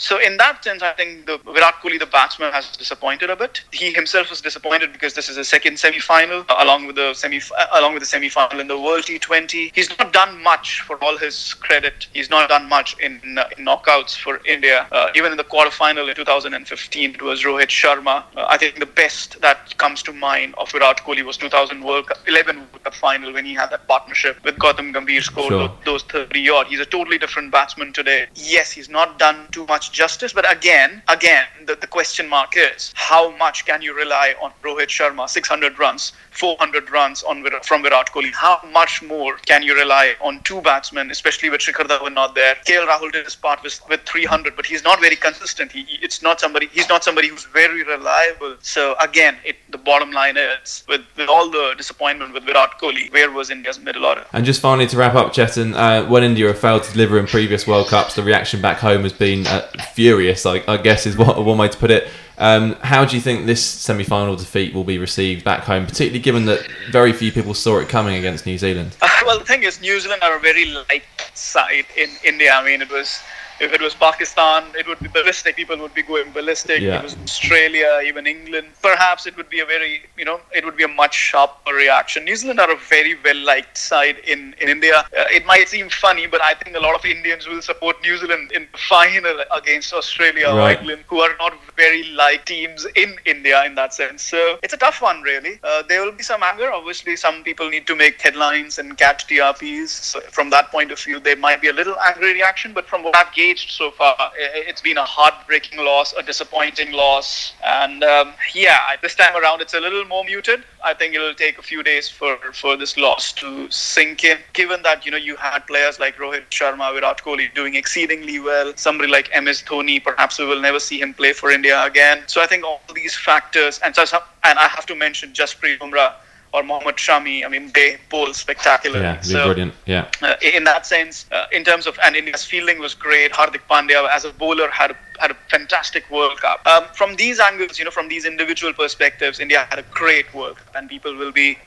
So 0.00 0.20
in 0.20 0.36
that 0.36 0.62
sense, 0.62 0.80
I 0.80 0.92
think 0.92 1.26
the 1.26 1.38
Virat 1.38 1.74
Kohli, 1.82 1.98
the 1.98 2.06
batsman, 2.06 2.52
has 2.52 2.68
disappointed 2.76 3.30
a 3.30 3.36
bit. 3.36 3.62
He 3.72 3.92
himself 3.92 4.30
was 4.30 4.40
disappointed 4.40 4.92
because 4.92 5.14
this 5.14 5.28
is 5.28 5.36
his 5.36 5.48
second 5.48 5.76
semi-final, 5.78 6.44
uh, 6.48 6.56
along 6.60 6.86
with 6.86 6.94
the 6.94 7.14
semi, 7.14 7.40
uh, 7.58 7.66
along 7.72 7.94
with 7.94 8.02
the 8.02 8.06
semi-final 8.06 8.60
in 8.60 8.68
the 8.68 8.78
World 8.78 9.04
T20. 9.04 9.72
He's 9.74 9.90
not 9.98 10.12
done 10.12 10.40
much, 10.42 10.82
for 10.82 11.02
all 11.02 11.16
his 11.16 11.52
credit. 11.54 12.06
He's 12.12 12.30
not 12.30 12.48
done 12.48 12.68
much 12.68 12.96
in, 13.00 13.38
uh, 13.38 13.48
in 13.58 13.64
knockouts 13.64 14.16
for 14.16 14.40
India. 14.46 14.86
Uh, 14.92 15.08
even 15.16 15.32
in 15.32 15.36
the 15.36 15.42
quarterfinal 15.44 16.08
in 16.08 16.14
2015, 16.14 17.14
it 17.14 17.22
was 17.22 17.42
Rohit 17.42 17.66
Sharma. 17.68 18.22
Uh, 18.36 18.46
I 18.48 18.56
think 18.56 18.78
the 18.78 18.86
best 18.86 19.40
that 19.40 19.76
comes 19.78 20.04
to 20.04 20.12
mind 20.12 20.54
of 20.58 20.70
Virat 20.70 20.98
Kohli 20.98 21.24
was 21.24 21.36
2000 21.36 21.82
World 21.82 22.06
Cup, 22.06 22.18
11 22.28 22.56
World 22.56 22.84
Cup 22.84 22.94
final 22.94 23.32
when 23.32 23.44
he 23.44 23.52
had 23.54 23.70
that 23.70 23.88
partnership 23.88 24.38
with 24.44 24.56
Gautam 24.58 24.94
Gambhir, 24.94 25.24
scored 25.24 25.48
Sure. 25.48 25.72
those 25.84 26.04
30 26.04 26.48
odd. 26.50 26.68
He's 26.68 26.78
a 26.78 26.86
totally 26.86 27.18
different 27.18 27.50
batsman 27.50 27.92
today. 27.92 28.26
Yes, 28.36 28.70
he's 28.70 28.88
not 28.88 29.18
done 29.18 29.48
too 29.50 29.66
much 29.66 29.87
justice, 29.88 30.32
but 30.32 30.50
again, 30.50 31.02
again, 31.08 31.46
the, 31.66 31.76
the 31.76 31.86
question 31.86 32.28
mark 32.28 32.54
is 32.56 32.92
how 32.96 33.36
much 33.36 33.66
can 33.66 33.82
you 33.82 33.94
rely 33.94 34.34
on 34.40 34.52
Rohit 34.62 34.88
Sharma, 34.88 35.28
600 35.28 35.78
runs, 35.78 36.12
400 36.30 36.90
runs 36.90 37.22
on 37.22 37.44
from 37.62 37.82
Virat 37.82 38.10
Kohli? 38.12 38.32
How 38.32 38.60
much 38.72 39.02
more 39.02 39.36
can 39.46 39.62
you 39.62 39.74
rely 39.74 40.14
on 40.20 40.40
two 40.42 40.60
batsmen, 40.62 41.10
especially 41.10 41.50
with 41.50 41.60
Shikhar 41.60 41.86
Dhawan 41.86 42.14
not 42.14 42.34
there? 42.34 42.56
KL 42.66 42.86
Rahul 42.86 43.12
did 43.12 43.24
his 43.24 43.36
part 43.36 43.62
with, 43.62 43.80
with 43.88 44.00
300, 44.02 44.56
but 44.56 44.66
he's 44.66 44.84
not 44.84 45.00
very 45.00 45.16
consistent. 45.16 45.72
He, 45.72 45.86
it's 46.02 46.22
not 46.22 46.40
somebody. 46.40 46.68
He's 46.68 46.88
not 46.88 47.04
somebody 47.04 47.28
who's 47.28 47.44
very 47.44 47.82
reliable. 47.84 48.56
So 48.60 48.96
again, 49.00 49.36
it, 49.44 49.56
the 49.70 49.78
bottom 49.78 50.12
line 50.12 50.36
is 50.36 50.84
with, 50.88 51.02
with 51.16 51.28
all 51.28 51.50
the 51.50 51.74
disappointment 51.76 52.32
with 52.32 52.44
Virat 52.44 52.78
Kohli, 52.80 53.12
where 53.12 53.30
was 53.30 53.50
India's 53.50 53.78
middle 53.78 54.04
order? 54.04 54.24
And 54.32 54.44
just 54.44 54.60
finally 54.60 54.86
to 54.88 54.96
wrap 54.96 55.14
up, 55.14 55.32
Chetan, 55.32 55.74
uh, 55.74 56.06
when 56.08 56.22
India 56.22 56.52
failed 56.54 56.84
to 56.84 56.92
deliver 56.92 57.18
in 57.18 57.26
previous 57.26 57.66
World 57.66 57.88
Cups, 57.88 58.14
the 58.14 58.22
reaction 58.22 58.60
back 58.60 58.78
home 58.78 59.02
has 59.02 59.12
been 59.12 59.46
uh, 59.46 59.66
furious. 59.94 60.46
I, 60.46 60.62
I 60.66 60.76
guess 60.76 61.06
is 61.06 61.16
what, 61.16 61.42
one 61.44 61.58
way 61.58 61.68
to 61.68 61.78
put 61.78 61.90
it. 61.90 62.08
Um, 62.38 62.74
how 62.82 63.04
do 63.04 63.16
you 63.16 63.22
think 63.22 63.46
this 63.46 63.64
semi-final 63.64 64.36
defeat 64.36 64.72
will 64.72 64.84
be 64.84 64.98
received 64.98 65.44
back 65.44 65.64
home, 65.64 65.86
particularly 65.86 66.20
given 66.20 66.44
that 66.44 66.66
very 66.90 67.12
few 67.12 67.32
people 67.32 67.52
saw 67.52 67.78
it 67.78 67.88
coming 67.88 68.16
against 68.16 68.46
New 68.46 68.58
Zealand? 68.58 68.96
well, 69.26 69.38
the 69.38 69.44
thing 69.44 69.64
is, 69.64 69.80
New 69.80 69.98
Zealand 69.98 70.22
are 70.22 70.36
a 70.36 70.40
very 70.40 70.66
light 70.66 71.02
side 71.34 71.86
in 71.96 72.10
India. 72.24 72.52
I 72.52 72.64
mean, 72.64 72.80
it 72.80 72.90
was 72.90 73.20
if 73.60 73.72
it 73.72 73.80
was 73.80 73.94
Pakistan, 73.94 74.64
it 74.76 74.86
would 74.86 75.00
be 75.00 75.08
ballistic. 75.08 75.56
People 75.56 75.78
would 75.78 75.94
be 75.94 76.02
going 76.02 76.30
ballistic. 76.32 76.80
Yeah. 76.80 76.98
It 76.98 77.02
was 77.04 77.16
Australia, 77.22 78.00
even 78.04 78.26
England. 78.26 78.68
Perhaps 78.82 79.26
it 79.26 79.36
would 79.36 79.48
be 79.48 79.60
a 79.60 79.66
very, 79.66 80.02
you 80.16 80.24
know, 80.24 80.40
it 80.54 80.64
would 80.64 80.76
be 80.76 80.84
a 80.84 80.88
much 80.88 81.14
sharper 81.14 81.74
reaction. 81.74 82.24
New 82.24 82.36
Zealand 82.36 82.60
are 82.60 82.70
a 82.70 82.76
very 82.76 83.16
well 83.24 83.40
liked 83.44 83.76
side 83.76 84.18
in 84.18 84.54
in 84.60 84.68
India. 84.68 84.98
Uh, 85.16 85.24
it 85.30 85.44
might 85.46 85.68
seem 85.68 85.88
funny, 85.88 86.26
but 86.26 86.42
I 86.42 86.54
think 86.54 86.76
a 86.76 86.80
lot 86.80 86.94
of 86.94 87.04
Indians 87.04 87.46
will 87.46 87.62
support 87.62 88.00
New 88.02 88.16
Zealand 88.16 88.52
in 88.52 88.66
the 88.72 88.78
final 88.78 89.44
against 89.54 89.92
Australia 89.92 90.48
or 90.48 90.70
England, 90.70 91.04
who 91.08 91.20
are 91.20 91.34
not 91.38 91.54
very 91.76 92.04
liked 92.20 92.48
teams 92.48 92.86
in 92.96 93.16
India 93.24 93.64
in 93.64 93.74
that 93.74 93.94
sense. 93.94 94.22
So 94.22 94.58
it's 94.62 94.74
a 94.74 94.76
tough 94.76 95.00
one, 95.00 95.22
really. 95.22 95.58
Uh, 95.62 95.82
there 95.88 96.04
will 96.04 96.12
be 96.12 96.22
some 96.22 96.42
anger. 96.42 96.70
Obviously, 96.72 97.16
some 97.16 97.42
people 97.44 97.68
need 97.68 97.86
to 97.86 97.96
make 97.96 98.20
headlines 98.20 98.78
and 98.78 98.96
catch 98.96 99.26
TRPs. 99.26 99.88
So 99.88 100.20
from 100.38 100.50
that 100.50 100.70
point 100.70 100.90
of 100.92 100.98
view, 101.00 101.20
there 101.20 101.36
might 101.36 101.60
be 101.60 101.68
a 101.68 101.72
little 101.72 101.96
angry 102.00 102.32
reaction. 102.34 102.72
But 102.72 102.86
from 102.86 103.02
what 103.02 103.16
I've 103.16 103.32
so 103.56 103.90
far, 103.90 104.16
it's 104.36 104.80
been 104.80 104.98
a 104.98 105.04
heartbreaking 105.04 105.78
loss, 105.78 106.12
a 106.12 106.22
disappointing 106.22 106.92
loss. 106.92 107.52
And 107.64 108.04
um, 108.04 108.34
yeah, 108.54 108.78
this 109.00 109.14
time 109.14 109.36
around, 109.36 109.60
it's 109.60 109.74
a 109.74 109.80
little 109.80 110.04
more 110.04 110.24
muted. 110.24 110.64
I 110.84 110.94
think 110.94 111.14
it'll 111.14 111.34
take 111.34 111.58
a 111.58 111.62
few 111.62 111.82
days 111.82 112.08
for, 112.08 112.36
for 112.52 112.76
this 112.76 112.96
loss 112.96 113.32
to 113.34 113.70
sink 113.70 114.24
in. 114.24 114.38
Given 114.52 114.82
that, 114.82 115.04
you 115.04 115.10
know, 115.10 115.16
you 115.16 115.36
had 115.36 115.66
players 115.66 115.98
like 115.98 116.16
Rohit 116.16 116.48
Sharma, 116.50 116.92
Virat 116.94 117.22
Kohli 117.22 117.52
doing 117.54 117.74
exceedingly 117.74 118.38
well, 118.38 118.72
somebody 118.76 119.10
like 119.10 119.30
MS 119.40 119.62
Dhoni, 119.62 120.02
perhaps 120.02 120.38
we 120.38 120.46
will 120.46 120.60
never 120.60 120.78
see 120.78 121.00
him 121.00 121.14
play 121.14 121.32
for 121.32 121.50
India 121.50 121.82
again. 121.84 122.22
So 122.26 122.42
I 122.42 122.46
think 122.46 122.64
all 122.64 122.80
these 122.94 123.16
factors, 123.16 123.80
and 123.84 123.94
so 123.94 124.04
and 124.44 124.58
I 124.58 124.68
have 124.68 124.86
to 124.86 124.94
mention 124.94 125.32
Jasprit 125.32 125.78
Bumrah 125.78 126.14
or 126.52 126.62
Mohammad 126.62 126.96
Shami. 126.96 127.44
I 127.44 127.48
mean, 127.48 127.70
they 127.74 127.96
bowl 128.10 128.32
spectacularly. 128.32 129.04
Yeah, 129.04 129.20
So- 129.20 129.44
brilliant. 129.46 129.74
Yeah. 129.86 130.06
uh, 130.22 130.36
in 130.42 130.64
that 130.64 130.86
sense, 130.86 131.26
uh, 131.32 131.46
in 131.52 131.62
terms 131.64 131.86
of 131.86 131.98
and 132.02 132.16
India's 132.16 132.44
fielding 132.44 132.78
was 132.78 132.94
great. 132.94 133.32
Hardik 133.32 133.60
Pandya 133.70 134.08
as 134.08 134.24
a 134.24 134.32
bowler 134.32 134.68
had 134.70 134.92
a, 134.92 134.96
had 135.20 135.30
a 135.30 135.36
fantastic 135.50 136.08
World 136.10 136.40
Cup. 136.40 136.66
Um, 136.66 136.84
from 136.94 137.16
these 137.16 137.38
angles, 137.40 137.78
you 137.78 137.84
know, 137.84 137.90
from 137.90 138.08
these 138.08 138.24
individual 138.24 138.72
perspectives, 138.72 139.40
India 139.40 139.66
had 139.70 139.78
a 139.78 139.84
great 139.90 140.32
World 140.34 140.56
Cup, 140.56 140.74
and 140.76 140.88
people 140.88 141.14
will 141.14 141.32
be, 141.32 141.58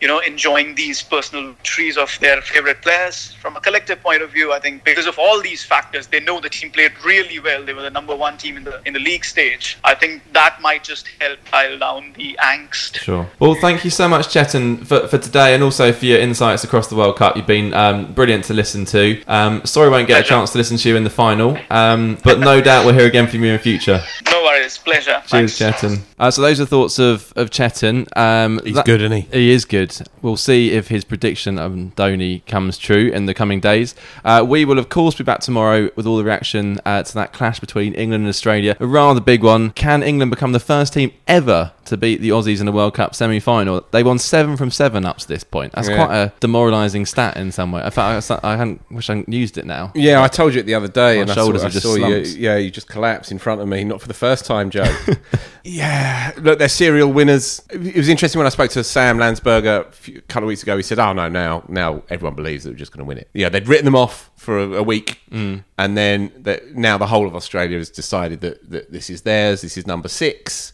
you 0.00 0.08
know, 0.08 0.18
enjoying 0.20 0.74
these 0.74 1.02
personal 1.02 1.54
trees 1.62 1.96
of 1.96 2.16
their 2.20 2.42
favorite 2.42 2.82
players. 2.82 3.32
From 3.40 3.56
a 3.56 3.60
collective 3.60 4.00
point 4.02 4.22
of 4.22 4.30
view, 4.30 4.52
I 4.52 4.58
think 4.58 4.84
because 4.84 5.06
of 5.06 5.18
all 5.18 5.40
these 5.40 5.64
factors, 5.64 6.06
they 6.06 6.20
know 6.20 6.40
the 6.40 6.50
team 6.50 6.70
played 6.70 6.92
really 7.04 7.38
well. 7.40 7.64
They 7.64 7.72
were 7.72 7.82
the 7.82 7.90
number 7.90 8.14
one 8.14 8.36
team 8.36 8.56
in 8.56 8.64
the 8.64 8.80
in 8.84 8.92
the 8.92 9.00
league 9.00 9.24
stage. 9.24 9.78
I 9.84 9.94
think 9.94 10.22
that 10.32 10.60
might 10.60 10.84
just 10.84 11.08
help 11.20 11.38
dial 11.50 11.78
down 11.78 12.12
the 12.16 12.36
angst. 12.42 12.96
Sure. 12.96 13.26
Well, 13.38 13.54
thank 13.60 13.84
you 13.84 13.90
so 13.90 14.08
much, 14.08 14.28
Chetan, 14.28 14.86
for, 14.86 15.06
for 15.08 15.18
today 15.18 15.54
and 15.54 15.62
also 15.62 15.92
for 15.92 16.04
your 16.04 16.18
insights 16.18 16.64
across 16.64 16.88
the 16.88 16.96
World 16.96 17.16
Cup. 17.16 17.36
You've 17.36 17.46
been 17.46 17.72
um, 17.74 18.12
brilliant 18.12 18.44
to 18.46 18.54
listen 18.54 18.84
to. 18.86 19.22
Um, 19.26 19.64
sorry, 19.64 19.88
I 19.88 19.90
won't 19.90 20.08
get 20.08 20.20
a 20.20 20.24
chance 20.24 20.52
to 20.52 20.58
listen 20.58 20.76
to 20.76 20.88
you 20.88 20.96
in 20.96 21.04
the 21.04 21.10
final, 21.10 21.56
um, 21.70 22.18
but 22.22 22.38
no 22.40 22.60
doubt 22.60 22.84
we'll 22.84 22.94
hear 22.94 23.06
again 23.06 23.26
from 23.28 23.42
you 23.42 23.50
in 23.50 23.56
the 23.56 23.62
future. 23.62 24.00
No 24.30 24.42
worries, 24.42 24.78
pleasure. 24.78 25.22
Cheers, 25.26 25.58
Thanks. 25.58 25.80
Chetan. 25.80 26.00
Uh, 26.18 26.30
so 26.30 26.42
those 26.42 26.60
are 26.60 26.66
thoughts 26.66 26.98
of 26.98 27.32
of 27.36 27.50
Chetan. 27.50 28.06
Um, 28.16 28.60
He's 28.64 28.74
that- 28.74 28.84
good, 28.86 29.00
isn't 29.02 29.12
he? 29.16 29.28
He 29.32 29.50
is 29.52 29.64
good. 29.64 29.85
We'll 30.22 30.36
see 30.36 30.72
if 30.72 30.88
his 30.88 31.04
prediction 31.04 31.58
of 31.58 31.72
Dhoni 31.72 32.44
comes 32.46 32.78
true 32.78 33.08
in 33.08 33.26
the 33.26 33.34
coming 33.34 33.60
days. 33.60 33.94
Uh, 34.24 34.44
we 34.46 34.64
will, 34.64 34.78
of 34.78 34.88
course, 34.88 35.14
be 35.14 35.24
back 35.24 35.40
tomorrow 35.40 35.90
with 35.96 36.06
all 36.06 36.16
the 36.16 36.24
reaction 36.24 36.78
uh, 36.84 37.02
to 37.02 37.14
that 37.14 37.32
clash 37.32 37.60
between 37.60 37.94
England 37.94 38.22
and 38.22 38.28
Australia. 38.28 38.76
A 38.80 38.86
rather 38.86 39.20
big 39.20 39.42
one. 39.42 39.70
Can 39.70 40.02
England 40.02 40.30
become 40.30 40.52
the 40.52 40.60
first 40.60 40.92
team 40.92 41.12
ever 41.26 41.72
to 41.86 41.96
beat 41.96 42.20
the 42.20 42.30
Aussies 42.30 42.60
in 42.60 42.66
the 42.66 42.72
World 42.72 42.94
Cup 42.94 43.14
semi 43.14 43.40
final? 43.40 43.84
They 43.90 44.02
won 44.02 44.18
seven 44.18 44.56
from 44.56 44.70
seven 44.70 45.04
up 45.04 45.18
to 45.18 45.28
this 45.28 45.44
point. 45.44 45.72
That's 45.72 45.88
Yeah. 45.88 45.96
quite 46.04 46.16
a 46.16 46.32
demoralising 46.40 47.06
stat 47.06 47.36
in 47.36 47.52
some 47.52 47.72
way. 47.72 47.82
I, 47.82 47.90
fact, 47.90 48.30
I, 48.30 48.40
I 48.42 48.56
hadn't, 48.56 48.82
wish 48.90 49.08
I 49.10 49.16
hadn't 49.16 49.32
used 49.32 49.58
it 49.58 49.66
now. 49.66 49.92
Yeah, 49.94 50.22
I 50.22 50.28
told 50.28 50.54
you 50.54 50.60
it 50.60 50.66
the 50.66 50.74
other 50.74 50.88
day, 50.88 51.16
My 51.16 51.22
and 51.22 51.30
I 51.30 51.34
saw, 51.34 51.52
I 51.64 51.68
saw 51.70 51.94
you. 51.96 52.16
Yeah, 52.16 52.56
you 52.56 52.70
just 52.70 52.88
collapsed 52.88 53.30
in 53.32 53.38
front 53.38 53.60
of 53.60 53.68
me. 53.68 53.84
Not 53.84 54.00
for 54.00 54.08
the 54.08 54.14
first 54.14 54.44
time, 54.46 54.70
Jo. 54.70 54.84
yeah, 55.64 56.32
look, 56.38 56.58
they're 56.58 56.68
serial 56.68 57.12
winners. 57.12 57.62
It 57.70 57.96
was 57.96 58.08
interesting 58.08 58.38
when 58.38 58.46
I 58.46 58.50
spoke 58.50 58.70
to 58.72 58.84
Sam 58.84 59.18
Landsberger 59.18 59.86
a, 59.88 59.92
few, 59.92 60.18
a 60.18 60.20
couple 60.22 60.44
of 60.44 60.48
weeks 60.48 60.62
ago. 60.62 60.76
He 60.76 60.82
said, 60.82 60.98
"Oh 60.98 61.12
no, 61.12 61.28
now 61.28 61.64
now 61.68 62.02
everyone 62.10 62.34
believes 62.34 62.64
that 62.64 62.70
we're 62.70 62.76
just 62.76 62.92
going 62.92 62.98
to 63.04 63.04
win 63.04 63.18
it." 63.18 63.28
Yeah, 63.34 63.48
they'd 63.48 63.68
written 63.68 63.84
them 63.84 63.96
off 63.96 64.30
for 64.36 64.58
a, 64.58 64.72
a 64.74 64.82
week, 64.82 65.18
Mm. 65.30 65.64
and 65.76 65.96
then 65.96 66.30
that 66.38 66.74
now 66.76 66.96
the 66.98 67.06
whole 67.06 67.26
of 67.26 67.34
Australia 67.34 67.78
has 67.78 67.90
decided 67.90 68.40
that, 68.42 68.70
that 68.70 68.92
this 68.92 69.10
is 69.10 69.22
theirs. 69.22 69.60
This 69.62 69.76
is 69.76 69.86
number 69.86 70.08
six. 70.08 70.72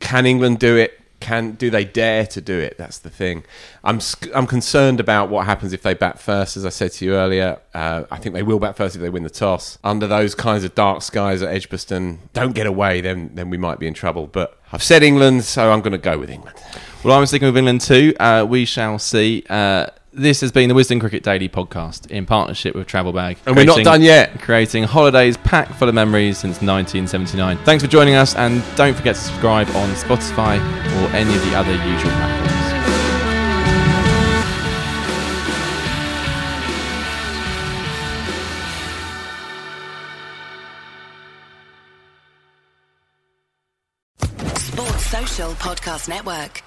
Can 0.00 0.26
England 0.26 0.58
do 0.58 0.76
it? 0.76 0.96
Can 1.20 1.52
do 1.52 1.68
they 1.68 1.84
dare 1.84 2.26
to 2.28 2.40
do 2.40 2.58
it? 2.58 2.78
That's 2.78 2.98
the 2.98 3.10
thing. 3.10 3.44
I'm 3.84 4.00
I'm 4.34 4.46
concerned 4.46 5.00
about 5.00 5.28
what 5.28 5.44
happens 5.44 5.74
if 5.74 5.82
they 5.82 5.92
bat 5.92 6.18
first. 6.18 6.56
As 6.56 6.64
I 6.64 6.70
said 6.70 6.92
to 6.92 7.04
you 7.04 7.12
earlier, 7.14 7.60
uh, 7.74 8.04
I 8.10 8.16
think 8.16 8.34
they 8.34 8.42
will 8.42 8.58
bat 8.58 8.74
first 8.74 8.96
if 8.96 9.02
they 9.02 9.10
win 9.10 9.22
the 9.22 9.30
toss. 9.30 9.78
Under 9.84 10.06
those 10.06 10.34
kinds 10.34 10.64
of 10.64 10.74
dark 10.74 11.02
skies 11.02 11.42
at 11.42 11.54
Edgbaston, 11.54 12.20
don't 12.32 12.54
get 12.54 12.66
away, 12.66 13.02
then 13.02 13.32
then 13.34 13.50
we 13.50 13.58
might 13.58 13.78
be 13.78 13.86
in 13.86 13.92
trouble. 13.92 14.28
But 14.28 14.58
I've 14.72 14.82
said 14.82 15.02
England, 15.02 15.44
so 15.44 15.70
I'm 15.70 15.82
going 15.82 15.92
to 15.92 15.98
go 15.98 16.18
with 16.18 16.30
England. 16.30 16.56
Well, 17.04 17.18
I'm 17.18 17.26
sticking 17.26 17.48
with 17.48 17.56
England 17.58 17.82
too. 17.82 18.14
Uh, 18.18 18.46
we 18.48 18.64
shall 18.64 18.98
see. 18.98 19.44
Uh, 19.50 19.88
this 20.12 20.40
has 20.40 20.52
been 20.52 20.68
the 20.68 20.74
Wisden 20.74 21.00
Cricket 21.00 21.22
Daily 21.22 21.48
podcast 21.48 22.10
in 22.10 22.26
partnership 22.26 22.74
with 22.74 22.86
Travelbag. 22.86 23.38
And 23.46 23.56
we're 23.56 23.64
not 23.64 23.84
done 23.84 24.02
yet. 24.02 24.40
Creating 24.40 24.84
holidays 24.84 25.36
packed 25.38 25.74
full 25.74 25.88
of 25.88 25.94
memories 25.94 26.38
since 26.38 26.56
1979. 26.56 27.58
Thanks 27.64 27.84
for 27.84 27.90
joining 27.90 28.14
us 28.14 28.34
and 28.34 28.62
don't 28.76 28.94
forget 28.94 29.14
to 29.14 29.20
subscribe 29.20 29.68
on 29.68 29.88
Spotify 29.94 30.58
or 30.58 31.14
any 31.14 31.34
of 31.34 31.44
the 31.44 31.54
other 31.54 31.72
usual 31.72 32.10
platforms. 32.12 32.60
Podcast 45.60 46.08
Network. 46.08 46.62